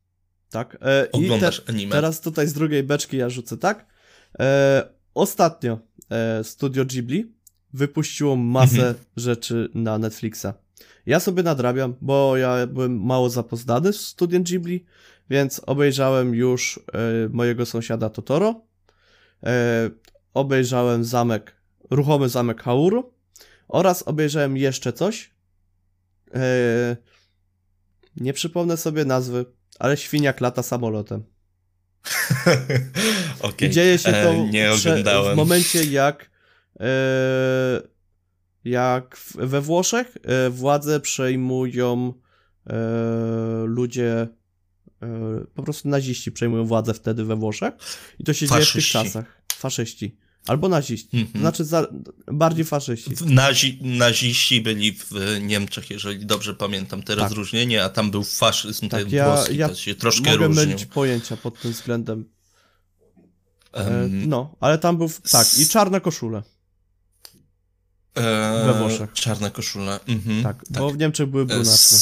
Tak. 0.49 0.77
E, 0.81 1.11
oglądasz 1.11 1.59
te, 1.61 1.69
anime. 1.69 1.91
Teraz 1.91 2.21
tutaj 2.21 2.47
z 2.47 2.53
drugiej 2.53 2.83
beczki 2.83 3.17
ja 3.17 3.29
rzucę, 3.29 3.57
tak? 3.57 3.85
E, 4.39 4.83
ostatnio 5.13 5.79
e, 6.09 6.43
Studio 6.43 6.85
Ghibli 6.85 7.33
wypuściło 7.73 8.35
masę 8.35 8.75
mhm. 8.75 8.95
rzeczy 9.17 9.69
na 9.73 9.97
Netflixa. 9.97 10.47
Ja 11.05 11.19
sobie 11.19 11.43
nadrabiam, 11.43 11.95
bo 12.01 12.37
ja 12.37 12.67
byłem 12.67 13.05
mało 13.05 13.29
zapoznany 13.29 13.93
z 13.93 14.05
studiem 14.05 14.43
Ghibli, 14.43 14.85
więc 15.29 15.61
obejrzałem 15.65 16.35
już 16.35 16.77
y, 17.25 17.29
mojego 17.29 17.65
sąsiada 17.65 18.09
Totoro, 18.09 18.61
y, 19.43 19.47
obejrzałem 20.33 21.03
zamek, 21.03 21.55
ruchomy 21.89 22.29
zamek 22.29 22.63
Hauru 22.63 23.13
oraz 23.67 24.03
obejrzałem 24.03 24.57
jeszcze 24.57 24.93
coś. 24.93 25.31
Y, 26.27 26.97
nie 28.15 28.33
przypomnę 28.33 28.77
sobie 28.77 29.05
nazwy, 29.05 29.45
ale 29.79 29.97
świniak 29.97 30.41
lata 30.41 30.63
samolotem. 30.63 31.23
okay. 33.39 33.67
I 33.67 33.71
dzieje 33.71 33.97
się 33.97 34.11
to 34.11 34.31
e, 35.31 35.33
w 35.33 35.35
momencie, 35.35 35.83
jak 35.83 36.29
jak 38.65 39.17
we 39.35 39.61
Włoszech 39.61 40.17
e, 40.23 40.49
władzę 40.49 40.99
przejmują 40.99 42.13
e, 42.67 42.73
ludzie, 43.65 44.27
e, 45.01 45.07
po 45.55 45.63
prostu 45.63 45.89
naziści 45.89 46.31
przejmują 46.31 46.65
władzę 46.65 46.93
wtedy 46.93 47.25
we 47.25 47.35
Włoszech 47.35 47.73
i 48.19 48.23
to 48.23 48.33
się 48.33 48.47
Faszyści. 48.47 48.73
dzieje 48.73 48.83
w 48.83 48.85
tych 48.85 48.91
czasach. 48.91 49.43
Faszyści. 49.55 50.17
Albo 50.47 50.69
naziści. 50.69 51.17
Mm 51.17 51.27
-hmm. 51.27 51.39
Znaczy 51.39 51.65
za, 51.65 51.87
bardziej 52.27 52.65
faszyści. 52.65 53.11
Nazi, 53.25 53.79
naziści 53.81 54.61
byli 54.61 54.91
w 54.93 55.39
Niemczech, 55.41 55.89
jeżeli 55.89 56.25
dobrze 56.25 56.53
pamiętam 56.53 57.03
te 57.03 57.15
tak. 57.15 57.23
rozróżnienie, 57.23 57.83
a 57.83 57.89
tam 57.89 58.11
był 58.11 58.23
faszyzm 58.23 58.89
tak, 58.89 59.03
ten 59.03 59.11
ja, 59.11 59.25
włoski, 59.25 59.57
ja 59.57 59.69
to 59.69 59.75
się 59.75 59.95
troszkę 59.95 60.31
mogę 60.31 60.47
różnił. 60.47 60.65
mylić 60.65 60.85
pojęcia 60.85 61.37
pod 61.37 61.59
tym 61.59 61.71
względem. 61.71 62.25
Um, 63.73 64.29
no, 64.29 64.55
ale 64.59 64.77
tam 64.77 64.97
był, 64.97 65.09
tak, 65.31 65.47
i 65.59 65.67
czarne 65.67 66.01
koszule. 66.01 66.43
Eee, 68.15 68.65
We 68.65 68.73
Włoszech. 68.73 69.13
Czarna 69.13 69.49
koszula. 69.49 69.99
Mhm, 70.07 70.43
tak, 70.43 70.57
tak, 70.73 70.83
bo 70.83 70.89
w 70.89 70.97
Niemczech 70.97 71.27
były 71.27 71.45
brunatne. 71.45 71.97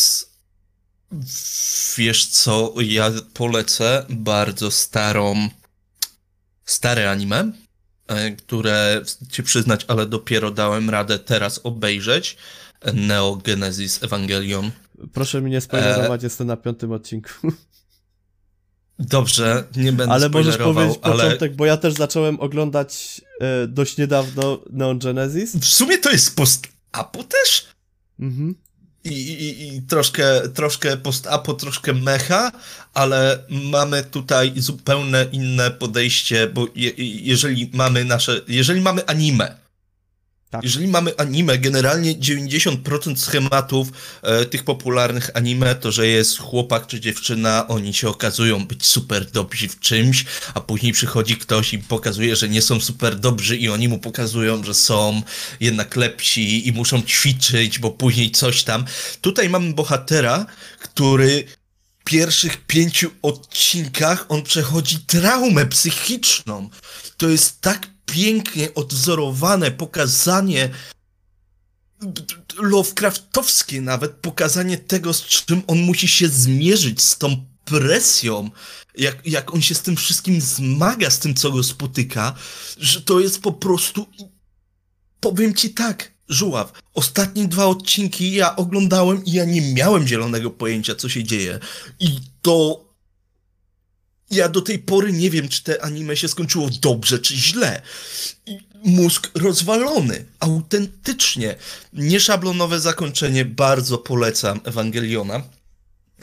Wiesz 1.98 2.26
co, 2.28 2.74
ja 2.82 3.12
polecę 3.34 4.06
bardzo 4.10 4.72
starą, 4.72 5.50
stare 6.66 7.12
anime, 7.12 7.52
e, 8.08 8.32
które, 8.32 9.02
ci 9.32 9.44
przyznać, 9.44 9.86
ale 9.88 10.06
dopiero 10.06 10.52
dałem 10.52 10.90
radę 10.90 11.20
teraz 11.20 11.60
obejrzeć. 11.64 12.38
Neo 12.94 13.36
Genesis 13.36 14.04
Evangelion. 14.04 14.72
Proszę 15.14 15.42
mnie 15.42 15.62
spoilerować, 15.62 16.24
e... 16.24 16.26
jestem 16.26 16.48
na 16.48 16.58
piątym 16.58 16.92
odcinku. 16.92 17.30
Dobrze, 19.02 19.64
nie 19.76 19.94
będę 19.94 20.14
Ale 20.14 20.30
możesz 20.30 20.58
powiedzieć 20.58 21.00
ale... 21.02 21.24
początek, 21.24 21.56
bo 21.56 21.66
ja 21.66 21.78
też 21.78 21.94
zacząłem 21.94 22.40
oglądać 22.40 23.22
e, 23.40 23.68
dość 23.68 23.98
niedawno 23.98 24.60
Neon 24.70 25.00
Genesis. 25.00 25.56
W 25.56 25.66
sumie 25.66 25.98
to 25.98 26.12
jest 26.12 26.36
post-apo 26.36 27.24
też? 27.24 27.66
Mhm. 28.20 28.56
I, 29.04 29.10
i, 29.10 29.76
I, 29.76 29.82
troszkę, 29.82 30.50
troszkę 30.50 30.98
post-apo, 30.98 31.54
troszkę 31.54 31.94
mecha, 31.94 32.52
ale 32.94 33.44
mamy 33.50 34.04
tutaj 34.04 34.54
zupełnie 34.56 35.28
inne 35.32 35.72
podejście, 35.72 36.48
bo 36.48 36.68
je, 36.76 36.92
jeżeli 37.24 37.72
mamy 37.74 38.06
nasze, 38.06 38.42
jeżeli 38.48 38.82
mamy 38.82 39.06
anime, 39.06 39.58
Tak. 40.52 40.64
Jeżeli 40.64 40.88
mamy 40.88 41.18
anime, 41.18 41.58
generalnie 41.58 42.16
90% 42.16 43.18
schematów 43.18 43.88
e, 44.22 44.46
tych 44.46 44.64
popularnych 44.64 45.30
anime 45.34 45.76
to, 45.76 45.92
że 45.92 46.08
jest 46.08 46.40
chłopak 46.40 46.88
czy 46.88 47.00
dziewczyna, 47.00 47.68
oni 47.68 47.94
się 47.94 48.10
okazują 48.10 48.66
być 48.66 48.86
super 48.86 49.32
dobrzy 49.32 49.68
w 49.68 49.80
czymś, 49.80 50.26
a 50.54 50.62
później 50.62 50.94
przychodzi 50.94 51.38
ktoś 51.38 51.74
i 51.74 51.80
pokazuje, 51.80 52.36
że 52.36 52.50
nie 52.50 52.62
są 52.62 52.80
super 52.80 53.20
dobrzy 53.20 53.58
i 53.58 53.70
oni 53.70 53.88
mu 53.88 54.00
pokazują, 54.00 54.64
że 54.64 54.74
są 54.74 55.22
jednak 55.60 55.96
lepsi 55.96 56.68
i 56.68 56.72
muszą 56.72 57.02
ćwiczyć, 57.02 57.80
bo 57.80 57.92
później 57.92 58.32
coś 58.32 58.64
tam. 58.64 58.86
Tutaj 59.22 59.50
mamy 59.50 59.74
bohatera, 59.74 60.46
który 60.80 61.44
w 62.00 62.04
pierwszych 62.04 62.58
pięciu 62.58 63.12
odcinkach 63.22 64.26
on 64.30 64.44
przechodzi 64.44 65.00
traumę 65.00 65.66
psychiczną. 65.66 66.70
To 67.18 67.30
jest 67.30 67.62
tak 67.62 67.91
pięknie 68.12 68.74
odwzorowane 68.74 69.72
pokazanie 69.72 70.70
Lovecraftowskie 72.58 73.82
nawet, 73.82 74.12
pokazanie 74.12 74.78
tego, 74.78 75.14
z 75.14 75.24
czym 75.24 75.62
on 75.68 75.80
musi 75.80 76.08
się 76.08 76.28
zmierzyć, 76.28 77.02
z 77.02 77.18
tą 77.18 77.46
presją, 77.66 78.50
jak, 78.98 79.28
jak 79.28 79.54
on 79.54 79.62
się 79.62 79.76
z 79.76 79.82
tym 79.82 79.96
wszystkim 79.96 80.42
zmaga, 80.42 81.10
z 81.10 81.20
tym, 81.20 81.36
co 81.36 81.52
go 81.52 81.64
spotyka, 81.64 82.36
że 82.78 83.02
to 83.02 83.20
jest 83.20 83.42
po 83.42 83.52
prostu... 83.52 84.08
Powiem 85.20 85.54
ci 85.54 85.70
tak, 85.70 86.12
Żuław, 86.30 86.72
ostatnie 86.94 87.48
dwa 87.48 87.66
odcinki 87.66 88.32
ja 88.32 88.56
oglądałem 88.56 89.26
i 89.26 89.32
ja 89.32 89.46
nie 89.46 89.74
miałem 89.74 90.08
zielonego 90.08 90.52
pojęcia, 90.52 90.96
co 90.96 91.10
się 91.10 91.24
dzieje. 91.24 91.60
I 92.00 92.20
to 92.42 92.86
ja 94.32 94.50
do 94.50 94.62
tej 94.62 94.80
pory 94.80 95.14
nie 95.14 95.30
wiem, 95.30 95.50
czy 95.50 95.64
te 95.64 95.84
anime 95.84 96.18
się 96.18 96.28
skończyło 96.28 96.70
dobrze, 96.82 97.20
czy 97.20 97.36
źle. 97.36 97.82
Mózg 98.84 99.32
rozwalony, 99.36 100.26
autentycznie. 100.40 101.56
Nieszablonowe 101.94 102.80
zakończenie, 102.80 103.46
bardzo 103.46 103.98
polecam 103.98 104.60
Ewangeliona. 104.64 105.42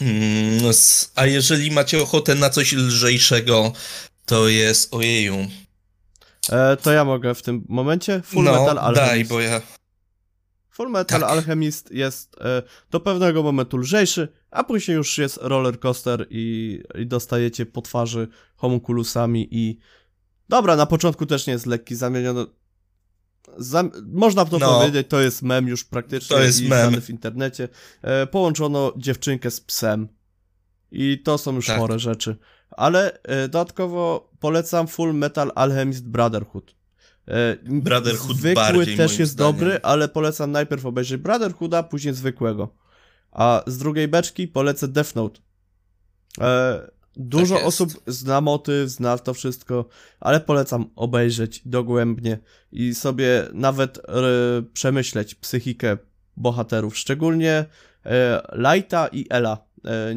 Mm, 0.01 0.73
a 1.15 1.27
jeżeli 1.27 1.71
macie 1.71 2.03
ochotę 2.03 2.35
na 2.35 2.51
coś 2.51 2.73
lżejszego, 2.73 3.73
to 4.27 4.49
jest 4.49 4.95
ojeju. 4.95 5.49
E, 6.51 6.77
to 6.77 6.93
ja 6.93 7.05
mogę 7.05 7.35
w 7.35 7.43
tym 7.43 7.65
momencie. 7.69 8.23
Full 8.25 8.45
no, 8.45 8.53
Metal 8.53 8.79
Alchemist. 8.79 9.13
daj, 9.13 9.25
bo 9.25 9.41
ja... 9.41 9.61
Full 10.79 10.91
Metal 10.91 11.21
tak. 11.21 11.31
Alchemist 11.31 11.91
jest 11.91 12.37
e, 12.41 12.63
do 12.91 13.01
pewnego 13.01 13.43
momentu 13.43 13.77
lżejszy, 13.77 14.29
a 14.51 14.65
później 14.65 14.97
już 14.97 15.19
jest 15.19 15.39
roller 15.43 15.81
coaster 15.81 16.27
i, 16.31 16.79
i 16.99 17.07
dostajecie 17.07 17.67
po 17.67 17.83
twarzy 17.83 18.29
homunculusami 18.57 19.49
i 19.51 19.79
dobra, 20.49 20.77
na 20.77 20.87
początku 20.87 21.27
też 21.27 21.47
nie 21.47 21.53
jest 21.53 21.67
lekki, 21.67 21.97
zamieniono 21.97 22.47
Zam... 23.57 23.91
Można 24.13 24.45
to 24.45 24.59
no, 24.59 24.79
powiedzieć, 24.79 25.07
to 25.09 25.21
jest 25.21 25.43
mem 25.43 25.69
już 25.69 25.85
praktycznie 25.85 26.37
to 26.37 26.43
jest 26.43 26.63
mem. 26.63 27.01
w 27.01 27.11
internecie. 27.11 27.69
E, 28.03 28.27
połączono 28.27 28.93
dziewczynkę 28.97 29.51
z 29.51 29.61
psem. 29.61 30.09
I 30.91 31.23
to 31.25 31.39
są 31.39 31.55
już 31.55 31.67
tak. 31.67 31.79
chore 31.79 31.99
rzeczy. 31.99 32.37
Ale 32.71 33.23
e, 33.23 33.49
dodatkowo 33.49 34.31
polecam 34.41 34.89
Full 34.89 35.15
Metal 35.15 35.53
Alchemist 35.55 36.09
Brotherhood. 36.09 36.78
E, 37.29 37.57
Brotherhood 37.65 38.37
Zwykły 38.37 38.55
bardziej, 38.55 38.97
też 38.97 39.19
jest 39.19 39.33
zdaniem. 39.33 39.53
dobry, 39.53 39.81
ale 39.83 40.09
polecam 40.09 40.53
najpierw 40.53 40.87
obejrzeć 40.87 41.21
Brotherhooda, 41.21 41.83
później 41.83 42.15
zwykłego. 42.15 42.75
A 43.33 43.63
z 43.67 43.79
drugiej 43.79 44.09
beczki 44.09 44.49
polecę 44.49 44.89
Death 44.89 45.15
Note. 45.15 45.41
E, 46.41 46.91
dużo 47.17 47.55
tak 47.55 47.65
osób 47.65 47.91
zna 48.07 48.41
motyw, 48.41 48.91
zna 48.91 49.19
to 49.19 49.35
wszystko, 49.35 49.89
ale 50.21 50.41
polecam 50.41 50.91
obejrzeć 50.97 51.63
dogłębnie 51.65 52.39
i 52.73 52.95
sobie 52.95 53.47
nawet 53.53 53.99
e, 53.99 54.03
przemyśleć 54.73 55.35
psychikę 55.35 55.99
bohaterów, 56.37 56.99
szczególnie 56.99 57.65
e, 58.07 58.43
Lighta 58.53 59.09
i 59.09 59.27
Ela. 59.31 59.65
E, 59.85 60.15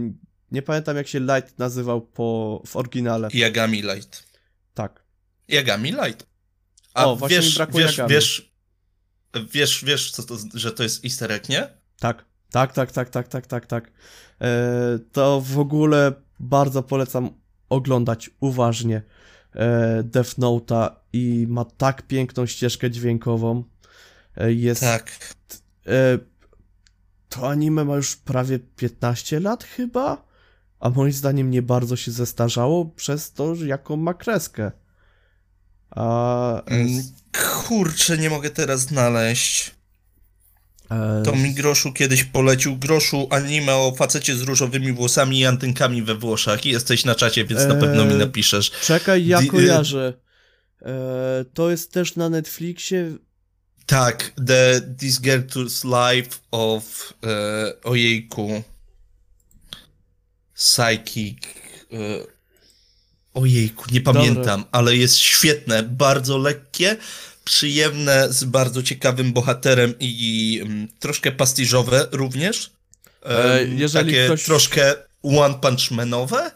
nie 0.51 0.61
pamiętam 0.61 0.97
jak 0.97 1.07
się 1.07 1.19
Light 1.19 1.59
nazywał 1.59 2.01
po, 2.01 2.61
w 2.67 2.75
oryginale. 2.75 3.27
Yagami 3.33 3.81
Light. 3.81 4.23
Tak. 4.73 5.03
Yagami 5.47 5.91
Light. 5.91 6.30
A 6.93 7.05
o, 7.05 7.15
właśnie 7.15 7.37
wiesz, 7.37 7.59
wiesz, 7.73 7.97
Yagami. 7.97 8.13
wiesz, 8.13 8.51
wiesz, 9.51 9.85
wiesz, 9.85 10.11
co 10.11 10.23
to, 10.23 10.37
że 10.53 10.71
to 10.71 10.83
jest 10.83 11.05
easter 11.05 11.31
egg, 11.31 11.49
nie? 11.49 11.67
Tak. 11.99 12.25
Tak, 12.51 12.73
tak, 12.73 12.91
tak, 12.91 13.09
tak, 13.09 13.27
tak, 13.27 13.47
tak, 13.47 13.65
tak. 13.65 13.91
E, 14.41 14.99
to 15.11 15.41
w 15.41 15.59
ogóle 15.59 16.13
bardzo 16.39 16.83
polecam 16.83 17.29
oglądać 17.69 18.29
uważnie 18.39 19.01
e, 19.53 20.03
Death 20.03 20.29
Note'a 20.29 20.89
i 21.13 21.45
ma 21.49 21.65
tak 21.65 22.07
piękną 22.07 22.45
ścieżkę 22.45 22.91
dźwiękową. 22.91 23.63
E, 24.37 24.53
jest... 24.53 24.81
Tak. 24.81 25.35
E, 25.87 26.19
to 27.29 27.49
anime 27.49 27.85
ma 27.85 27.95
już 27.95 28.15
prawie 28.15 28.59
15 28.59 29.39
lat 29.39 29.63
chyba, 29.63 30.25
a 30.79 30.89
moim 30.89 31.11
zdaniem 31.11 31.51
nie 31.51 31.61
bardzo 31.61 31.95
się 31.95 32.11
zestarzało 32.11 32.85
przez 32.85 33.33
to, 33.33 33.55
jaką 33.55 33.95
ma 33.95 34.13
kreskę. 34.13 34.71
A... 35.91 36.63
Mm, 36.65 37.03
kurczę, 37.67 38.17
nie 38.17 38.29
mogę 38.29 38.49
teraz 38.49 38.81
znaleźć. 38.81 39.71
E, 40.91 41.23
to 41.25 41.35
mi 41.35 41.53
Groszu 41.53 41.93
kiedyś 41.93 42.23
polecił. 42.23 42.77
Groszu 42.77 43.27
anime 43.29 43.75
o 43.75 43.93
facecie 43.97 44.35
z 44.35 44.41
różowymi 44.41 44.93
włosami 44.93 45.39
i 45.39 45.45
antynkami 45.45 46.03
we 46.03 46.15
Włoszech. 46.15 46.65
Jesteś 46.65 47.05
na 47.05 47.15
czacie, 47.15 47.45
więc 47.45 47.65
na 47.65 47.75
pewno 47.75 48.05
mi 48.05 48.13
e, 48.13 48.17
napiszesz. 48.17 48.71
Czekaj, 48.71 49.25
ja 49.25 49.41
kojarzę. 49.45 50.13
E, 50.81 51.45
to 51.53 51.71
jest 51.71 51.91
też 51.91 52.15
na 52.15 52.29
Netflixie. 52.29 53.17
Tak, 53.85 54.31
The 54.47 54.81
This 54.97 55.21
Gertrude's 55.21 55.83
Life 55.85 56.37
of 56.51 57.13
e, 57.23 57.81
ojejku 57.83 58.63
Psychic 60.53 61.37
e, 61.45 61.97
ojejku, 63.33 63.85
nie 63.91 64.01
pamiętam, 64.01 64.59
Dobra. 64.59 64.67
ale 64.71 64.95
jest 64.95 65.17
świetne, 65.17 65.83
bardzo 65.83 66.37
lekkie 66.37 66.97
przyjemne, 67.43 68.33
z 68.33 68.43
bardzo 68.43 68.83
ciekawym 68.83 69.33
bohaterem 69.33 69.93
i, 69.99 70.59
mm, 70.63 70.87
troszkę 70.99 71.31
pastiżowe 71.31 72.07
również. 72.11 72.71
E, 73.23 73.65
jeżeli 73.65 74.05
takie 74.05 74.25
ktoś... 74.25 74.43
troszkę 74.43 74.95
One 75.23 75.55
Punch 75.61 75.91
Manowe, 75.91 76.51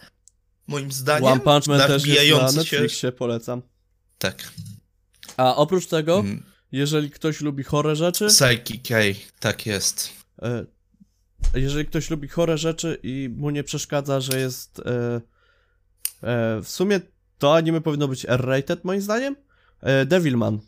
moim 0.67 0.91
zdaniem. 0.91 1.31
One 1.31 1.41
Punch 1.41 1.67
Man 1.67 1.87
też 1.87 2.05
jest 2.05 2.31
na 2.31 2.51
Netflixie, 2.51 2.89
się... 2.89 3.11
polecam. 3.11 3.61
Tak. 4.17 4.51
A 5.37 5.55
oprócz 5.55 5.87
tego, 5.87 6.19
mm. 6.19 6.43
jeżeli 6.71 7.09
ktoś 7.11 7.41
lubi 7.41 7.63
chore 7.63 7.95
rzeczy... 7.95 8.27
Psyche 8.27 8.77
K, 8.87 8.95
tak 9.39 9.65
jest. 9.65 10.09
E, 10.41 10.65
jeżeli 11.53 11.85
ktoś 11.85 12.09
lubi 12.09 12.27
chore 12.27 12.57
rzeczy 12.57 12.99
i 13.03 13.29
mu 13.37 13.49
nie 13.49 13.63
przeszkadza, 13.63 14.21
że 14.21 14.39
jest... 14.39 14.79
E, 14.79 15.21
w 16.63 16.67
sumie 16.67 16.99
to 17.37 17.55
anime 17.55 17.81
powinno 17.81 18.07
być 18.07 18.25
R-rated 18.25 18.83
moim 18.83 19.01
zdaniem. 19.01 19.35
E, 19.81 20.05
Devilman. 20.05 20.59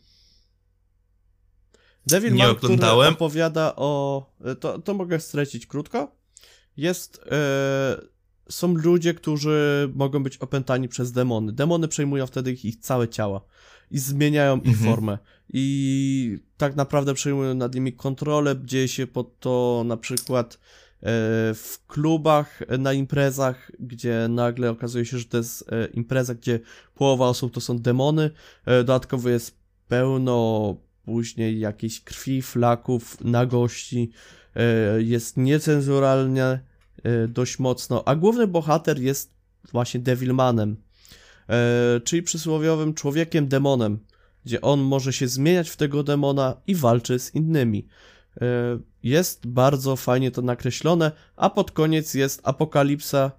Devil 2.05 2.33
nie 2.33 2.49
oglądałem. 2.49 3.13
który 3.13 3.27
opowiada 3.27 3.73
o... 3.75 4.25
To, 4.59 4.79
to 4.79 4.93
mogę 4.93 5.19
streścić 5.19 5.67
krótko. 5.67 6.15
Jest... 6.77 7.21
E, 7.31 8.17
są 8.49 8.73
ludzie, 8.73 9.13
którzy 9.13 9.89
mogą 9.95 10.23
być 10.23 10.37
opętani 10.37 10.87
przez 10.87 11.11
demony. 11.11 11.51
Demony 11.51 11.87
przejmują 11.87 12.27
wtedy 12.27 12.51
ich, 12.51 12.65
ich 12.65 12.79
całe 12.79 13.07
ciała 13.07 13.41
i 13.91 13.99
zmieniają 13.99 14.53
mhm. 14.53 14.71
ich 14.71 14.81
formę. 14.81 15.17
I 15.53 16.39
tak 16.57 16.75
naprawdę 16.75 17.13
przejmują 17.13 17.53
nad 17.53 17.75
nimi 17.75 17.93
kontrolę. 17.93 18.55
Dzieje 18.63 18.87
się 18.87 19.07
pod 19.07 19.39
to 19.39 19.83
na 19.85 19.97
przykład 19.97 20.53
e, 20.55 20.59
w 21.53 21.77
klubach, 21.87 22.63
na 22.79 22.93
imprezach, 22.93 23.71
gdzie 23.79 24.27
nagle 24.29 24.69
okazuje 24.69 25.05
się, 25.05 25.17
że 25.17 25.25
to 25.25 25.37
jest 25.37 25.71
e, 25.71 25.87
impreza, 25.87 26.35
gdzie 26.35 26.59
połowa 26.95 27.27
osób 27.27 27.53
to 27.53 27.61
są 27.61 27.79
demony. 27.79 28.31
E, 28.65 28.77
dodatkowo 28.77 29.29
jest 29.29 29.57
pełno 29.87 30.75
później 31.05 31.59
jakiejś 31.59 32.01
krwi, 32.01 32.41
flaków, 32.41 33.21
nagości, 33.23 34.11
e, 34.55 35.01
jest 35.01 35.37
niecenzuralnie 35.37 36.43
e, 36.43 36.59
dość 37.27 37.59
mocno, 37.59 38.03
a 38.07 38.15
główny 38.15 38.47
bohater 38.47 38.99
jest 38.99 39.33
właśnie 39.71 39.99
Devilmanem, 39.99 40.77
e, 41.49 42.01
czyli 42.03 42.23
przysłowiowym 42.23 42.93
człowiekiem 42.93 43.47
demonem, 43.47 43.99
gdzie 44.45 44.61
on 44.61 44.79
może 44.79 45.13
się 45.13 45.27
zmieniać 45.27 45.69
w 45.69 45.77
tego 45.77 46.03
demona 46.03 46.61
i 46.67 46.75
walczy 46.75 47.19
z 47.19 47.35
innymi. 47.35 47.87
Jest 49.03 49.47
bardzo 49.47 49.95
fajnie 49.95 50.31
to 50.31 50.41
nakreślone, 50.41 51.11
a 51.35 51.49
pod 51.49 51.71
koniec 51.71 52.13
jest 52.13 52.41
apokalipsa, 52.43 53.31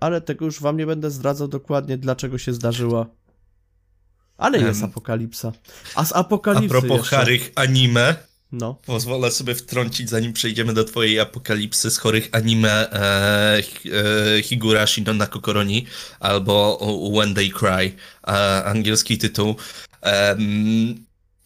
ale 0.00 0.20
tego 0.20 0.44
już 0.44 0.60
wam 0.60 0.76
nie 0.76 0.86
będę 0.86 1.10
zdradzał 1.10 1.48
dokładnie, 1.48 1.98
dlaczego 1.98 2.38
się 2.38 2.52
zdarzyła 2.52 3.06
ale 4.42 4.58
jest 4.58 4.82
apokalipsa. 4.82 5.52
A 5.94 6.04
z 6.04 6.12
apokalipsy 6.12 6.76
A 6.76 6.80
propos 6.80 6.98
jeszcze... 6.98 7.16
chorych 7.16 7.52
anime, 7.54 8.14
no. 8.52 8.78
Pozwolę 8.86 9.30
sobie 9.30 9.54
wtrącić, 9.54 10.10
zanim 10.10 10.32
przejdziemy 10.32 10.74
do 10.74 10.84
twojej 10.84 11.20
apokalipsy 11.20 11.90
z 11.90 11.98
chorych 11.98 12.28
anime 12.32 12.90
e, 12.92 13.62
e, 14.38 14.42
Higurashi 14.42 15.02
no 15.02 15.14
Nakokoroni 15.14 15.86
albo 16.20 16.78
When 17.14 17.34
They 17.34 17.50
Cry, 17.50 17.92
e, 18.26 18.64
angielski 18.64 19.18
tytuł. 19.18 19.56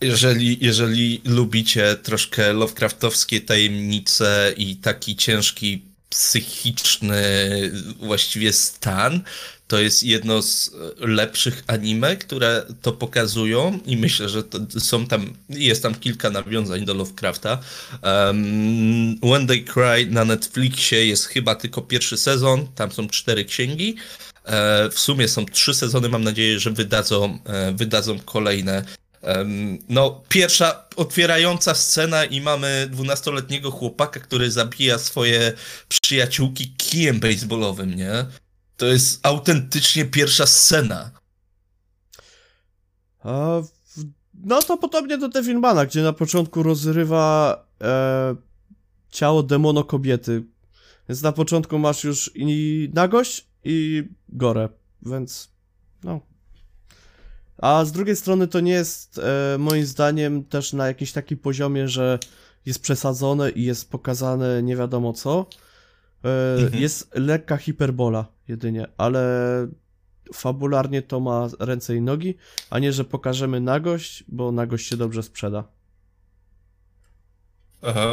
Jeżeli, 0.00 0.58
jeżeli 0.60 1.20
lubicie 1.24 1.96
troszkę 2.02 2.52
Lovecraftowskie 2.52 3.40
tajemnice 3.40 4.54
i 4.56 4.76
taki 4.76 5.16
ciężki 5.16 5.82
psychiczny 6.08 7.22
właściwie 7.98 8.52
stan, 8.52 9.22
to 9.68 9.78
jest 9.78 10.02
jedno 10.02 10.42
z 10.42 10.70
lepszych 10.98 11.64
anime, 11.66 12.16
które 12.16 12.66
to 12.82 12.92
pokazują 12.92 13.78
i 13.86 13.96
myślę, 13.96 14.28
że 14.28 14.42
są 14.78 15.06
tam, 15.06 15.32
jest 15.48 15.82
tam 15.82 15.94
kilka 15.94 16.30
nawiązań 16.30 16.84
do 16.84 16.94
Lovecrafta. 16.94 17.58
Um, 18.02 19.18
When 19.22 19.46
They 19.46 19.64
Cry 19.64 20.06
na 20.10 20.24
Netflixie 20.24 21.06
jest 21.06 21.26
chyba 21.26 21.54
tylko 21.54 21.82
pierwszy 21.82 22.16
sezon, 22.16 22.66
tam 22.74 22.92
są 22.92 23.08
cztery 23.08 23.44
księgi. 23.44 23.96
E, 24.44 24.90
w 24.90 24.98
sumie 24.98 25.28
są 25.28 25.46
trzy 25.46 25.74
sezony, 25.74 26.08
mam 26.08 26.24
nadzieję, 26.24 26.60
że 26.60 26.70
wydadzą, 26.70 27.38
e, 27.44 27.72
wydadzą 27.72 28.18
kolejne. 28.18 28.84
No, 29.88 30.22
pierwsza 30.28 30.84
otwierająca 30.96 31.74
scena 31.74 32.24
i 32.24 32.40
mamy 32.40 32.88
dwunastoletniego 32.90 33.70
chłopaka, 33.70 34.20
który 34.20 34.50
zabija 34.50 34.98
swoje 34.98 35.52
przyjaciółki 35.88 36.74
kijem 36.76 37.20
baseballowym, 37.20 37.94
nie? 37.94 38.26
To 38.76 38.86
jest 38.86 39.26
autentycznie 39.26 40.04
pierwsza 40.04 40.46
scena. 40.46 41.10
No 44.34 44.62
to 44.62 44.76
podobnie 44.76 45.18
do 45.18 45.28
Devilmana, 45.28 45.86
gdzie 45.86 46.02
na 46.02 46.12
początku 46.12 46.62
rozrywa 46.62 47.64
e, 47.82 48.36
ciało 49.10 49.42
demono 49.42 49.84
kobiety. 49.84 50.42
Więc 51.08 51.22
na 51.22 51.32
początku 51.32 51.78
masz 51.78 52.04
już 52.04 52.30
i 52.34 52.90
nagość, 52.94 53.46
i 53.64 54.04
gore, 54.28 54.68
więc. 55.02 55.55
A 57.58 57.84
z 57.84 57.92
drugiej 57.92 58.16
strony 58.16 58.48
to 58.48 58.60
nie 58.60 58.72
jest 58.72 59.18
e, 59.18 59.58
moim 59.58 59.86
zdaniem 59.86 60.44
też 60.44 60.72
na 60.72 60.86
jakimś 60.86 61.12
takim 61.12 61.38
poziomie, 61.38 61.88
że 61.88 62.18
jest 62.66 62.82
przesadzone 62.82 63.50
i 63.50 63.64
jest 63.64 63.90
pokazane 63.90 64.62
nie 64.62 64.76
wiadomo 64.76 65.12
co. 65.12 65.46
E, 66.24 66.54
mhm. 66.62 66.82
Jest 66.82 67.10
lekka 67.14 67.56
hiperbola 67.56 68.26
jedynie, 68.48 68.86
ale 68.96 69.22
fabularnie 70.34 71.02
to 71.02 71.20
ma 71.20 71.48
ręce 71.60 71.96
i 71.96 72.00
nogi, 72.00 72.34
a 72.70 72.78
nie, 72.78 72.92
że 72.92 73.04
pokażemy 73.04 73.60
nagość, 73.60 74.24
bo 74.28 74.52
nagość 74.52 74.88
się 74.88 74.96
dobrze 74.96 75.22
sprzeda. 75.22 75.64
Aha, 77.82 78.06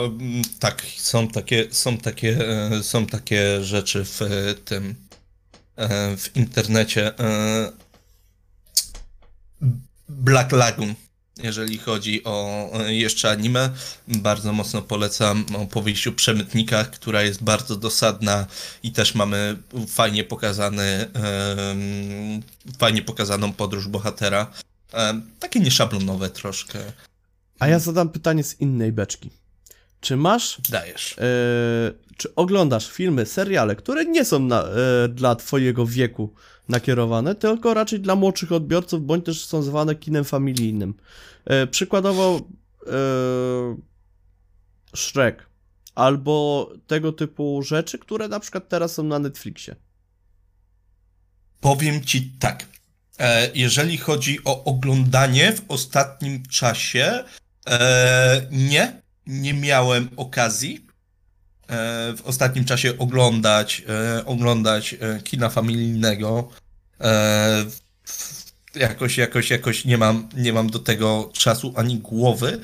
tak, 0.60 0.82
są 0.82 1.28
takie, 1.28 1.68
są 1.72 1.98
takie, 1.98 2.50
e, 2.50 2.84
są 2.84 3.06
takie 3.06 3.64
rzeczy 3.64 4.06
w 4.06 4.20
tym 4.66 4.96
E, 5.76 6.18
w 6.18 6.36
internecie. 6.36 7.12
E, 9.64 9.68
Black 10.10 10.52
Lagoon, 10.52 10.94
jeżeli 11.44 11.78
chodzi 11.78 12.24
o 12.24 12.70
e, 12.74 12.96
jeszcze 12.96 13.30
anime. 13.30 13.70
Bardzo 14.08 14.54
mocno 14.54 14.82
polecam 14.82 15.46
opowieść 15.56 16.08
o 16.08 16.12
przemytnikach, 16.12 16.90
która 16.92 17.22
jest 17.22 17.44
bardzo 17.44 17.76
dosadna 17.76 18.46
i 18.84 18.92
też 18.92 19.16
mamy 19.16 19.58
fajnie 19.88 20.24
pokazany, 20.24 21.12
fajnie 22.78 23.02
pokazaną 23.02 23.54
podróż 23.54 23.88
bohatera. 23.88 24.48
Takie 25.40 25.60
nieszablonowe 25.60 26.30
troszkę. 26.30 26.80
A 27.60 27.68
ja 27.68 27.80
zadam 27.80 28.10
pytanie 28.10 28.44
z 28.44 28.62
innej 28.62 28.92
beczki. 28.92 29.30
Czy 30.02 30.18
masz. 30.18 30.58
Dajesz. 30.70 31.16
Yy, 31.18 32.03
czy 32.18 32.36
oglądasz 32.36 32.92
filmy, 32.92 33.26
seriale, 33.26 33.76
które 33.76 34.06
nie 34.06 34.26
są 34.26 34.40
na, 34.40 34.64
yy, 35.02 35.10
dla 35.10 35.36
Twojego 35.36 35.86
wieku 35.86 36.34
nakierowane, 36.70 37.36
tylko 37.36 37.74
raczej 37.74 38.00
dla 38.00 38.16
młodszych 38.16 38.52
odbiorców, 38.52 39.06
bądź 39.06 39.26
też 39.26 39.46
są 39.46 39.64
zwane 39.64 39.96
kinem 39.96 40.24
familijnym? 40.24 40.94
Yy, 41.50 41.68
przykładowo 41.68 42.42
Shrek, 44.96 45.46
albo 45.96 46.70
tego 46.88 47.12
typu 47.12 47.62
rzeczy, 47.64 48.00
które 48.00 48.28
na 48.28 48.40
przykład 48.40 48.70
teraz 48.70 48.94
są 48.94 49.04
na 49.04 49.20
Netflixie. 49.20 49.76
Powiem 51.62 52.04
Ci 52.04 52.32
tak. 52.40 52.66
Jeżeli 53.54 53.98
chodzi 53.98 54.40
o 54.46 54.64
oglądanie 54.64 55.52
w 55.52 55.62
ostatnim 55.68 56.46
czasie, 56.46 57.24
nie, 58.52 59.02
nie 59.28 59.54
miałem 59.54 60.10
okazji 60.18 60.88
e, 60.88 60.93
w 62.18 62.22
ostatnim 62.24 62.66
czasie 62.66 62.98
oglądać, 62.98 63.84
e, 63.90 64.26
oglądać 64.26 64.96
e, 65.00 65.22
kina 65.24 65.50
familijnego. 65.50 66.50
Jakoś, 68.76 69.18
jakoś, 69.18 69.50
jakoś 69.50 69.86
nie 69.86 69.98
mam, 69.98 70.30
nie 70.38 70.54
mam 70.54 70.70
do 70.70 70.80
tego 70.80 71.30
czasu 71.34 71.74
ani 71.76 71.98
głowy. 71.98 72.60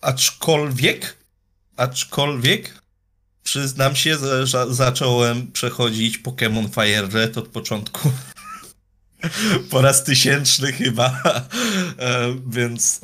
Aczkolwiek, 0.00 1.16
aczkolwiek 1.76 2.82
przyznam 3.42 3.96
się, 3.96 4.16
że 4.46 4.74
zacząłem 4.74 5.52
przechodzić 5.52 6.18
Pokémon 6.18 6.74
Fire 6.74 7.08
Red 7.12 7.38
od 7.38 7.48
początku. 7.48 8.10
po 9.70 9.82
raz 9.82 10.04
tysięczny 10.04 10.72
chyba. 10.72 11.22
Więc 12.46 13.00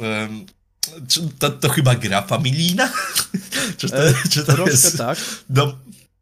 czy 1.09 1.20
to, 1.39 1.51
to 1.51 1.68
chyba 1.68 1.95
gra 1.95 2.22
familijna? 2.22 2.93
czy 3.78 3.89
to, 3.91 4.09
e, 4.09 4.14
czy 4.30 4.45
to 4.45 4.66
jest... 4.66 4.99
tak. 4.99 5.18
Do, 5.51 5.76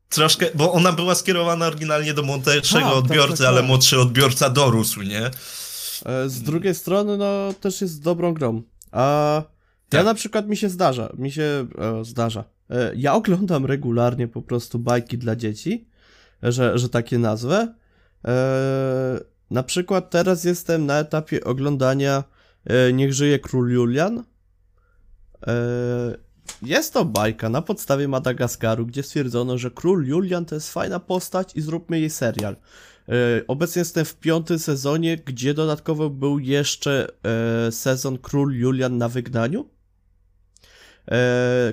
troszkę, 0.09 0.47
bo 0.55 0.73
ona 0.73 0.93
była 0.93 1.15
skierowana 1.15 1.67
oryginalnie 1.67 2.15
do 2.15 2.23
młodszego 2.23 2.87
tak, 2.87 2.95
odbiorcy, 2.95 3.29
tak, 3.29 3.39
tak, 3.39 3.47
ale 3.47 3.63
młodszy 3.63 4.01
odbiorca 4.01 4.51
dorósł, 4.51 5.03
nie? 5.03 5.31
E, 6.07 6.29
z 6.29 6.43
drugiej 6.43 6.75
strony, 6.75 7.17
no, 7.17 7.55
też 7.61 7.81
jest 7.81 8.03
dobrą 8.03 8.35
grą. 8.35 8.63
A 8.93 9.35
ja 9.93 9.99
tak. 9.99 10.05
na 10.05 10.15
przykład 10.15 10.49
mi 10.49 10.57
się 10.57 10.69
zdarza, 10.69 11.13
mi 11.19 11.33
się 11.33 11.67
e, 11.79 12.05
zdarza. 12.05 12.45
E, 12.71 12.93
ja 12.97 13.15
oglądam 13.15 13.67
regularnie 13.67 14.29
po 14.29 14.43
prostu 14.43 14.79
bajki 14.79 15.19
dla 15.19 15.37
dzieci, 15.37 15.89
że, 16.43 16.79
że 16.79 16.89
takie 16.89 17.19
nazwę. 17.19 17.75
E, 18.25 19.21
na 19.51 19.63
przykład 19.63 20.11
teraz 20.11 20.45
jestem 20.45 20.87
na 20.87 20.99
etapie 20.99 21.45
oglądania 21.45 22.25
e, 22.65 22.93
Niech 22.93 23.15
żyje 23.15 23.39
król 23.39 23.71
Julian. 23.71 24.25
E, 25.47 26.17
jest 26.63 26.93
to 26.93 27.05
bajka 27.05 27.49
na 27.49 27.63
podstawie 27.63 28.09
Madagaskaru, 28.09 28.87
gdzie 28.87 29.03
stwierdzono, 29.03 29.59
że 29.59 29.71
król 29.71 30.07
Julian 30.07 30.45
to 30.45 30.55
jest 30.55 30.73
fajna 30.73 31.01
postać 31.01 31.57
i 31.57 31.61
zróbmy 31.61 32.01
jej 32.01 32.11
serial. 32.11 32.57
E, 33.09 33.13
obecnie 33.49 33.81
jestem 33.81 34.05
w 34.05 34.15
piątym 34.15 34.59
sezonie, 34.59 35.17
gdzie 35.17 35.55
dodatkowo 35.55 36.11
był 36.11 36.39
jeszcze 36.39 37.07
e, 37.67 37.73
sezon 37.73 38.19
Król 38.19 38.55
Julian 38.55 38.99
na 38.99 39.09
wygnaniu. 39.09 39.69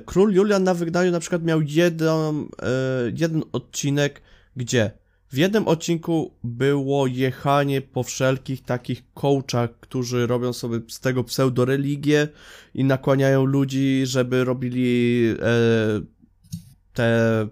Król 0.06 0.34
Julian 0.34 0.64
na 0.64 0.74
wygnaniu 0.74 1.12
na 1.12 1.20
przykład 1.20 1.44
miał 1.44 1.62
jeden, 1.62 2.48
jeden 3.14 3.44
odcinek, 3.52 4.22
gdzie 4.56 4.92
w 5.30 5.38
jednym 5.38 5.68
odcinku 5.68 6.32
było 6.44 7.08
jechanie 7.08 7.82
po 7.82 8.04
wszelkich 8.04 8.64
takich 8.64 9.04
coachach, 9.14 9.80
którzy 9.80 10.28
robią 10.28 10.54
sobie 10.54 10.80
z 10.88 11.00
tego 11.00 11.24
pseudoreligię 11.24 12.28
i 12.74 12.84
nakłaniają 12.84 13.46
ludzi, 13.46 14.02
żeby 14.06 14.44
robili 14.44 15.26
e, 15.40 16.02
te 16.94 17.48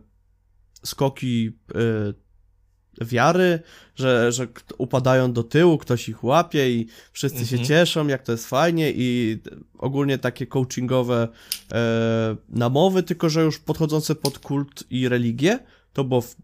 skoki 0.84 1.51
e, 1.76 3.05
wiary, 3.05 3.59
że, 3.95 4.32
że 4.32 4.47
upadają 4.78 5.34
do 5.34 5.43
tyłu, 5.43 5.78
ktoś 5.78 6.09
ich 6.09 6.23
łapie 6.23 6.71
i 6.71 6.88
wszyscy 7.11 7.39
mhm. 7.39 7.59
się 7.59 7.67
cieszą, 7.67 8.07
jak 8.07 8.23
to 8.23 8.32
jest 8.32 8.47
fajnie 8.47 8.91
i 8.95 9.38
ogólnie 9.78 10.17
takie 10.17 10.47
coachingowe 10.47 11.28
e, 11.71 12.36
namowy, 12.49 13.03
tylko 13.03 13.30
że 13.30 13.43
już 13.43 13.59
podchodzące 13.59 14.15
pod 14.15 14.39
kult 14.39 14.84
i 14.89 15.09
religię, 15.09 15.59
to 15.93 16.03
było 16.03 16.21
w 16.21 16.36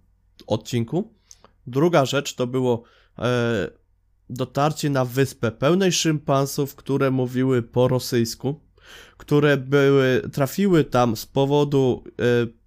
odcinku. 0.47 1.20
Druga 1.67 2.05
rzecz 2.05 2.35
to 2.35 2.47
było 2.47 2.83
e, 3.19 3.69
dotarcie 4.29 4.89
na 4.89 5.05
wyspę 5.05 5.51
pełnej 5.51 5.91
szympansów, 5.91 6.75
które 6.75 7.11
mówiły 7.11 7.61
po 7.61 7.87
rosyjsku, 7.87 8.59
które 9.17 9.57
były, 9.57 10.21
trafiły 10.33 10.83
tam 10.83 11.15
z 11.15 11.25
powodu 11.25 12.03
e, 12.19 12.61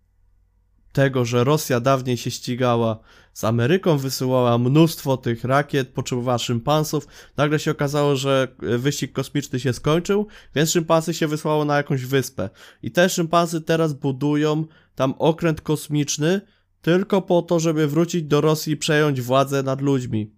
tego, 0.92 1.24
że 1.24 1.44
Rosja 1.44 1.80
dawniej 1.80 2.16
się 2.16 2.30
ścigała 2.30 2.98
z 3.32 3.44
Ameryką, 3.44 3.98
wysyłała 3.98 4.58
mnóstwo 4.58 5.16
tych 5.16 5.44
rakiet, 5.44 5.88
potrzebowała 5.88 6.38
szympansów. 6.38 7.06
Nagle 7.36 7.58
się 7.58 7.70
okazało, 7.70 8.16
że 8.16 8.48
wyścig 8.58 9.12
kosmiczny 9.12 9.60
się 9.60 9.72
skończył, 9.72 10.26
więc 10.54 10.70
szympansy 10.70 11.14
się 11.14 11.26
wysłało 11.26 11.64
na 11.64 11.76
jakąś 11.76 12.04
wyspę. 12.04 12.50
I 12.82 12.90
te 12.90 13.08
szympansy 13.08 13.60
teraz 13.60 13.92
budują 13.92 14.64
tam 14.94 15.14
okręt 15.18 15.60
kosmiczny, 15.60 16.40
tylko 16.84 17.22
po 17.22 17.42
to, 17.42 17.60
żeby 17.60 17.86
wrócić 17.86 18.22
do 18.22 18.40
Rosji 18.40 18.72
i 18.72 18.76
przejąć 18.76 19.20
władzę 19.20 19.62
nad 19.62 19.80
ludźmi. 19.80 20.30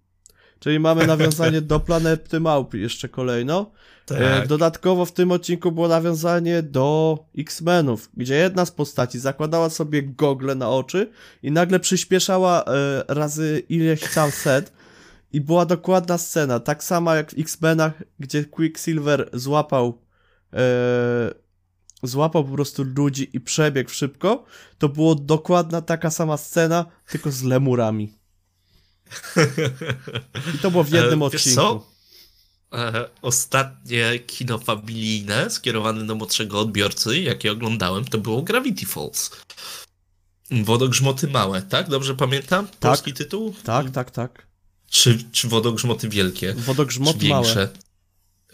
Czyli 0.59 0.79
mamy 0.79 1.07
nawiązanie 1.07 1.61
do 1.61 1.79
planety 1.79 2.39
małp 2.39 2.73
jeszcze 2.73 3.09
kolejno. 3.09 3.71
Tak. 4.05 4.17
E, 4.21 4.47
dodatkowo 4.47 5.05
w 5.05 5.11
tym 5.11 5.31
odcinku 5.31 5.71
było 5.71 5.87
nawiązanie 5.87 6.63
do 6.63 7.17
X-Menów, 7.37 8.09
gdzie 8.17 8.35
jedna 8.35 8.65
z 8.65 8.71
postaci 8.71 9.19
zakładała 9.19 9.69
sobie 9.69 10.03
gogle 10.03 10.55
na 10.55 10.69
oczy 10.69 11.09
i 11.43 11.51
nagle 11.51 11.79
przyspieszała 11.79 12.63
e, 12.63 13.03
razy 13.07 13.63
ileś 13.69 14.13
tam 14.13 14.31
set 14.31 14.73
i 15.33 15.41
była 15.41 15.65
dokładna 15.65 16.17
scena, 16.17 16.59
tak 16.59 16.83
sama 16.83 17.15
jak 17.15 17.31
w 17.31 17.39
X-Menach, 17.39 18.03
gdzie 18.19 18.45
Quicksilver 18.45 19.29
złapał 19.33 20.01
e, 20.53 21.46
złapał 22.03 22.45
po 22.45 22.53
prostu 22.53 22.83
ludzi 22.83 23.29
i 23.33 23.39
przebiegł 23.39 23.89
szybko, 23.89 24.45
to 24.77 24.89
było 24.89 25.15
dokładna 25.15 25.81
taka 25.81 26.11
sama 26.11 26.37
scena, 26.37 26.85
tylko 27.09 27.31
z 27.31 27.43
lemurami. 27.43 28.13
I 30.55 30.57
to 30.57 30.71
było 30.71 30.83
w 30.83 30.91
jednym 30.91 31.21
E, 31.21 31.25
odcinku. 31.25 31.81
E, 32.73 33.09
ostatnie 33.21 34.19
kino 34.19 34.57
familijne 34.57 35.49
skierowane 35.49 36.05
do 36.05 36.15
młodszego 36.15 36.59
odbiorcy, 36.59 37.21
jakie 37.21 37.51
oglądałem, 37.51 38.05
to 38.05 38.17
było 38.17 38.41
Gravity 38.41 38.85
Falls. 38.85 39.31
Wodogrzmoty 40.51 41.27
małe, 41.27 41.61
tak? 41.61 41.89
Dobrze 41.89 42.15
pamiętam? 42.15 42.67
Polski 42.79 43.13
tytuł? 43.13 43.55
Tak, 43.63 43.91
tak, 43.91 44.11
tak. 44.11 44.47
Czy, 44.89 45.23
czy 45.31 45.47
wodogrzmoty 45.47 46.09
wielkie? 46.09 46.53
Wodogrzmot 46.53 47.19
czy 47.19 47.27
małe. 47.27 47.69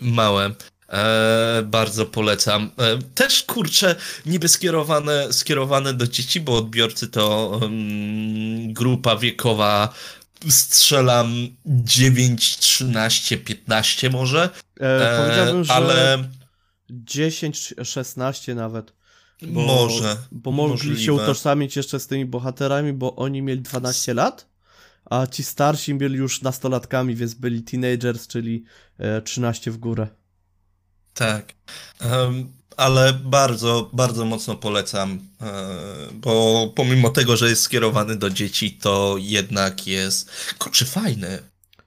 Małe. 0.02 0.52
E, 0.94 1.64
bardzo 1.66 2.06
polecam. 2.06 2.72
E, 2.78 3.00
też 3.16 3.44
kurczę, 3.44 3.96
niby 4.26 4.48
skierowane, 4.48 5.34
skierowane 5.34 5.94
do 5.94 6.08
dzieci, 6.08 6.42
bo 6.42 6.58
odbiorcy 6.58 7.08
to 7.08 7.60
mm, 7.62 8.74
grupa 8.74 9.16
wiekowa 9.16 9.94
strzelam 10.50 11.48
9, 11.66 12.58
13, 12.58 13.38
15 13.38 14.10
może. 14.10 14.50
E, 14.80 15.18
powiedziałbym, 15.18 15.64
że 15.64 15.74
ale 15.74 16.24
10, 16.90 17.74
16 17.84 18.56
nawet. 18.56 18.94
Bo, 19.42 19.62
może. 19.62 20.18
Bo 20.32 20.52
mogli 20.52 20.80
się 20.80 20.90
możliwe. 20.90 21.14
utożsamić 21.14 21.76
jeszcze 21.76 22.00
z 22.00 22.08
tymi 22.08 22.26
bohaterami, 22.26 22.94
bo 22.94 23.16
oni 23.16 23.42
mieli 23.42 23.62
12 23.62 24.14
lat, 24.14 24.48
a 25.06 25.28
ci 25.28 25.44
starsi 25.44 25.94
byli 25.94 26.18
już 26.18 26.42
nastolatkami, 26.42 27.16
więc 27.16 27.34
byli 27.34 27.64
teenagers, 27.64 28.28
czyli 28.28 28.64
e, 28.98 29.22
13 29.22 29.72
w 29.72 29.78
górę. 29.78 30.08
Tak. 31.14 31.54
Em, 32.00 32.52
ale 32.78 33.14
bardzo, 33.14 33.90
bardzo 33.94 34.26
mocno 34.26 34.56
polecam, 34.56 35.20
e, 35.42 35.54
bo 36.14 36.72
pomimo 36.76 37.10
tego, 37.10 37.38
że 37.38 37.50
jest 37.50 37.62
skierowany 37.62 38.16
do 38.16 38.30
dzieci, 38.30 38.72
to 38.82 39.16
jednak 39.20 39.88
jest, 39.88 40.30
kurczę, 40.60 40.86
fajny. 40.86 41.40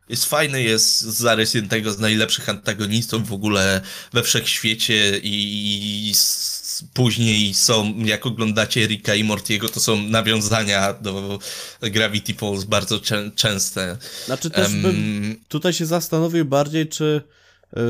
Jest 0.08 0.24
fajny, 0.24 0.62
jest 0.62 1.00
zarys 1.00 1.54
jednego 1.54 1.92
z 1.92 1.98
najlepszych 1.98 2.48
antagonistów 2.48 3.28
w 3.28 3.32
ogóle 3.32 3.80
we 4.12 4.22
wszechświecie 4.22 5.20
i 5.22 6.10
s- 6.14 6.84
później 6.94 7.54
są, 7.54 7.94
jak 8.04 8.26
oglądacie 8.26 8.86
Ricka 8.86 9.14
i 9.14 9.24
Mortiego, 9.24 9.68
to 9.68 9.80
są 9.80 10.02
nawiązania 10.02 10.92
do 10.92 11.38
Gravity 11.80 12.34
Falls 12.34 12.64
bardzo 12.64 12.98
czę- 13.00 13.30
częste. 13.36 13.96
Znaczy 14.26 14.50
też 14.50 14.66
Em, 14.66 14.82
bym 14.82 15.36
tutaj 15.48 15.72
się 15.72 15.86
zastanowił 15.86 16.44
bardziej, 16.44 16.88
czy 16.88 17.22
y, 17.76 17.80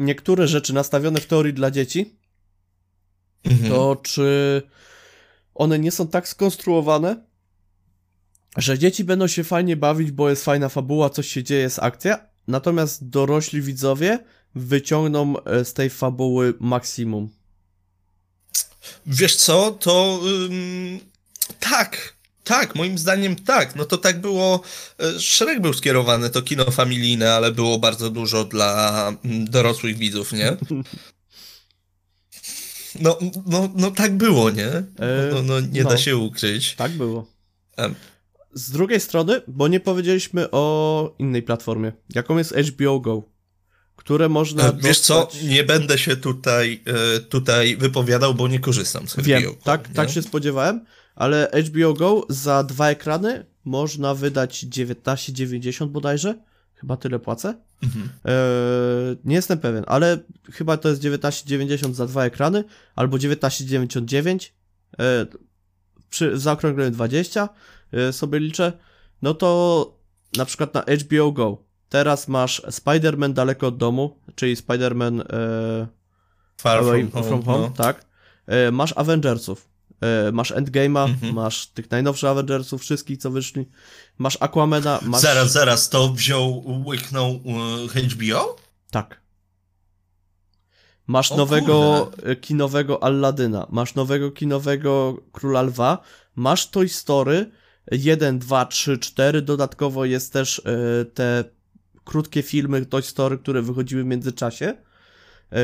niektóre 0.00 0.48
rzeczy 0.48 0.72
nastawione 0.72 1.20
w 1.20 1.26
teorii 1.26 1.54
dla 1.54 1.70
dzieci, 1.70 2.16
mhm. 3.44 3.70
to 3.70 3.96
czy 4.02 4.62
one 5.54 5.78
nie 5.78 5.92
są 5.92 6.08
tak 6.08 6.28
skonstruowane, 6.28 7.24
że 8.56 8.78
dzieci 8.78 9.04
będą 9.04 9.26
się 9.26 9.44
fajnie 9.44 9.76
bawić, 9.76 10.10
bo 10.10 10.30
jest 10.30 10.44
fajna 10.44 10.68
fabuła, 10.68 11.10
coś 11.10 11.28
się 11.28 11.42
dzieje, 11.42 11.60
jest 11.60 11.78
akcja, 11.78 12.26
natomiast 12.48 13.08
dorośli 13.08 13.62
widzowie 13.62 14.18
wyciągną 14.54 15.44
e, 15.44 15.64
z 15.64 15.74
tej 15.74 15.90
fabuły 15.90 16.54
maksimum. 16.60 17.28
Wiesz 19.06 19.36
co, 19.36 19.70
to 19.70 20.20
ym, 20.26 21.00
tak, 21.60 22.16
tak, 22.44 22.74
moim 22.74 22.98
zdaniem 22.98 23.36
tak. 23.36 23.76
No 23.76 23.84
to 23.84 23.98
tak 23.98 24.20
było, 24.20 24.62
e, 24.98 25.20
szereg 25.20 25.60
był 25.60 25.72
skierowany, 25.72 26.30
to 26.30 26.42
kino 26.42 26.70
familijne, 26.70 27.32
ale 27.32 27.52
było 27.52 27.78
bardzo 27.78 28.10
dużo 28.10 28.44
dla 28.44 29.08
mm, 29.24 29.50
dorosłych 29.50 29.96
widzów, 29.96 30.32
nie? 30.32 30.56
No, 33.00 33.18
no, 33.46 33.70
no 33.76 33.90
tak 33.90 34.16
było, 34.16 34.50
nie? 34.50 34.70
No, 35.32 35.42
no 35.42 35.60
nie 35.60 35.82
no. 35.82 35.90
da 35.90 35.98
się 35.98 36.16
ukryć. 36.16 36.74
Tak 36.74 36.92
było. 36.92 37.26
Z 38.52 38.70
drugiej 38.70 39.00
strony, 39.00 39.40
bo 39.48 39.68
nie 39.68 39.80
powiedzieliśmy 39.80 40.50
o 40.50 41.14
innej 41.18 41.42
platformie, 41.42 41.92
jaką 42.14 42.38
jest 42.38 42.54
HBO 42.56 43.00
Go, 43.00 43.22
które 43.96 44.28
można 44.28 44.68
E, 44.68 44.76
Wiesz 44.76 45.00
co, 45.00 45.20
dostać... 45.20 45.42
nie 45.42 45.64
będę 45.64 45.98
się 45.98 46.16
tutaj, 46.16 46.82
e, 47.16 47.20
tutaj 47.20 47.76
wypowiadał, 47.76 48.34
bo 48.34 48.48
nie 48.48 48.60
korzystam 48.60 49.08
z 49.08 49.16
Wiem, 49.16 49.42
HBO, 49.42 49.54
tak, 49.64 49.88
nie? 49.88 49.94
tak 49.94 50.10
się 50.10 50.22
spodziewałem, 50.22 50.84
ale 51.20 51.50
HBO 51.66 51.94
Go 51.94 52.26
za 52.28 52.64
dwa 52.64 52.90
ekrany 52.90 53.46
można 53.64 54.14
wydać 54.14 54.64
19,90 54.64 55.86
bodajże. 55.86 56.34
Chyba 56.74 56.96
tyle 56.96 57.18
płacę. 57.18 57.54
Mhm. 57.82 58.08
Eee, 58.24 59.16
nie 59.24 59.34
jestem 59.36 59.58
pewien, 59.58 59.84
ale 59.86 60.18
chyba 60.52 60.76
to 60.76 60.88
jest 60.88 61.02
19,90 61.02 61.94
za 61.94 62.06
dwa 62.06 62.24
ekrany, 62.24 62.64
albo 62.96 63.16
19,99. 63.16 64.52
Eee, 64.98 65.26
przy 66.10 66.38
zaokrągleniu 66.38 66.90
20 66.90 67.48
e, 67.92 68.12
sobie 68.12 68.38
liczę. 68.38 68.72
No 69.22 69.34
to 69.34 69.98
na 70.36 70.44
przykład 70.44 70.74
na 70.74 70.82
HBO 70.82 71.32
Go 71.32 71.64
teraz 71.88 72.28
masz 72.28 72.62
Spider-Man 72.62 73.32
daleko 73.32 73.66
od 73.66 73.76
domu, 73.76 74.16
czyli 74.34 74.56
Spider-Man 74.56 75.20
e, 75.20 75.86
Far 76.60 76.78
Away 76.78 77.06
from, 77.06 77.24
from, 77.24 77.42
home, 77.42 77.44
Home, 77.44 77.68
no. 77.68 77.84
tak. 77.84 78.04
E, 78.46 78.70
masz 78.70 78.92
Avengersów. 78.96 79.69
E, 80.00 80.32
masz 80.32 80.52
Endgame'a, 80.52 81.04
Mhm. 81.08 81.34
masz 81.34 81.66
tych 81.66 81.90
najnowszych 81.90 82.28
Avengersów, 82.30 82.80
wszystkich 82.82 83.18
co 83.18 83.30
wyszli. 83.30 83.68
Masz 84.18 84.36
Aquamana, 84.40 85.00
masz... 85.02 85.20
Zaraz, 85.20 85.52
zaraz, 85.52 85.88
to 85.88 86.12
wziął, 86.12 86.64
łyknął 86.86 87.40
e, 87.96 88.00
HBO? 88.08 88.56
Tak. 88.90 89.20
Masz 91.06 91.32
O 91.32 91.36
nowego 91.36 92.08
kurde. 92.14 92.30
e, 92.30 92.36
kinowego 92.36 93.02
Alladyna, 93.02 93.66
masz 93.70 93.94
nowego 93.94 94.30
kinowego 94.30 95.16
Króla 95.32 95.62
Lwa, 95.62 95.98
masz 96.36 96.70
Toy 96.70 96.88
Story 96.88 97.50
1, 97.92 98.38
2, 98.38 98.66
3, 98.66 98.98
4, 98.98 99.42
dodatkowo 99.42 100.04
jest 100.04 100.32
też 100.32 100.62
te 101.14 101.44
krótkie 102.04 102.42
filmy 102.42 102.86
Toy 102.86 103.02
Story, 103.02 103.38
które 103.38 103.62
wychodziły 103.62 104.02
w 104.02 104.06
międzyczasie. 104.06 104.76
E, 105.52 105.56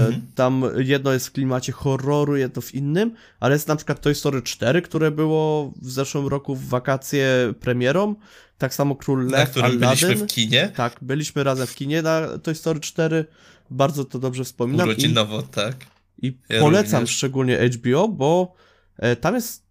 Mhm. 0.00 0.22
Tam 0.34 0.64
jedno 0.78 1.12
jest 1.12 1.26
w 1.26 1.32
klimacie 1.32 1.72
horroru, 1.72 2.36
jedno 2.36 2.62
w 2.62 2.74
innym, 2.74 3.14
ale 3.40 3.54
jest 3.54 3.68
na 3.68 3.76
przykład 3.76 4.00
Toy 4.00 4.14
Story 4.14 4.42
4, 4.42 4.82
które 4.82 5.10
było 5.10 5.72
w 5.82 5.90
zeszłym 5.90 6.26
roku 6.26 6.56
w 6.56 6.68
wakacje 6.68 7.54
premierą. 7.60 8.14
Tak 8.58 8.74
samo 8.74 8.96
Król 8.96 9.26
Na 9.26 9.38
Lew, 9.38 9.50
którym 9.50 9.78
byliśmy 9.78 10.08
Aladdin. 10.08 10.26
w 10.28 10.30
kinie? 10.32 10.72
Tak, 10.76 10.96
byliśmy 11.02 11.44
razem 11.44 11.66
w 11.66 11.74
kinie 11.74 12.02
na 12.02 12.38
Toy 12.38 12.54
Story 12.54 12.80
4. 12.80 13.24
Bardzo 13.70 14.04
to 14.04 14.18
dobrze 14.18 14.44
wspominam. 14.44 14.86
I, 14.86 14.90
Urodzinowo, 14.90 15.42
tak. 15.42 15.76
i 16.22 16.38
Ja 16.48 16.60
polecam 16.60 17.00
również. 17.00 17.16
szczególnie 17.16 17.58
HBO, 17.70 18.08
bo 18.08 18.54
e, 18.96 19.16
tam 19.16 19.34
jest 19.34 19.66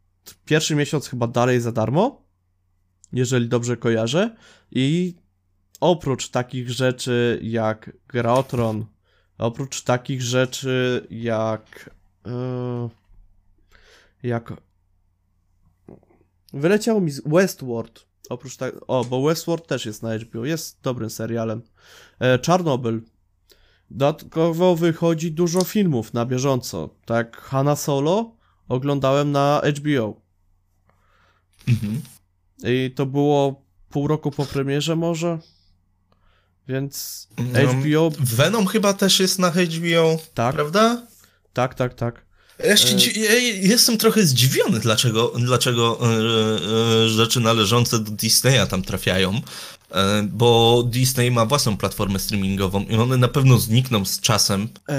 pierwszy 0.45 0.76
miesiąc 0.76 1.07
chyba 1.07 1.28
dalej 1.28 1.62
za 1.62 1.72
darmo, 1.72 2.26
jeżeli 3.14 3.47
dobrze 3.47 3.78
kojarzę. 3.78 4.36
I 4.72 5.16
oprócz 5.80 6.30
takich 6.30 6.70
rzeczy 6.70 7.39
jak 7.43 7.91
Gra 8.07 8.34
o 8.34 8.43
Tron, 8.43 8.86
oprócz 9.39 9.81
takich 9.81 10.21
rzeczy 10.21 11.07
jak. 11.09 11.89
e, 12.25 12.89
jak. 14.23 14.53
Wyleciało 16.53 17.01
mi 17.01 17.11
z 17.11 17.21
Westworld. 17.27 18.05
Oprócz 18.29 18.57
tak. 18.57 18.75
O, 18.87 19.05
bo 19.05 19.21
Westworld 19.21 19.68
też 19.68 19.85
jest 19.85 20.03
na 20.03 20.18
HBO. 20.18 20.45
Jest 20.45 20.81
dobrym 20.81 21.09
serialem. 21.09 21.61
E, 22.19 22.39
Czarnobyl. 22.39 23.01
Dodatkowo 23.91 24.76
wychodzi 24.76 25.31
dużo 25.31 25.64
filmów 25.64 26.14
na 26.14 26.26
bieżąco. 26.26 26.89
Tak, 27.05 27.38
Hanna 27.38 27.76
Solo 27.76 28.35
oglądałem 28.68 29.31
na 29.31 29.61
HBO. 29.77 30.22
Mhm. 31.68 32.01
I 32.64 32.91
to 32.95 33.05
było 33.05 33.65
pół 33.89 34.07
roku 34.07 34.31
po 34.31 34.45
premierze 34.45 34.95
może. 34.95 35.39
Więc 36.69 37.27
No, 37.37 37.59
HBO, 37.73 38.11
Venom 38.19 38.67
chyba 38.67 38.93
też 38.93 39.19
jest 39.19 39.39
na 39.39 39.51
HBO, 39.51 40.19
tak, 40.33 40.55
prawda? 40.55 41.01
tak, 41.53 41.75
tak, 41.75 41.93
tak. 41.93 42.25
Ja, 42.65 42.77
się, 42.77 42.95
dzi- 42.95 43.21
ja 43.21 43.33
jestem 43.61 43.97
trochę 43.97 44.23
zdziwiony, 44.23 44.79
dlaczego, 44.79 45.33
dlaczego 45.39 45.99
e, 46.01 47.05
e, 47.05 47.09
rzeczy 47.09 47.39
należące 47.39 47.99
do 47.99 48.11
Disneya 48.11 48.67
tam 48.69 48.81
trafiają, 48.81 49.41
e, 49.91 50.23
bo 50.31 50.83
Disney 50.87 51.31
ma 51.31 51.45
własną 51.45 51.77
platformę 51.77 52.19
streamingową 52.19 52.85
i 52.85 52.95
one 52.95 53.17
na 53.17 53.27
pewno 53.27 53.57
znikną 53.59 54.05
z 54.05 54.19
czasem, 54.19 54.67
E, 54.89 54.93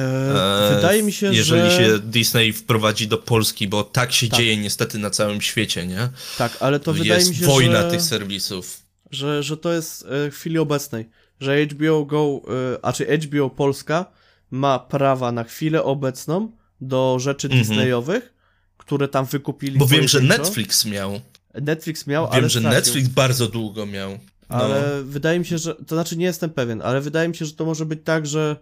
e, 0.71 0.75
wydaje 0.77 1.03
mi 1.03 1.13
się, 1.13 1.35
jeżeli 1.35 1.71
że... 1.71 1.77
się 1.77 1.99
Disney 1.99 2.53
wprowadzi 2.53 3.09
do 3.09 3.19
Polski, 3.19 3.69
bo 3.69 3.85
tak 3.85 4.13
się 4.13 4.29
Tak. 4.29 4.39
dzieje 4.39 4.57
niestety 4.57 4.99
na 4.99 5.11
całym 5.11 5.41
świecie, 5.41 5.87
nie? 5.87 6.09
Tak, 6.39 6.57
ale 6.61 6.81
to 6.81 6.93
wydaje 6.93 7.27
mi 7.29 7.37
się, 7.37 7.47
wojna 7.47 7.83
że... 7.83 7.91
tych 7.91 8.03
serwisów. 8.03 8.83
że, 9.11 9.43
że 9.43 9.57
to 9.57 9.73
jest 9.73 10.03
e, 10.03 10.31
w 10.31 10.35
chwili 10.35 10.59
obecnej, 10.59 11.09
że 11.41 11.67
HBO 11.67 12.05
Go, 12.05 12.41
e, 12.75 12.85
a 12.85 12.93
czy 12.93 13.19
HBO 13.19 13.51
Polska 13.51 14.07
ma 14.51 14.79
prawa 14.79 15.33
na 15.33 15.45
chwilę 15.45 15.85
obecną 15.85 16.53
do 16.81 17.17
rzeczy 17.21 17.47
Mhm. 17.47 17.63
Disneyowych, 17.63 18.35
które 18.77 19.09
tam 19.09 19.27
wykupili 19.27 19.79
Bo 19.79 19.87
wiem, 19.87 20.09
że. 20.09 20.21
Netflix 20.21 20.85
miał. 20.85 21.21
Netflix 21.55 22.07
miał, 22.07 22.25
Wiem, 22.25 22.35
ale 22.35 22.49
że 22.49 22.61
stracił. 22.61 22.79
Netflix 22.79 23.09
bardzo 23.09 23.49
długo 23.49 23.87
miał. 23.87 24.19
Ale 24.49 24.97
no. 24.97 25.05
wydaje 25.05 25.39
mi 25.39 25.47
się, 25.47 25.59
że, 25.59 25.75
to 25.75 25.95
znaczy 25.95 26.17
nie 26.17 26.27
jestem 26.27 26.51
pewien, 26.51 26.83
ale 26.83 27.01
wydaje 27.01 27.29
mi 27.29 27.37
się, 27.37 27.45
że 27.45 27.53
to 27.53 27.65
może 27.65 27.87
być 27.87 28.01
tak, 28.05 28.27
że 28.27 28.57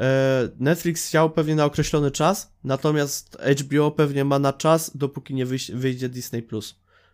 e, 0.00 0.48
Netflix 0.58 1.06
chciał 1.06 1.30
pewnie 1.30 1.54
na 1.54 1.64
określony 1.64 2.10
czas, 2.10 2.52
natomiast 2.64 3.38
HBO 3.60 3.90
pewnie 3.90 4.24
ma 4.24 4.38
na 4.38 4.52
czas, 4.52 4.96
dopóki 4.96 5.34
nie 5.34 5.46
wyjdzie 5.74 6.08
Disney+. 6.08 6.42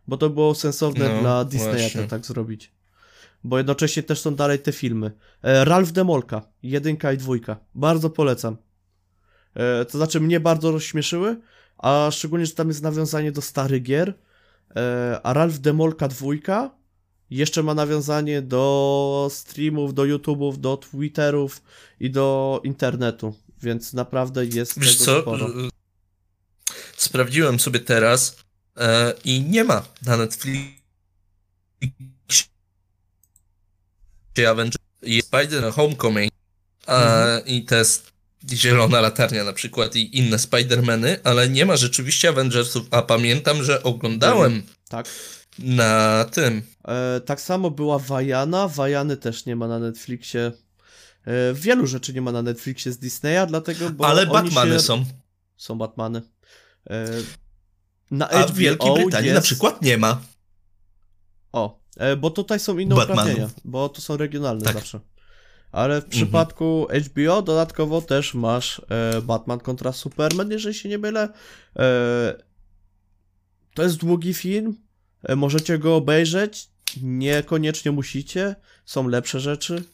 Bo 0.08 0.16
to 0.16 0.30
było 0.30 0.54
sensowne 0.54 1.14
no, 1.14 1.20
dla 1.20 1.44
Disneya 1.44 1.90
to 1.90 2.06
tak 2.08 2.26
zrobić. 2.26 2.75
Bo 3.46 3.58
jednocześnie 3.58 4.02
też 4.02 4.20
są 4.20 4.34
dalej 4.34 4.58
te 4.58 4.72
filmy. 4.72 5.10
E, 5.42 5.64
Ralph 5.64 5.92
Demolka, 5.92 6.42
jedynka 6.62 7.12
i 7.12 7.18
dwójka. 7.18 7.56
Bardzo 7.74 8.10
polecam. 8.10 8.56
E, 9.54 9.84
to 9.84 9.98
znaczy 9.98 10.20
mnie 10.20 10.40
bardzo 10.40 10.72
rozśmieszyły, 10.72 11.40
a 11.78 12.08
szczególnie, 12.12 12.46
że 12.46 12.52
tam 12.52 12.68
jest 12.68 12.82
nawiązanie 12.82 13.32
do 13.32 13.42
starych 13.42 13.82
gier. 13.82 14.14
E, 14.76 15.20
a 15.22 15.32
Ralph 15.32 15.58
Demolka 15.58 16.08
dwójka 16.08 16.70
jeszcze 17.30 17.62
ma 17.62 17.74
nawiązanie 17.74 18.42
do 18.42 19.28
streamów, 19.30 19.94
do 19.94 20.02
YouTube'ów, 20.02 20.56
do 20.56 20.76
Twitterów 20.76 21.62
i 22.00 22.10
do 22.10 22.60
internetu, 22.64 23.34
więc 23.62 23.92
naprawdę 23.92 24.46
jest 24.46 24.80
Wiesz 24.80 24.98
tego 24.98 25.04
co? 25.04 25.20
sporo. 25.20 25.50
Sprawdziłem 26.96 27.60
sobie 27.60 27.80
teraz 27.80 28.36
e, 28.76 29.14
i 29.24 29.40
nie 29.40 29.64
ma 29.64 29.82
na 30.06 30.16
Netflixie 34.36 34.50
Avengers 34.50 34.84
jest 35.02 35.28
Spider 35.28 35.72
Homecoming 35.72 36.32
mhm. 36.86 37.46
i 37.46 37.66
jest 37.70 38.12
Zielona 38.52 39.00
Latarnia 39.00 39.44
na 39.44 39.52
przykład 39.52 39.96
i 39.96 40.18
inne 40.18 40.36
Spider-Many, 40.36 41.16
ale 41.24 41.48
nie 41.48 41.66
ma 41.66 41.76
rzeczywiście 41.76 42.28
Avengersów, 42.28 42.86
a 42.90 43.02
pamiętam, 43.02 43.64
że 43.64 43.82
oglądałem 43.82 44.62
tak. 44.88 45.08
na 45.58 46.24
tym. 46.32 46.62
E, 46.88 47.20
tak 47.20 47.40
samo 47.40 47.70
była 47.70 47.98
Wajana, 47.98 48.68
Wajany 48.68 49.16
też 49.16 49.46
nie 49.46 49.56
ma 49.56 49.68
na 49.68 49.78
Netflixie. 49.78 50.52
E, 51.26 51.54
wielu 51.54 51.86
rzeczy 51.86 52.14
nie 52.14 52.22
ma 52.22 52.32
na 52.32 52.42
Netflixie 52.42 52.92
z 52.92 52.98
Disneya, 52.98 53.46
dlatego, 53.48 53.90
bo 53.90 54.06
Ale 54.06 54.26
Batmany 54.26 54.74
się... 54.74 54.80
są. 54.80 55.04
Są 55.56 55.78
Batmany. 55.78 56.22
E, 56.90 57.06
na 58.10 58.28
a 58.28 58.42
HBO 58.42 58.52
w 58.52 58.56
Wielkiej 58.56 58.94
Brytanii 58.94 59.26
jest... 59.26 59.34
na 59.34 59.42
przykład 59.42 59.82
nie 59.82 59.98
ma. 59.98 60.20
O, 61.52 61.85
bo 62.18 62.30
tutaj 62.30 62.60
są 62.60 62.78
inne 62.78 62.94
Batmanów. 62.94 63.22
uprawnienia, 63.22 63.50
bo 63.64 63.88
to 63.88 64.00
są 64.00 64.16
regionalne 64.16 64.64
tak. 64.64 64.74
zawsze. 64.74 65.00
Ale 65.72 65.94
w 65.94 66.04
mhm. 66.04 66.10
przypadku 66.10 66.86
HBO 67.06 67.42
dodatkowo 67.42 68.02
też 68.02 68.34
masz 68.34 68.82
e, 68.88 69.22
Batman 69.22 69.60
kontra 69.60 69.92
Superman, 69.92 70.50
jeżeli 70.50 70.74
się 70.74 70.88
nie 70.88 70.98
mylę. 70.98 71.28
E, 71.76 72.34
to 73.74 73.82
jest 73.82 73.96
długi 73.96 74.34
film, 74.34 74.76
e, 75.22 75.36
możecie 75.36 75.78
go 75.78 75.96
obejrzeć, 75.96 76.68
niekoniecznie 77.02 77.92
musicie, 77.92 78.54
są 78.84 79.08
lepsze 79.08 79.40
rzeczy. 79.40 79.84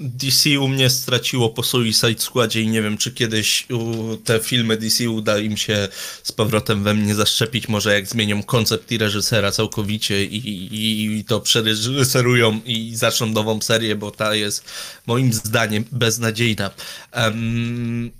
DC 0.00 0.60
u 0.60 0.68
mnie 0.68 0.90
straciło 0.90 1.50
po 1.50 1.62
Suicide 1.62 2.20
Squadzie 2.20 2.62
i 2.62 2.68
nie 2.68 2.82
wiem, 2.82 2.98
czy 2.98 3.12
kiedyś 3.12 3.66
te 4.24 4.40
filmy 4.40 4.76
DC 4.76 5.10
uda 5.10 5.38
im 5.38 5.56
się 5.56 5.88
z 6.22 6.32
powrotem 6.32 6.84
we 6.84 6.94
mnie 6.94 7.14
zaszczepić. 7.14 7.68
Może 7.68 7.94
jak 7.94 8.06
zmienią 8.06 8.42
koncept 8.42 8.92
i 8.92 8.98
reżysera 8.98 9.50
całkowicie 9.50 10.24
i, 10.24 10.36
i, 10.36 11.18
i 11.18 11.24
to 11.24 11.40
przereżyserują 11.40 12.60
i 12.64 12.96
zaczną 12.96 13.26
nową 13.26 13.60
serię, 13.60 13.96
bo 13.96 14.10
ta 14.10 14.34
jest 14.34 14.64
moim 15.06 15.32
zdaniem 15.32 15.84
beznadziejna. 15.92 16.70
Um, 17.16 18.10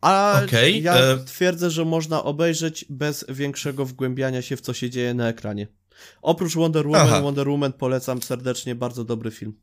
a 0.00 0.42
okay, 0.44 0.70
ja 0.70 0.94
e... 0.94 1.18
twierdzę, 1.18 1.70
że 1.70 1.84
można 1.84 2.24
obejrzeć 2.24 2.84
bez 2.88 3.24
większego 3.28 3.84
wgłębiania 3.84 4.42
się 4.42 4.56
w 4.56 4.60
co 4.60 4.74
się 4.74 4.90
dzieje 4.90 5.14
na 5.14 5.28
ekranie. 5.28 5.68
Oprócz 6.22 6.54
Wonder 6.54 6.86
Woman, 6.86 7.06
Aha. 7.06 7.20
Wonder 7.20 7.48
Woman 7.48 7.72
polecam 7.72 8.22
serdecznie, 8.22 8.74
bardzo 8.74 9.04
dobry 9.04 9.30
film. 9.30 9.54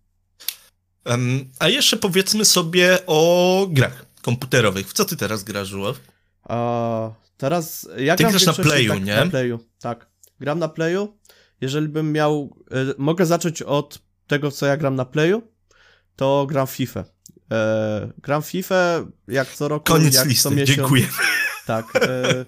A 1.59 1.67
jeszcze 1.67 1.97
powiedzmy 1.97 2.45
sobie 2.45 2.97
o 3.07 3.67
grach 3.69 4.05
komputerowych. 4.21 4.87
W 4.87 4.93
co 4.93 5.05
ty 5.05 5.17
teraz 5.17 5.43
grasz, 5.43 5.67
Żuław? 5.67 5.99
A, 6.43 7.11
teraz 7.37 7.89
ja 7.97 8.15
ty 8.15 8.23
gram 8.23 8.31
grasz 8.31 8.45
na 8.45 8.53
Playu, 8.53 8.93
tak, 8.93 9.03
nie? 9.03 9.15
Na 9.15 9.27
Playu, 9.27 9.59
tak. 9.79 10.07
Gram 10.39 10.59
na 10.59 10.67
Playu. 10.67 11.17
Jeżeli 11.61 11.87
bym 11.87 12.11
miał... 12.11 12.57
Y, 12.91 12.95
mogę 12.97 13.25
zacząć 13.25 13.61
od 13.61 13.99
tego, 14.27 14.51
co 14.51 14.65
ja 14.65 14.77
gram 14.77 14.95
na 14.95 15.05
Playu, 15.05 15.41
to 16.15 16.45
gram 16.49 16.67
FIFA. 16.67 17.03
E, 17.51 18.11
gram 18.17 18.41
FIFA 18.43 19.05
jak 19.27 19.55
co 19.55 19.67
roku, 19.67 19.85
Koniec 19.85 20.15
jak 20.15 20.27
listy, 20.27 20.43
co 20.43 20.51
miesiąc. 20.51 20.77
dziękuję. 20.77 21.07
Tak. 21.65 21.85
E, 21.95 22.45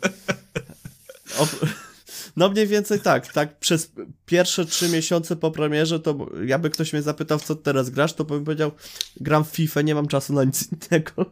no 2.36 2.50
mniej 2.50 2.68
więcej 2.68 3.00
tak, 3.00 3.34
tak 3.34 3.60
przez 3.60 3.92
pierwsze 4.26 4.66
trzy 4.66 4.90
miesiące 4.90 5.36
po 5.36 5.52
premierze, 5.52 6.00
to 6.00 6.30
jakby 6.46 6.70
ktoś 6.70 6.94
mnie 6.94 7.02
zapytał, 7.02 7.40
co 7.40 7.56
teraz 7.56 7.90
grasz, 7.90 8.14
to 8.14 8.24
bym 8.24 8.46
powiedział, 8.46 8.72
gram 9.20 9.44
w 9.44 9.48
FIFA, 9.48 9.82
nie 9.82 9.96
mam 9.96 10.08
czasu 10.08 10.34
na 10.34 10.44
nic 10.44 10.70
innego. 10.72 11.26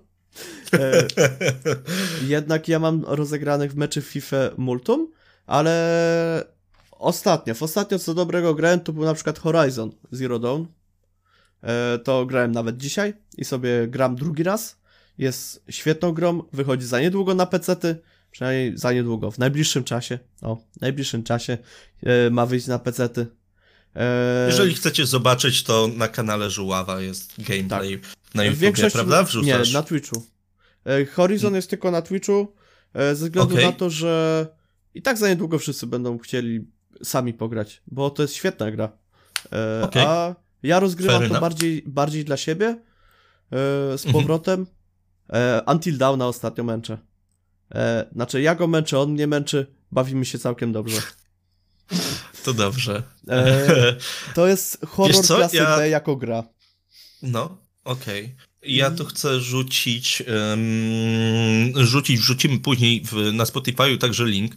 E, 0.73 1.07
jednak 2.27 2.67
ja 2.67 2.79
mam 2.79 3.03
rozegranych 3.07 3.71
w 3.71 3.75
meczy 3.75 4.01
FIFA 4.01 4.37
multum, 4.57 5.11
ale 5.45 6.45
ostatnio, 6.91 7.55
w 7.55 7.63
ostatnio 7.63 7.99
co 7.99 8.13
dobrego 8.13 8.55
grałem, 8.55 8.79
to 8.79 8.93
był 8.93 9.03
na 9.03 9.13
przykład 9.13 9.39
Horizon 9.39 9.91
Zero 10.11 10.39
Dawn. 10.39 10.65
E, 11.63 11.99
to 11.99 12.25
grałem 12.25 12.51
nawet 12.51 12.77
dzisiaj 12.77 13.13
i 13.37 13.45
sobie 13.45 13.87
gram 13.87 14.15
drugi 14.15 14.43
raz. 14.43 14.81
Jest 15.17 15.63
świetną 15.69 16.11
grą, 16.11 16.43
wychodzi 16.53 16.85
za 16.85 17.01
niedługo 17.01 17.35
na 17.35 17.45
pecety, 17.45 18.01
Przynajmniej 18.31 18.77
za 18.77 18.93
niedługo, 18.93 19.31
w 19.31 19.37
najbliższym 19.37 19.83
czasie. 19.83 20.19
O, 20.41 20.55
w 20.55 20.81
najbliższym 20.81 21.23
czasie 21.23 21.57
e, 22.03 22.29
ma 22.29 22.45
wyjść 22.45 22.67
na 22.67 22.79
pecety. 22.79 23.27
E... 23.95 24.45
Jeżeli 24.47 24.73
chcecie 24.73 25.05
zobaczyć, 25.05 25.63
to 25.63 25.89
na 25.95 26.07
kanale 26.07 26.49
Żuława 26.49 27.01
jest 27.01 27.33
gameplay 27.37 27.99
tak. 27.99 28.11
na 28.35 28.43
YouTube, 28.43 28.91
prawda? 28.93 29.23
Wrzucasz? 29.23 29.67
Nie, 29.67 29.73
na 29.73 29.83
Twitchu. 29.83 30.25
E, 30.85 31.05
Horizon 31.05 31.55
jest 31.55 31.69
tylko 31.69 31.91
na 31.91 32.01
Twitchu, 32.01 32.53
ze 32.95 33.15
względu 33.15 33.53
okay. 33.53 33.65
na 33.65 33.71
to, 33.71 33.89
że 33.89 34.47
i 34.93 35.01
tak 35.01 35.17
za 35.17 35.29
niedługo 35.29 35.59
wszyscy 35.59 35.87
będą 35.87 36.17
chcieli 36.17 36.67
sami 37.03 37.33
pograć, 37.33 37.81
bo 37.87 38.09
to 38.09 38.21
jest 38.21 38.35
świetna 38.35 38.71
gra. 38.71 38.91
Okay. 39.81 40.07
A 40.07 40.35
ja 40.63 40.79
rozgrywam 40.79 41.21
Fair 41.21 41.31
to 41.31 41.39
bardziej, 41.39 41.83
bardziej 41.85 42.25
dla 42.25 42.37
siebie 42.37 42.77
z 43.97 44.05
mhm. 44.05 44.13
powrotem. 44.13 44.65
E, 45.33 45.61
Until 45.67 45.97
Dawn 45.97 46.21
ostatnio 46.21 46.63
męczę. 46.63 46.97
E, 47.71 48.05
znaczy, 48.13 48.41
ja 48.41 48.55
go 48.55 48.67
męczę, 48.67 48.99
on 48.99 49.11
mnie 49.11 49.27
męczy, 49.27 49.67
bawimy 49.91 50.25
się 50.25 50.39
całkiem 50.39 50.71
dobrze. 50.71 51.01
To 52.43 52.53
dobrze. 52.53 53.03
E, 53.27 53.95
to 54.35 54.47
jest 54.47 54.85
horror 54.85 55.25
klasy 55.25 55.57
ja... 55.57 55.77
B 55.77 55.89
jako 55.89 56.15
gra. 56.15 56.43
No, 57.21 57.57
okej. 57.83 58.23
Okay. 58.25 58.35
Ja 58.63 58.91
tu 58.91 59.05
chcę 59.05 59.39
rzucić, 59.39 60.23
um, 60.27 61.85
rzucić, 61.85 62.19
wrzucimy 62.19 62.59
później 62.59 63.03
w, 63.05 63.33
na 63.33 63.43
Spotify'u 63.43 63.97
także 63.97 64.25
link. 64.25 64.55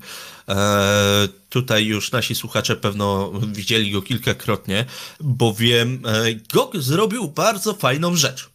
E, 0.49 1.29
tutaj 1.49 1.87
już 1.87 2.13
nasi 2.13 2.35
słuchacze 2.35 2.77
pewno 2.77 3.33
widzieli 3.53 3.91
go 3.91 4.03
kilkakrotnie, 4.03 4.85
bowiem 5.21 6.03
e, 6.07 6.35
GOG 6.35 6.77
zrobił 6.77 7.29
bardzo 7.29 7.75
fajną 7.75 8.17
rzecz. 8.17 8.51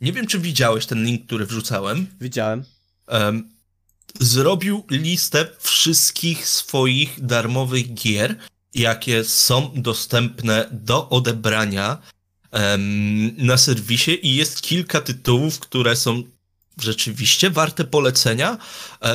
Nie 0.00 0.12
wiem, 0.12 0.26
czy 0.26 0.38
widziałeś 0.38 0.86
ten 0.86 1.04
link, 1.04 1.26
który 1.26 1.46
wrzucałem. 1.46 2.06
Widziałem 2.20 2.64
um, 3.08 3.50
zrobił 4.20 4.84
listę 4.90 5.48
wszystkich 5.58 6.48
swoich 6.48 7.24
darmowych 7.24 7.94
gier, 7.94 8.36
jakie 8.74 9.24
są 9.24 9.72
dostępne 9.76 10.68
do 10.72 11.08
odebrania 11.08 11.98
um, 12.52 13.36
na 13.36 13.56
serwisie 13.56 14.26
i 14.26 14.36
jest 14.36 14.62
kilka 14.62 15.00
tytułów, 15.00 15.58
które 15.58 15.96
są 15.96 16.22
rzeczywiście 16.78 17.50
warte 17.50 17.84
polecenia. 17.84 18.58
E, 19.02 19.14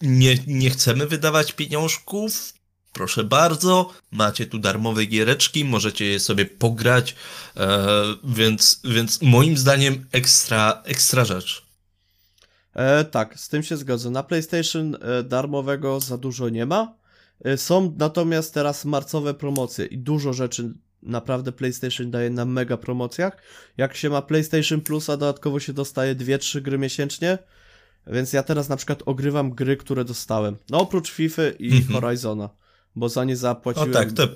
nie, 0.00 0.38
nie 0.46 0.70
chcemy 0.70 1.06
wydawać 1.06 1.52
pieniążków, 1.52 2.54
proszę 2.92 3.24
bardzo, 3.24 3.92
macie 4.10 4.46
tu 4.46 4.58
darmowe 4.58 5.06
giereczki, 5.06 5.64
możecie 5.64 6.04
je 6.04 6.20
sobie 6.20 6.46
pograć, 6.46 7.14
e, 7.56 7.86
więc, 8.24 8.80
więc 8.84 9.22
moim 9.22 9.56
zdaniem 9.56 10.06
ekstra, 10.12 10.82
ekstra 10.84 11.24
rzecz. 11.24 11.69
E, 12.74 13.04
tak, 13.04 13.38
z 13.38 13.48
tym 13.48 13.62
się 13.62 13.76
zgodzę. 13.76 14.10
Na 14.10 14.22
PlayStation 14.22 14.96
e, 15.00 15.22
darmowego 15.22 16.00
za 16.00 16.18
dużo 16.18 16.48
nie 16.48 16.66
ma. 16.66 16.94
E, 17.44 17.56
są 17.56 17.94
natomiast 17.98 18.54
teraz 18.54 18.84
marcowe 18.84 19.34
promocje 19.34 19.86
i 19.86 19.98
dużo 19.98 20.32
rzeczy 20.32 20.74
naprawdę 21.02 21.52
PlayStation 21.52 22.10
daje 22.10 22.30
na 22.30 22.44
mega 22.44 22.76
promocjach. 22.76 23.42
Jak 23.76 23.96
się 23.96 24.10
ma 24.10 24.22
PlayStation 24.22 24.80
Plus, 24.80 25.10
a 25.10 25.16
dodatkowo 25.16 25.60
się 25.60 25.72
dostaje 25.72 26.16
2-3 26.16 26.60
gry 26.60 26.78
miesięcznie. 26.78 27.38
Więc 28.06 28.32
ja 28.32 28.42
teraz 28.42 28.68
na 28.68 28.76
przykład 28.76 29.02
ogrywam 29.06 29.50
gry, 29.50 29.76
które 29.76 30.04
dostałem. 30.04 30.56
No 30.70 30.80
oprócz 30.80 31.10
FIFA 31.10 31.42
i 31.58 31.70
mm 31.70 31.82
-hmm. 31.82 32.00
Horizona. 32.00 32.48
Bo 32.96 33.08
za 33.08 33.24
nie 33.24 33.36
zapłaciłem. 33.36 33.90
O 33.90 33.92
tak, 33.92 34.12
to... 34.12 34.24
E, 34.24 34.28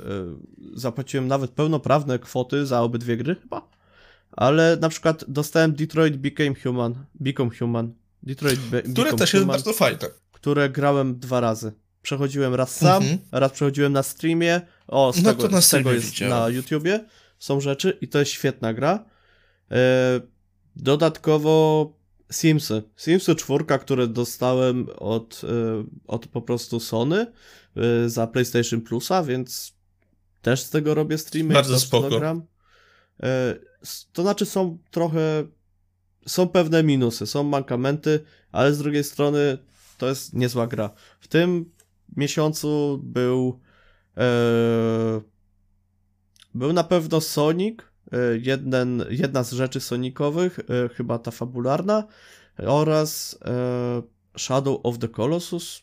zapłaciłem 0.74 1.28
nawet 1.28 1.50
pełnoprawne 1.50 2.18
kwoty 2.18 2.66
za 2.66 2.82
obydwie 2.82 3.16
gry 3.16 3.34
chyba. 3.34 3.68
Ale 4.32 4.76
na 4.80 4.88
przykład 4.88 5.24
dostałem 5.28 5.74
Detroit 5.74 6.16
Became 6.16 6.54
Human. 6.54 6.94
Become 7.14 7.50
Human. 7.58 7.92
Detroit 8.26 8.60
Be 8.60 8.82
Które 8.82 9.14
też 9.14 9.34
jest 9.34 9.46
bardzo 9.46 9.72
fajne. 9.72 9.98
Które 10.32 10.70
grałem 10.70 11.18
dwa 11.18 11.40
razy. 11.40 11.72
przechodziłem 12.02 12.54
raz 12.54 12.76
sam, 12.76 13.02
Mhm. 13.02 13.18
raz 13.32 13.52
przechodziłem 13.52 13.92
na 13.92 14.02
streamie. 14.02 14.60
O, 14.86 15.12
z 15.12 15.22
No 15.22 15.30
tego, 15.30 15.42
to 15.42 15.48
na 15.48 15.60
z 15.60 15.68
tego 15.70 15.80
streamie 15.82 15.94
jest 16.00 16.06
widziałem. 16.10 16.38
na 16.38 16.48
YouTubie. 16.48 17.04
Są 17.38 17.60
rzeczy 17.60 17.98
i 18.00 18.08
to 18.08 18.18
jest 18.18 18.30
świetna 18.30 18.74
gra. 18.74 19.04
E, 19.70 20.20
dodatkowo 20.76 21.92
Simsy. 22.32 22.82
Simsy 22.96 23.34
4, 23.34 23.64
które 23.80 24.06
dostałem 24.06 24.86
od, 24.96 25.40
e, 25.44 25.84
od 26.06 26.26
po 26.26 26.42
prostu 26.42 26.80
Sony 26.80 27.26
e, 27.76 28.08
za 28.08 28.26
PlayStation 28.26 28.80
Plusa, 28.80 29.22
więc 29.22 29.72
też 30.42 30.60
z 30.62 30.70
tego 30.70 30.94
robię 30.94 31.18
streamy. 31.18 31.54
Bardzo 31.54 31.80
spoko. 31.80 32.20
to 34.12 34.22
znaczy 34.22 34.46
są 34.46 34.78
trochę 34.90 35.44
są 36.26 36.48
pewne 36.48 36.82
minusy, 36.82 37.26
są 37.26 37.42
mankamenty, 37.42 38.24
ale 38.52 38.74
z 38.74 38.78
drugiej 38.78 39.04
strony 39.04 39.58
to 39.98 40.08
jest 40.08 40.34
niezła 40.34 40.66
gra. 40.66 40.90
W 41.20 41.28
tym 41.28 41.70
miesiącu 42.16 43.00
był 43.02 43.60
e, 44.16 45.20
był 46.54 46.72
na 46.72 46.84
pewno 46.84 47.20
Sonic, 47.20 47.78
e, 48.12 48.16
jeden, 48.42 49.04
jedna 49.10 49.42
z 49.44 49.52
rzeczy 49.52 49.80
Sonicowych, 49.80 50.58
e, 50.58 50.88
chyba 50.88 51.18
ta 51.18 51.30
fabularna, 51.30 52.04
oraz 52.58 53.38
e, 53.44 54.02
Shadow 54.38 54.80
of 54.82 54.98
the 54.98 55.08
Colossus, 55.08 55.82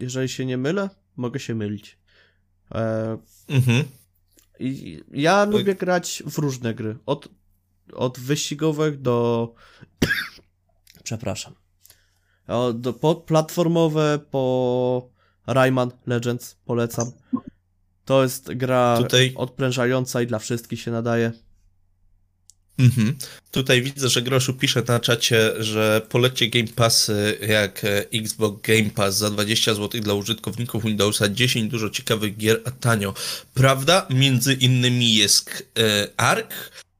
jeżeli 0.00 0.28
się 0.28 0.46
nie 0.46 0.56
mylę, 0.58 0.90
mogę 1.16 1.40
się 1.40 1.54
mylić. 1.54 1.98
E, 2.74 3.18
Mhm. 3.48 3.84
i 4.58 5.02
ja 5.12 5.44
lubię 5.44 5.74
grać 5.74 6.22
w 6.26 6.38
różne 6.38 6.74
gry. 6.74 6.96
Od, 7.06 7.28
od 7.92 8.20
wyścigowych 8.20 9.00
do. 9.00 9.48
Przepraszam. 11.04 11.54
Do, 12.74 12.92
po 12.92 13.14
platformowe, 13.14 14.18
po 14.30 15.10
Rayman 15.46 15.90
Legends 16.06 16.56
polecam. 16.64 17.12
To 18.04 18.22
jest 18.22 18.54
gra 18.54 18.98
Tutaj- 18.98 19.32
odprężająca 19.36 20.22
i 20.22 20.26
dla 20.26 20.38
wszystkich 20.38 20.80
się 20.80 20.90
nadaje. 20.90 21.32
Mhm. 22.78 23.16
Tutaj 23.50 23.82
widzę, 23.82 24.08
że 24.08 24.22
Groszu 24.22 24.54
pisze 24.54 24.82
na 24.88 25.00
czacie, 25.00 25.52
że 25.58 26.02
polecie 26.08 26.48
Game 26.48 26.68
Passy 26.68 27.38
jak 27.48 27.84
e, 27.84 28.10
Xbox 28.12 28.60
Game 28.62 28.90
Pass 28.90 29.16
za 29.16 29.30
20 29.30 29.74
zł 29.74 30.00
dla 30.00 30.14
użytkowników 30.14 30.84
Windowsa, 30.84 31.28
10 31.28 31.70
dużo 31.70 31.90
ciekawych 31.90 32.36
gier, 32.36 32.60
a 32.64 32.70
tanio. 32.70 33.14
Prawda? 33.54 34.06
Między 34.10 34.54
innymi 34.54 35.14
jest 35.14 35.70
e, 35.78 36.08
Ark, 36.16 36.54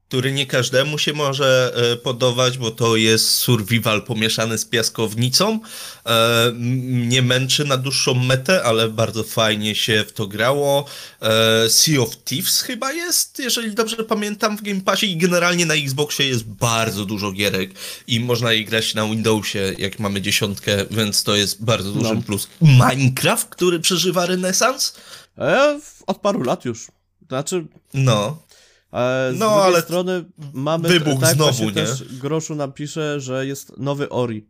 który 0.07 0.31
nie 0.31 0.45
każdemu 0.45 0.97
się 0.97 1.13
może 1.13 1.73
e, 1.93 1.95
podobać, 1.95 2.57
bo 2.57 2.71
to 2.71 2.95
jest 2.95 3.29
survival 3.29 4.01
pomieszany 4.01 4.57
z 4.57 4.65
piaskownicą. 4.65 5.59
E, 6.05 6.51
mnie 6.55 7.21
męczy 7.21 7.65
na 7.65 7.77
dłuższą 7.77 8.13
metę, 8.13 8.63
ale 8.63 8.89
bardzo 8.89 9.23
fajnie 9.23 9.75
się 9.75 10.05
w 10.07 10.13
to 10.13 10.27
grało. 10.27 10.85
E, 11.21 11.69
sea 11.69 11.99
of 12.01 12.17
Thieves 12.23 12.61
chyba 12.61 12.91
jest, 12.91 13.39
jeżeli 13.39 13.75
dobrze 13.75 13.95
pamiętam, 14.03 14.57
w 14.57 14.61
Game 14.61 14.81
Passie 14.81 15.11
i 15.11 15.17
generalnie 15.17 15.65
na 15.65 15.73
Xboxie 15.73 16.27
jest 16.27 16.43
bardzo 16.43 17.05
dużo 17.05 17.31
gierek 17.31 17.71
i 18.07 18.19
można 18.19 18.53
je 18.53 18.63
grać 18.63 18.95
na 18.95 19.05
Windowsie, 19.05 19.73
jak 19.77 19.99
mamy 19.99 20.21
dziesiątkę, 20.21 20.85
więc 20.91 21.23
to 21.23 21.35
jest 21.35 21.63
bardzo 21.63 21.91
duży 21.91 22.15
No. 22.15 22.21
plus. 22.21 22.47
Minecraft, 22.61 23.47
który 23.49 23.79
przeżywa 23.79 24.25
renesans? 24.25 24.95
E, 25.37 25.79
od 26.07 26.17
paru 26.17 26.43
lat 26.43 26.65
już. 26.65 26.87
Znaczy, 27.27 27.65
No. 27.93 28.44
Z 29.33 29.39
No, 29.39 29.45
drugiej 29.49 29.63
ale 29.63 29.81
strony 29.81 30.25
mamy. 30.53 30.89
wybuch 30.89 31.19
tak, 31.21 31.35
znowu, 31.35 31.63
nie? 31.65 31.71
też 31.71 32.17
Groszu 32.19 32.55
nam 32.55 32.73
pisze, 32.73 33.19
że 33.19 33.45
jest 33.45 33.77
nowy 33.77 34.09
Ori. 34.09 34.47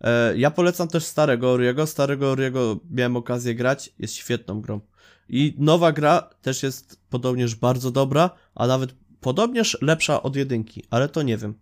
E, 0.00 0.38
ja 0.38 0.50
polecam 0.50 0.88
też 0.88 1.04
starego 1.04 1.50
Oriego. 1.52 1.86
Starego 1.86 2.30
Oriego 2.30 2.80
miałem 2.90 3.16
okazję 3.16 3.54
grać, 3.54 3.92
jest 3.98 4.14
świetną 4.14 4.60
grą. 4.60 4.80
I 5.28 5.54
nowa 5.58 5.92
gra 5.92 6.30
też 6.42 6.62
jest 6.62 7.00
podobnież 7.10 7.54
bardzo 7.54 7.90
dobra, 7.90 8.30
a 8.54 8.66
nawet 8.66 8.94
podobnież 9.20 9.78
lepsza 9.80 10.22
od 10.22 10.36
jedynki, 10.36 10.84
ale 10.90 11.08
to 11.08 11.22
nie 11.22 11.36
wiem. 11.36 11.54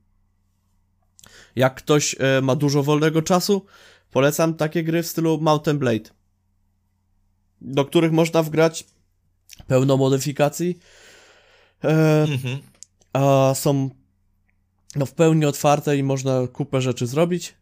Jak 1.57 1.74
ktoś 1.74 2.16
e, 2.19 2.40
ma 2.40 2.57
dużo 2.57 2.82
wolnego 2.82 3.23
czasu, 3.23 3.66
polecam 4.11 4.55
takie 4.55 4.85
gry 4.85 5.02
w 5.02 5.07
stylu 5.07 5.39
Mountain 5.40 5.78
Blade, 5.78 6.11
do 7.61 7.85
których 7.85 8.12
można 8.12 8.43
wgrać 8.43 8.85
pełno 9.66 9.97
modyfikacji, 9.97 10.78
Mhm. 11.82 12.59
a 13.12 13.52
są 13.55 13.90
no, 14.97 15.07
w 15.07 15.12
pełni 15.12 15.44
otwarte 15.44 15.97
i 15.97 16.02
można 16.02 16.47
kupę 16.52 16.81
rzeczy 16.81 17.07
zrobić. 17.07 17.55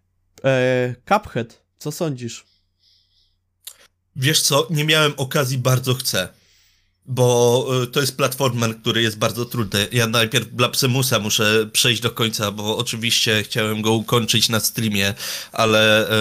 E, 0.45 0.95
Cuphead, 1.09 1.63
co 1.79 1.93
sądzisz? 1.93 2.45
Wiesz 4.17 4.41
co, 4.41 4.67
nie 4.71 4.85
miałem 4.85 5.13
okazji, 5.17 5.59
bardzo 5.59 5.95
chcę. 5.95 6.29
Bo 7.07 7.67
y, 7.83 7.87
to 7.87 8.01
jest 8.01 8.17
platformer, 8.17 8.81
który 8.81 9.03
jest 9.03 9.19
bardzo 9.19 9.45
trudny. 9.45 9.89
Ja 9.93 10.07
najpierw 10.07 10.49
Blapsemusa 10.49 11.19
muszę 11.19 11.67
przejść 11.73 12.03
do 12.03 12.11
końca, 12.11 12.51
bo 12.51 12.77
oczywiście 12.79 13.43
chciałem 13.43 13.83
go 13.83 13.93
ukończyć 13.93 14.49
na 14.49 14.61
streamie, 14.61 15.15
ale 15.53 16.11
y, 16.11 16.13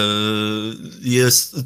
jest. 1.00 1.56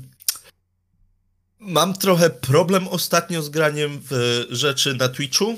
Mam 1.59 1.95
trochę 1.95 2.31
problem 2.31 2.89
ostatnio 2.89 3.43
z 3.43 3.49
graniem 3.49 4.01
w 4.11 4.45
rzeczy 4.51 4.95
na 4.95 5.09
Twitchu, 5.09 5.51
e, 5.51 5.57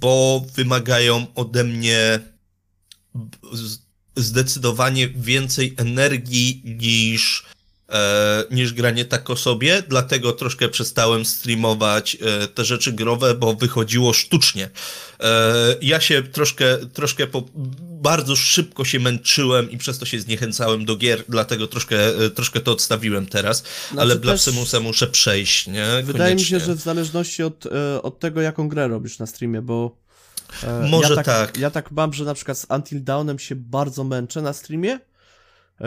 bo 0.00 0.46
wymagają 0.54 1.26
ode 1.34 1.64
mnie 1.64 2.20
zdecydowanie 4.16 5.08
więcej 5.08 5.74
energii 5.76 6.62
niż 6.64 7.46
e, 7.88 8.44
niż 8.50 8.72
granie 8.72 9.04
tak 9.04 9.30
o 9.30 9.36
sobie, 9.36 9.82
dlatego 9.88 10.32
troszkę 10.32 10.68
przestałem 10.68 11.24
streamować 11.24 12.16
e, 12.20 12.48
te 12.48 12.64
rzeczy 12.64 12.92
growe, 12.92 13.34
bo 13.34 13.54
wychodziło 13.54 14.12
sztucznie. 14.12 14.70
E, 15.20 15.54
ja 15.82 16.00
się 16.00 16.22
troszkę, 16.22 16.78
troszkę 16.78 17.26
po, 17.26 17.42
bardzo 18.02 18.36
szybko 18.36 18.84
się 18.84 19.00
męczyłem 19.00 19.70
i 19.70 19.78
przez 19.78 19.98
to 19.98 20.06
się 20.06 20.20
zniechęcałem 20.20 20.84
do 20.84 20.96
gier, 20.96 21.24
dlatego 21.28 21.66
troszkę, 21.66 22.24
e, 22.24 22.30
troszkę 22.30 22.60
to 22.60 22.72
odstawiłem 22.72 23.26
teraz, 23.26 23.62
ale 23.90 23.96
Znaczy 23.96 24.10
też 24.10 24.20
Blasphemousa 24.20 24.80
muszę 24.80 25.06
przejść, 25.06 25.66
nie? 25.66 25.86
Wydaje 26.04 26.34
mi 26.34 26.40
się, 26.40 26.60
że 26.60 26.74
w 26.74 26.80
zależności 26.80 27.42
od, 27.42 27.66
e, 27.66 28.02
od 28.02 28.20
tego, 28.20 28.40
jaką 28.40 28.68
grę 28.68 28.88
robisz 28.88 29.18
na 29.18 29.26
streamie, 29.26 29.62
bo 29.62 29.96
e, 30.62 30.88
Może 30.90 31.08
ja 31.08 31.14
tak, 31.14 31.26
tak. 31.26 31.56
Ja 31.56 31.70
tak 31.70 31.90
mam, 31.90 32.12
że 32.12 32.24
na 32.24 32.34
przykład 32.34 32.58
z 32.58 32.66
Until 32.70 33.04
Dawnem 33.04 33.38
się 33.38 33.56
bardzo 33.56 34.04
męczę 34.04 34.42
na 34.42 34.52
streamie, 34.52 35.00
e, 35.80 35.86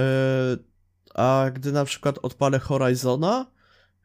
a 1.15 1.45
gdy 1.53 1.71
na 1.71 1.85
przykład 1.85 2.19
odpalę 2.21 2.59
Horizona, 2.59 3.45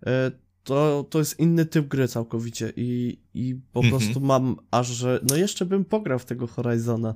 e, 0.06 0.30
to, 0.64 1.06
to 1.10 1.18
jest 1.18 1.38
inny 1.40 1.66
typ 1.66 1.86
gry 1.88 2.08
całkowicie 2.08 2.72
i, 2.76 3.18
i 3.34 3.54
po 3.72 3.80
Mhm. 3.80 4.00
prostu 4.02 4.20
mam 4.20 4.56
aż, 4.70 4.86
że 4.88 5.20
no 5.30 5.36
jeszcze 5.36 5.66
bym 5.66 5.84
pograł 5.84 6.18
w 6.18 6.24
tego 6.24 6.46
Horizona. 6.46 7.14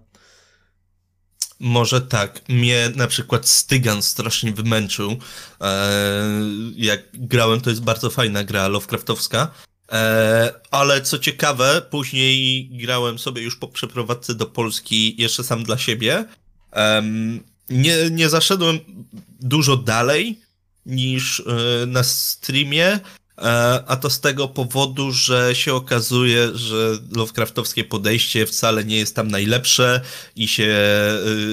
Może 1.61 2.01
tak. 2.01 2.49
Mnie 2.49 2.91
na 2.97 3.07
przykład 3.07 3.49
Stygan 3.49 4.03
strasznie 4.03 4.53
wymęczył. 4.53 5.17
E, 5.61 5.91
jak 6.77 7.01
grałem, 7.13 7.61
to 7.61 7.71
jest 7.71 7.83
bardzo 7.83 8.11
fajna 8.11 8.45
gra 8.45 8.69
Lovecraftowska. 8.69 9.51
E, 9.93 10.53
ale 10.71 11.03
co 11.03 11.19
ciekawe, 11.19 11.83
później 11.91 12.69
grałem 12.73 13.19
sobie 13.19 13.43
już 13.43 13.57
po 13.57 13.69
przeprowadzce 13.69 14.35
do 14.35 14.47
Polski 14.47 15.23
jeszcze 15.23 15.45
sam 15.45 15.65
dla 15.65 15.79
siebie. 15.79 16.25
Nie, 17.71 18.11
nie 18.11 18.29
zaszedłem 18.29 18.79
dużo 19.41 19.77
dalej 19.77 20.41
niż 20.87 21.41
e, 21.41 21.87
na 21.87 22.03
streamie, 22.03 23.01
a 23.87 23.97
to 23.97 24.11
z 24.11 24.21
tego 24.21 24.49
powodu, 24.49 25.13
że 25.13 25.55
się 25.55 25.75
okazuje, 25.75 26.49
że 26.55 26.99
Lovecraftowskie 27.17 27.85
podejście 27.85 28.47
wcale 28.47 28.85
nie 28.85 28.97
jest 28.97 29.15
tam 29.17 29.29
najlepsze 29.29 30.01
i 30.37 30.49
się, 30.49 30.77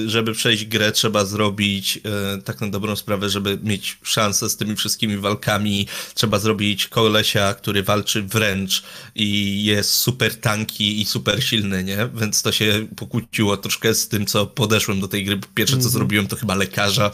y, 0.04 0.10
żeby 0.10 0.32
przejść 0.32 0.64
grę, 0.64 0.92
trzeba 0.92 1.24
zrobić 1.24 1.96
y, 2.38 2.42
tak 2.42 2.60
na 2.60 2.68
dobrą 2.68 2.96
sprawę, 2.96 3.28
żeby 3.30 3.58
mieć 3.62 3.98
szansę 4.02 4.50
z 4.50 4.56
tymi 4.56 4.76
wszystkimi 4.76 5.16
walkami, 5.16 5.86
trzeba 6.14 6.38
zrobić 6.38 6.88
kolesia, 6.88 7.54
który 7.54 7.82
walczy 7.82 8.22
wręcz 8.22 8.82
i 9.14 9.64
jest 9.64 9.90
super 9.90 10.34
tanki 10.40 11.00
i 11.00 11.04
super 11.04 11.44
silny, 11.44 11.84
nie? 11.84 12.08
Więc 12.14 12.42
to 12.42 12.52
się 12.52 12.86
pokłóciło 12.96 13.56
troszkę 13.56 13.94
z 13.94 14.08
tym, 14.08 14.26
co 14.26 14.46
podeszłem 14.46 15.00
do 15.00 15.08
tej 15.08 15.24
gry. 15.24 15.40
Pierwsze, 15.54 15.72
co 15.76 15.78
Mhm. 15.78 15.92
zrobiłem, 15.92 16.26
to 16.26 16.36
chyba 16.36 16.54
lekarza, 16.54 17.10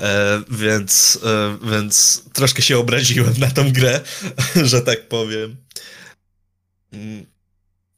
e, 0.00 0.42
więc, 0.50 1.18
e, 1.24 1.70
więc 1.70 2.22
troszkę 2.32 2.62
się 2.62 2.78
obraziłem 2.78 3.34
na 3.38 3.50
tą 3.50 3.72
grę, 3.72 4.00
że 4.70 4.80
tak 4.80 5.08
powiem. 5.08 5.56
Mm. 6.92 7.26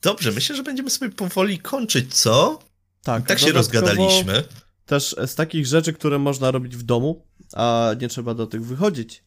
Dobrze, 0.02 0.32
myślę, 0.32 0.56
że 0.56 0.62
będziemy 0.62 0.90
sobie 0.90 1.10
powoli 1.10 1.58
kończyć, 1.58 2.14
co? 2.14 2.58
Tak, 3.02 3.26
Tak 3.26 3.38
się 3.38 3.52
rozgadaliśmy. 3.52 4.44
Też 4.86 5.16
z 5.26 5.34
takich 5.34 5.66
rzeczy, 5.66 5.92
które 5.92 6.18
można 6.18 6.50
robić 6.50 6.76
w 6.76 6.82
domu, 6.82 7.26
a 7.52 7.90
nie 8.00 8.08
trzeba 8.08 8.34
do 8.34 8.46
tych 8.46 8.64
wychodzić, 8.64 9.24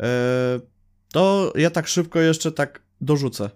e, 0.00 0.60
to 1.12 1.52
ja 1.56 1.70
tak 1.70 1.88
szybko 1.88 2.20
jeszcze 2.20 2.52
tak 2.52 2.82
dorzucę. 3.00 3.50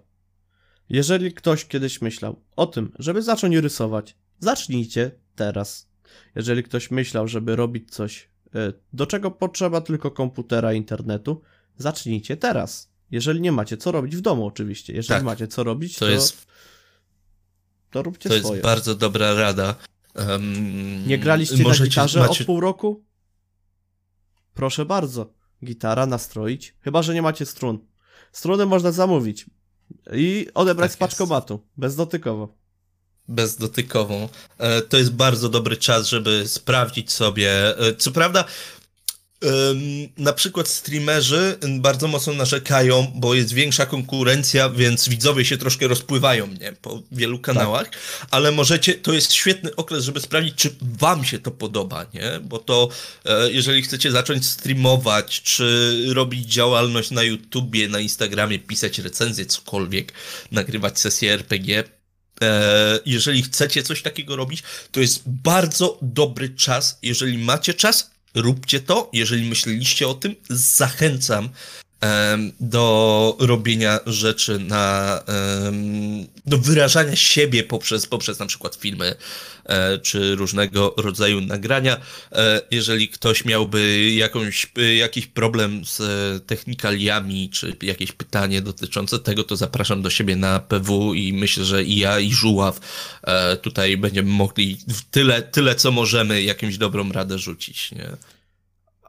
Jeżeli 0.89 1.33
ktoś 1.33 1.65
kiedyś 1.65 2.01
myślał 2.01 2.41
o 2.55 2.65
tym, 2.65 2.91
żeby 2.99 3.21
zacząć 3.21 3.55
rysować, 3.55 4.15
zacznijcie 4.39 5.11
teraz. 5.35 5.89
Jeżeli 6.35 6.63
ktoś 6.63 6.91
myślał, 6.91 7.27
żeby 7.27 7.55
robić 7.55 7.91
coś, 7.91 8.29
e, 8.55 8.73
do 8.93 9.05
czego 9.07 9.31
potrzeba 9.31 9.81
tylko 9.81 10.11
komputera, 10.11 10.73
internetu, 10.73 11.41
zacznijcie 11.77 12.37
teraz. 12.37 12.89
Jeżeli 13.11 13.41
nie 13.41 13.51
macie 13.51 13.77
co 13.77 13.91
robić 13.91 14.15
w 14.15 14.21
domu, 14.21 14.45
oczywiście. 14.45 14.93
Jeżeli 14.93 15.17
Tak. 15.17 15.23
macie 15.23 15.47
co 15.47 15.63
robić, 15.63 15.93
to, 15.93 15.99
To 16.05 16.11
jest, 16.11 16.47
to 17.91 18.03
róbcie 18.03 18.29
to 18.29 18.35
jest 18.35 18.45
swoje. 18.47 18.61
bardzo 18.61 18.95
dobra 18.95 19.33
rada. 19.33 19.75
Em, 20.15 21.07
Nie 21.07 21.17
graliście 21.17 21.63
na 21.63 21.73
gitarze 21.75 22.19
macie- 22.19 22.31
od 22.41 22.45
pół 22.47 22.59
roku? 22.59 23.03
Proszę 24.53 24.85
bardzo. 24.85 25.33
Gitara 25.65 26.05
nastroić. 26.05 26.75
Chyba, 26.81 27.01
że 27.03 27.13
nie 27.13 27.21
macie 27.21 27.45
strun. 27.45 27.79
Struny 28.31 28.65
można 28.65 28.91
zamówić. 28.91 29.45
I 30.13 30.47
odebrać 30.53 30.91
Tak 30.91 30.95
z 30.95 30.97
paczkomatu. 30.97 31.59
Bezdotykowo. 31.77 32.55
bezdotykową. 33.27 34.29
E, 34.57 34.81
To 34.81 34.97
jest 34.97 35.11
bardzo 35.13 35.49
dobry 35.49 35.77
czas, 35.77 36.07
żeby 36.07 36.47
sprawdzić 36.47 37.11
sobie. 37.11 37.77
e, 37.79 37.95
Co 37.95 38.11
prawda, 38.11 38.45
na 40.17 40.33
przykład 40.33 40.67
streamerzy 40.67 41.57
bardzo 41.79 42.07
mocno 42.07 42.33
narzekają, 42.33 43.11
bo 43.15 43.35
jest 43.35 43.53
większa 43.53 43.85
konkurencja, 43.85 44.69
więc 44.69 45.09
widzowie 45.09 45.45
się 45.45 45.57
troszkę 45.57 45.87
rozpływają 45.87 46.47
nie? 46.47 46.73
po 46.73 47.01
wielu 47.11 47.39
kanałach, 47.39 47.91
ale 48.31 48.51
możecie, 48.51 48.93
to 48.93 49.13
jest 49.13 49.33
świetny 49.33 49.75
okres, 49.75 50.03
żeby 50.03 50.19
sprawdzić, 50.19 50.55
czy 50.55 50.75
wam 50.81 51.25
się 51.25 51.39
to 51.39 51.51
podoba, 51.51 52.05
nie? 52.13 52.39
Bo 52.43 52.59
to, 52.59 52.89
e, 53.25 53.51
jeżeli 53.51 53.81
chcecie 53.81 54.11
zacząć 54.11 54.45
streamować, 54.45 55.41
czy 55.41 55.95
robić 56.13 56.45
działalność 56.45 57.11
na 57.11 57.23
YouTubie, 57.23 57.87
na 57.89 57.99
Instagramie, 57.99 58.59
pisać 58.59 58.99
recenzje, 58.99 59.45
cokolwiek, 59.45 60.13
nagrywać 60.51 60.99
sesje 60.99 61.33
RPG, 61.33 61.83
E, 62.41 62.99
jeżeli 63.05 63.43
chcecie 63.43 63.83
coś 63.83 64.01
takiego 64.01 64.35
robić, 64.35 64.63
to 64.91 64.99
jest 64.99 65.23
bardzo 65.25 65.97
dobry 66.01 66.49
czas. 66.49 66.99
Jeżeli 67.01 67.37
macie 67.37 67.73
czas, 67.73 68.11
róbcie 68.35 68.79
to. 68.79 69.09
Jeżeli 69.13 69.49
myśleliście 69.49 70.07
o 70.07 70.13
tym, 70.13 70.35
zachęcam 70.49 71.49
do 72.59 73.37
robienia 73.39 73.99
rzeczy 74.05 74.59
na 74.59 75.19
do 76.45 76.57
wyrażania 76.57 77.15
siebie 77.15 77.63
poprzez, 77.63 78.07
poprzez 78.07 78.39
na 78.39 78.45
przykład 78.45 78.75
filmy 78.75 79.15
e, 79.65 79.97
czy 79.97 80.35
różnego 80.35 80.93
rodzaju 80.97 81.41
nagrania. 81.41 81.97
E, 82.31 82.61
jeżeli 82.71 83.09
ktoś 83.09 83.45
miałby 83.45 84.11
jakąś, 84.11 84.67
e, 84.77 84.95
jakiś 84.95 85.27
problem 85.27 85.85
z 85.85 86.01
technikaliami, 86.45 87.49
czy 87.49 87.75
jakieś 87.81 88.11
pytanie 88.11 88.61
dotyczące 88.61 89.19
tego, 89.19 89.43
to 89.43 89.55
zapraszam 89.55 90.01
do 90.01 90.09
siebie 90.09 90.35
na 90.35 90.59
PW 90.59 91.13
i 91.13 91.33
myślę, 91.33 91.65
że 91.65 91.83
i 91.83 91.99
ja, 91.99 92.19
i 92.19 92.31
Żuław 92.31 92.79
tutaj 93.61 93.97
będziemy 93.97 94.29
mogli 94.29 94.77
tyle, 95.11 95.41
tyle 95.41 95.75
co 95.75 95.91
możemy 95.91 96.43
jakąś 96.43 96.77
dobrą 96.77 97.11
radę 97.11 97.39
rzucić. 97.39 97.91
Nie? 97.91 98.09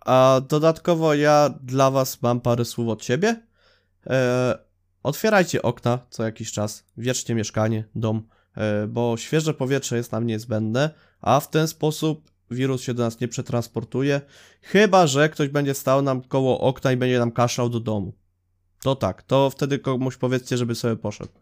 A 0.07 0.41
dodatkowo 0.49 1.15
ja 1.15 1.51
dla 1.63 1.91
was 1.91 2.23
mam 2.23 2.41
parę 2.41 2.65
słów 2.65 2.89
od 2.89 3.05
siebie. 3.05 3.43
E, 4.07 4.59
otwierajcie 5.03 5.63
okna 5.63 5.99
co 6.11 6.23
jakiś 6.23 6.53
czas, 6.53 6.85
wierzcie 6.97 7.35
mieszkanie, 7.35 7.85
dom, 7.95 8.29
e, 8.57 8.87
bo 8.87 9.17
świeże 9.17 9.55
powietrze 9.55 9.97
jest 9.97 10.13
nam 10.13 10.27
niezbędne, 10.27 10.91
a 11.21 11.41
w 11.41 11.51
ten 11.51 11.69
sposób 11.69 12.31
wirus 12.51 12.83
się 12.83 12.95
do 12.95 13.03
nas 13.03 13.21
nie 13.21 13.29
przetransportuje, 13.29 14.21
chyba 14.63 15.07
że 15.07 15.29
ktoś 15.29 15.49
będzie 15.49 15.75
stał 15.75 16.03
nam 16.03 16.23
koło 16.23 16.61
okna 16.61 16.93
i 16.93 16.97
będzie 16.97 17.19
nam 17.19 17.33
kaszlał 17.33 17.69
do 17.69 17.81
domu. 17.81 18.13
To 18.83 18.97
tak, 18.97 19.23
to 19.23 19.51
wtedy 19.51 19.79
komuś 19.79 20.17
powiedzcie, 20.17 20.57
żeby 20.57 20.75
sobie 20.75 20.97
poszedł. 20.97 21.33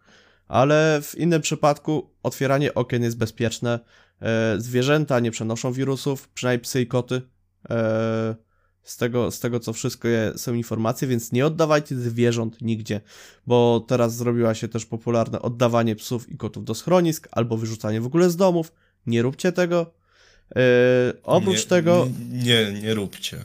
Ale 0.48 1.00
w 1.02 1.14
innym 1.14 1.40
przypadku 1.40 2.10
otwieranie 2.22 2.74
okien 2.74 3.02
jest 3.02 3.18
bezpieczne. 3.18 3.80
E, 4.22 4.54
zwierzęta 4.58 5.20
nie 5.20 5.30
przenoszą 5.30 5.72
wirusów, 5.72 6.28
przynajmniej 6.28 6.62
psy 6.62 6.80
i 6.80 6.86
koty. 6.86 7.22
E, 7.70 8.43
z 8.84 8.96
tego, 8.96 9.30
z 9.30 9.40
tego 9.40 9.60
co 9.60 9.72
wszystko 9.72 10.08
je, 10.08 10.32
są 10.36 10.54
informacje, 10.54 11.08
więc 11.08 11.32
nie 11.32 11.46
oddawajcie 11.46 11.96
zwierząt 11.96 12.62
nigdzie, 12.62 13.00
bo 13.46 13.84
teraz 13.88 14.16
zrobiła 14.16 14.54
się 14.54 14.68
też 14.68 14.86
popularne 14.86 15.42
oddawanie 15.42 15.96
psów 15.96 16.28
i 16.28 16.36
kotów 16.36 16.64
do 16.64 16.74
schronisk 16.74 17.28
albo 17.32 17.56
wyrzucanie 17.56 18.00
w 18.00 18.06
ogóle 18.06 18.30
z 18.30 18.36
domów. 18.36 18.72
Nie 19.06 19.22
róbcie 19.22 19.52
tego. 19.52 19.94
E, 20.56 20.60
oprócz 21.22 21.62
nie, 21.62 21.68
tego 21.68 22.08
Nie, 22.30 22.72
nie 22.82 22.94
róbcie. 22.94 23.44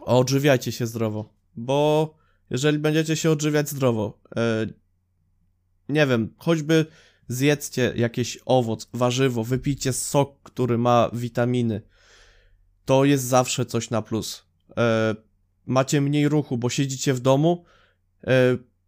odżywiajcie 0.00 0.72
się 0.72 0.86
zdrowo, 0.86 1.34
bo 1.56 2.14
jeżeli 2.50 2.78
będziecie 2.78 3.16
się 3.16 3.30
odżywiać 3.30 3.68
zdrowo, 3.68 4.18
e, 4.36 4.66
nie 5.88 6.06
wiem, 6.06 6.34
choćby 6.36 6.86
zjedzcie 7.28 7.92
jakiś 7.96 8.38
owoc, 8.46 8.88
warzywo, 8.94 9.44
wypijcie 9.44 9.92
sok, 9.92 10.42
który 10.42 10.78
ma 10.78 11.10
witaminy, 11.12 11.82
to 12.84 13.04
jest 13.04 13.24
zawsze 13.24 13.66
coś 13.66 13.90
na 13.90 14.02
plus. 14.02 14.49
E, 14.76 15.14
macie 15.66 16.00
mniej 16.00 16.28
ruchu, 16.28 16.58
bo 16.58 16.70
siedzicie 16.70 17.14
w 17.14 17.20
domu, 17.20 17.64
e, 18.26 18.30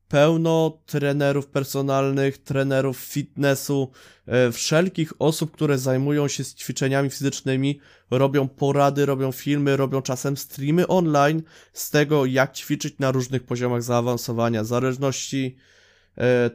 pełno 0.09 0.79
trenerów 0.87 1.47
personalnych, 1.47 2.39
trenerów 2.39 2.99
fitnessu, 2.99 3.91
e, 4.27 4.53
wszelkich 4.53 5.13
osób, 5.19 5.51
które 5.53 5.79
zajmują 5.79 6.29
się 6.29 6.45
ćwiczeniami 6.45 7.11
fizycznymi, 7.11 7.81
robią 8.11 8.49
porady, 8.49 9.07
robią 9.07 9.33
filmy, 9.33 9.77
robią 9.77 10.03
czasem 10.03 10.37
streamy 10.37 10.87
online 10.87 11.43
z 11.73 11.91
tego, 11.91 12.27
jak 12.27 12.53
ćwiczyć 12.53 12.99
na 12.99 13.11
różnych 13.11 13.43
poziomach 13.43 13.83
zaawansowania, 13.83 14.65
zależności 14.65 15.57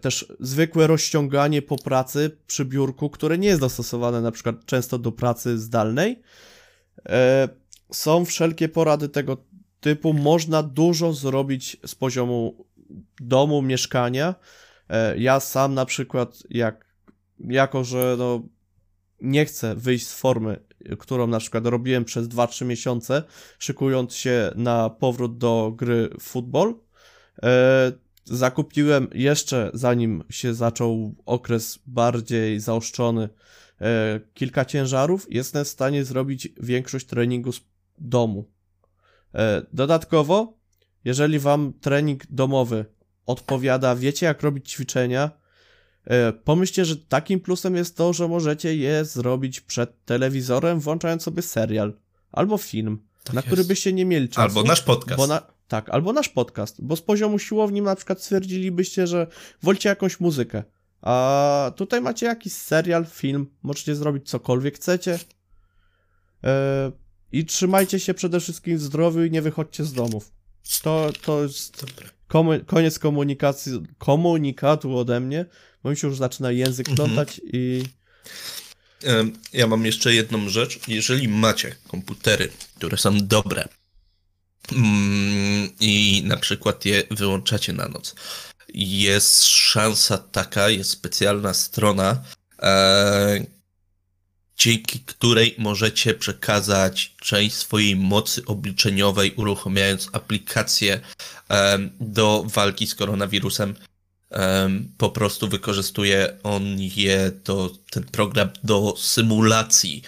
też 0.01 0.33
zwykłe 0.39 0.87
rozciąganie 0.87 1.61
po 1.61 1.77
pracy 1.77 2.37
przy 2.47 2.65
biurku, 2.65 3.09
które 3.09 3.37
nie 3.37 3.47
jest 3.47 3.61
dostosowane 3.61 4.21
na 4.21 4.31
przykład 4.31 4.65
często 4.65 4.97
do 4.97 5.11
pracy 5.11 5.59
zdalnej. 5.59 6.21
Są 7.91 8.25
wszelkie 8.25 8.69
porady 8.69 9.09
tego 9.09 9.37
typu, 9.79 10.13
można 10.13 10.63
dużo 10.63 11.13
zrobić 11.13 11.77
z 11.85 11.95
poziomu 11.95 12.65
domu, 13.19 13.61
mieszkania. 13.61 14.35
E, 14.89 15.17
Ja 15.17 15.39
sam 15.39 15.73
na 15.73 15.85
przykład, 15.85 16.43
jak, 16.49 16.85
jako 17.39 17.83
że 17.83 18.15
no, 18.17 18.41
nie 19.21 19.45
chcę 19.45 19.75
wyjść 19.75 20.07
z 20.07 20.13
formy, 20.13 20.59
którą 20.99 21.27
na 21.27 21.39
przykład 21.39 21.65
robiłem 21.65 22.05
przez 22.05 22.27
2-3 22.27 22.65
miesiące, 22.65 23.23
szykując 23.59 24.15
się 24.15 24.51
na 24.55 24.89
powrót 24.89 25.37
do 25.37 25.73
gry 25.75 26.09
w 26.19 26.23
futbol, 26.23 26.75
e, 27.43 27.91
zakupiłem 28.25 29.07
jeszcze 29.13 29.71
zanim 29.73 30.23
się 30.29 30.53
zaczął 30.53 31.15
okres 31.25 31.79
bardziej 31.87 32.59
zaostrzony 32.59 33.29
e, 33.81 34.19
kilka 34.33 34.65
ciężarów, 34.65 35.27
jestem 35.29 35.65
w 35.65 35.67
stanie 35.67 36.05
zrobić 36.05 36.49
większość 36.59 37.05
treningu 37.05 37.51
z 37.51 37.61
domu. 37.97 38.45
E, 39.35 39.61
dodatkowo, 39.73 40.57
jeżeli 41.05 41.39
wam 41.39 41.73
trening 41.81 42.23
domowy 42.29 42.85
odpowiada, 43.25 43.95
wiecie 43.95 44.25
jak 44.25 44.41
robić 44.41 44.71
ćwiczenia, 44.71 45.31
e, 46.05 46.33
pomyślcie, 46.33 46.85
że 46.85 46.95
takim 46.97 47.39
plusem 47.39 47.75
jest 47.75 47.97
to, 47.97 48.13
że 48.13 48.27
możecie 48.27 48.75
je 48.75 49.05
zrobić 49.05 49.61
przed 49.61 50.05
telewizorem, 50.05 50.79
włączając 50.79 51.23
sobie 51.23 51.41
serial 51.41 51.93
albo 52.31 52.57
film, 52.57 52.99
Tak 53.23 53.33
na 53.33 53.39
jest. 53.39 53.47
który 53.47 53.63
byście 53.63 53.93
nie 53.93 54.05
mieli 54.05 54.29
czasu. 54.29 54.41
Albo 54.41 54.63
nasz 54.63 54.81
podcast. 54.81 55.17
Bo 55.17 55.27
na, 55.27 55.41
tak, 55.67 55.89
albo 55.89 56.13
nasz 56.13 56.29
podcast, 56.29 56.81
bo 56.81 56.95
z 56.95 57.01
poziomu 57.01 57.39
siłowni 57.39 57.81
na 57.81 57.95
przykład 57.95 58.21
stwierdzilibyście, 58.21 59.07
że 59.07 59.27
wolicie 59.63 59.89
jakąś 59.89 60.19
muzykę, 60.19 60.63
a 61.01 61.71
tutaj 61.75 62.01
macie 62.01 62.25
jakiś 62.25 62.53
serial, 62.53 63.05
film, 63.05 63.47
możecie 63.63 63.95
zrobić 63.95 64.29
cokolwiek 64.29 64.75
chcecie. 64.75 65.19
E, 66.43 66.91
I 67.31 67.45
trzymajcie 67.45 67.99
się 67.99 68.13
przede 68.13 68.39
wszystkim 68.39 68.77
w 68.77 68.81
zdrowiu 68.81 69.23
i 69.23 69.31
nie 69.31 69.41
wychodźcie 69.41 69.83
z 69.85 69.93
domów. 69.93 70.31
To, 70.81 71.09
to 71.21 71.43
jest 71.43 71.85
komu- 72.29 72.65
koniec 72.65 72.99
komunikacji, 72.99 73.71
komunikatu 73.97 74.97
ode 74.97 75.19
mnie, 75.19 75.45
bo 75.83 75.89
mi 75.89 75.97
się 75.97 76.07
już 76.07 76.17
zaczyna 76.17 76.51
język 76.51 76.89
Mhm. 76.89 76.95
plątać 77.09 77.41
i 77.53 77.83
Em, 79.03 79.33
Ja 79.53 79.67
mam 79.67 79.85
jeszcze 79.85 80.13
jedną 80.13 80.49
rzecz. 80.49 80.79
Jeżeli 80.87 81.27
macie 81.27 81.75
komputery, 81.87 82.49
które 82.75 82.97
są 82.97 83.27
dobre 83.27 83.67
mm, 84.71 85.69
i 85.79 86.23
na 86.25 86.37
przykład 86.37 86.85
je 86.85 87.03
wyłączacie 87.11 87.73
na 87.73 87.87
noc, 87.87 88.15
jest 88.73 89.43
szansa 89.43 90.17
taka, 90.17 90.69
jest 90.69 90.89
specjalna 90.89 91.53
strona, 91.53 92.23
e, 92.61 93.45
dzięki 94.57 94.99
której 94.99 95.55
możecie 95.57 96.13
przekazać 96.13 97.15
część 97.21 97.55
swojej 97.55 97.95
mocy 97.95 98.45
obliczeniowej, 98.45 99.33
uruchamiając 99.35 100.09
aplikację 100.11 100.99
em, 101.49 101.89
do 101.99 102.43
walki 102.47 102.87
z 102.87 102.95
koronawirusem. 102.95 103.75
Em, 104.29 104.91
po 104.97 105.09
prostu 105.09 105.47
wykorzystuje 105.47 106.37
on 106.43 106.63
je 106.79 107.31
do, 107.45 107.71
ten 107.89 108.03
program 108.03 108.49
do 108.63 108.95
symulacji, 108.97 110.01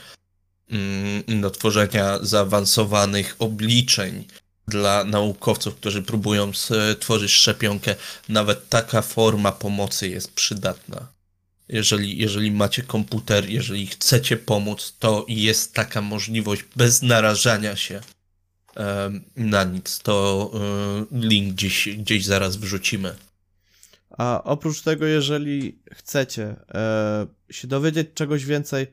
mm, 0.70 1.42
do 1.42 1.52
tworzenia 1.52 2.20
zaawansowanych 2.22 3.36
obliczeń 3.40 4.26
dla 4.68 5.04
naukowców, 5.04 5.76
którzy 5.76 6.02
próbują 6.02 6.52
stworzyć 6.54 7.32
szczepionkę. 7.32 7.96
Nawet 8.30 8.70
taka 8.70 9.02
forma 9.02 9.52
pomocy 9.52 10.10
jest 10.10 10.34
przydatna. 10.34 11.19
Jeżeli, 11.70 12.18
jeżeli 12.18 12.52
macie 12.52 12.84
komputer, 12.84 13.50
jeżeli 13.50 13.88
chcecie 13.88 14.38
pomóc, 14.38 14.96
to 15.00 15.26
jest 15.28 15.74
taka 15.74 16.02
możliwość 16.02 16.64
bez 16.76 17.02
narażania 17.02 17.76
się 17.76 18.02
na 19.36 19.64
nic, 19.64 20.00
to 20.00 20.52
e, 20.54 21.18
link 21.20 21.54
gdzieś, 21.54 21.90
gdzieś 21.98 22.26
zaraz 22.26 22.56
wrzucimy. 22.56 23.16
A 24.10 24.44
oprócz 24.44 24.82
tego, 24.82 25.06
jeżeli 25.06 25.82
chcecie 25.92 26.56
e, 26.74 27.28
się 27.52 27.68
dowiedzieć 27.68 28.08
czegoś 28.14 28.46
więcej, 28.46 28.88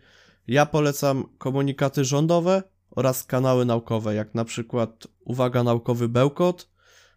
ja 0.49 0.67
polecam 0.67 1.25
komunikaty 1.39 2.05
rządowe 2.05 2.63
oraz 2.91 3.25
kanały 3.25 3.65
naukowe, 3.65 4.15
jak 4.15 4.35
na 4.35 4.45
przykład 4.45 5.07
Uwaga 5.21 5.63
Naukowy 5.63 6.09
Bełkot, 6.09 6.71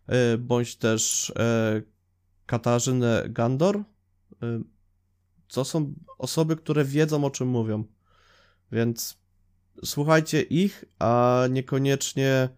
e, 0.07 0.38
bądź 0.38 0.76
też 0.76 1.34
e, 1.40 1.81
Katarzynę 2.45 3.23
Gandor. 3.30 3.84
To 5.53 5.65
są 5.65 5.93
osoby, 6.17 6.55
które 6.55 6.85
wiedzą 6.85 7.26
o 7.26 7.30
czym 7.30 7.47
mówią. 7.47 7.84
Więc 8.71 9.17
słuchajcie 9.85 10.41
ich, 10.41 10.85
a 10.99 11.43
niekoniecznie 11.49 12.49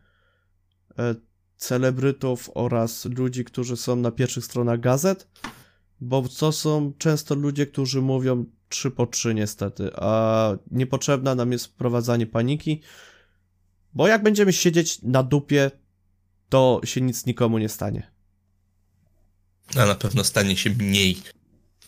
e, 0.99 1.15
celebrytów 1.57 2.49
oraz 2.53 3.05
ludzi, 3.05 3.45
którzy 3.45 3.77
są 3.77 3.95
na 3.95 4.11
pierwszych 4.11 4.45
stronach 4.45 4.79
gazet, 4.79 5.27
bo 6.01 6.23
to 6.39 6.51
są 6.51 6.93
często 6.97 7.35
ludzie, 7.35 7.67
którzy 7.67 8.01
mówią 8.01 8.45
trzy 8.69 8.91
po 8.91 9.05
trzy 9.05 9.33
niestety, 9.33 9.91
a 9.95 10.51
niepotrzebna 10.71 11.35
nam 11.35 11.51
jest 11.51 11.65
wprowadzanie 11.65 12.27
paniki, 12.27 12.81
bo 13.93 14.07
jak 14.07 14.23
będziemy 14.23 14.53
siedzieć 14.53 15.01
na 15.01 15.23
dupie, 15.23 15.71
to 16.49 16.81
się 16.83 17.01
nic 17.01 17.25
nikomu 17.25 17.57
nie 17.57 17.69
stanie. 17.69 18.11
A 19.75 19.85
na 19.85 19.95
pewno 19.95 20.23
stanie 20.23 20.57
się 20.57 20.69
mniej. 20.69 21.17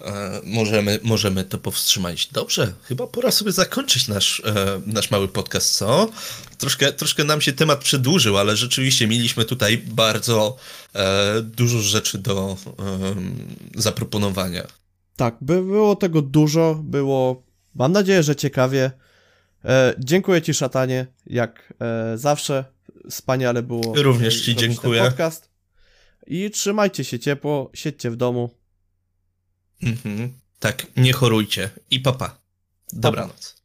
E, 0.02 0.42
możemy, 0.44 1.00
możemy 1.04 1.44
to 1.44 1.58
powstrzymać. 1.58 2.28
Dobrze, 2.28 2.74
chyba 2.84 3.08
pora 3.08 3.32
sobie 3.32 3.52
zakończyć 3.52 4.08
nasz, 4.08 4.42
e, 4.46 4.82
nasz 4.86 5.12
mały 5.12 5.28
podcast, 5.28 5.76
co? 5.76 6.10
Troszkę, 6.58 6.94
troszkę 6.94 7.24
nam 7.24 7.42
się 7.42 7.54
temat 7.54 7.84
przedłużył, 7.84 8.38
ale 8.38 8.56
rzeczywiście 8.56 9.08
mieliśmy 9.08 9.46
tutaj 9.46 9.78
bardzo 9.78 10.56
e, 10.96 11.42
dużo 11.42 11.80
rzeczy 11.80 12.18
do 12.18 12.58
zaproponowania. 13.76 14.68
Tak, 15.16 15.38
by 15.42 15.62
było 15.62 15.96
tego 15.96 16.22
dużo, 16.22 16.82
było, 16.84 17.44
mam 17.76 17.92
nadzieję, 17.92 18.24
że 18.24 18.36
ciekawie. 18.36 18.92
dziękuję 20.00 20.42
Ci, 20.42 20.54
szatanie, 20.54 21.08
jak 21.26 21.74
zawsze. 22.16 22.66
Wspaniale 23.10 23.64
było. 23.64 23.94
Również 23.96 24.42
Ci 24.42 24.56
dziękuję. 24.56 25.02
Podcast. 25.02 25.50
I 26.28 26.52
trzymajcie 26.52 27.04
się 27.04 27.20
ciepło, 27.20 27.72
siedźcie 27.74 28.12
w 28.12 28.16
domu. 28.16 28.63
Mhm. 29.84 30.34
Tak, 30.60 30.88
nie 30.96 31.14
chorujcie. 31.14 31.70
I 31.92 32.00
papa. 32.00 32.38
Dobranoc. 32.94 33.63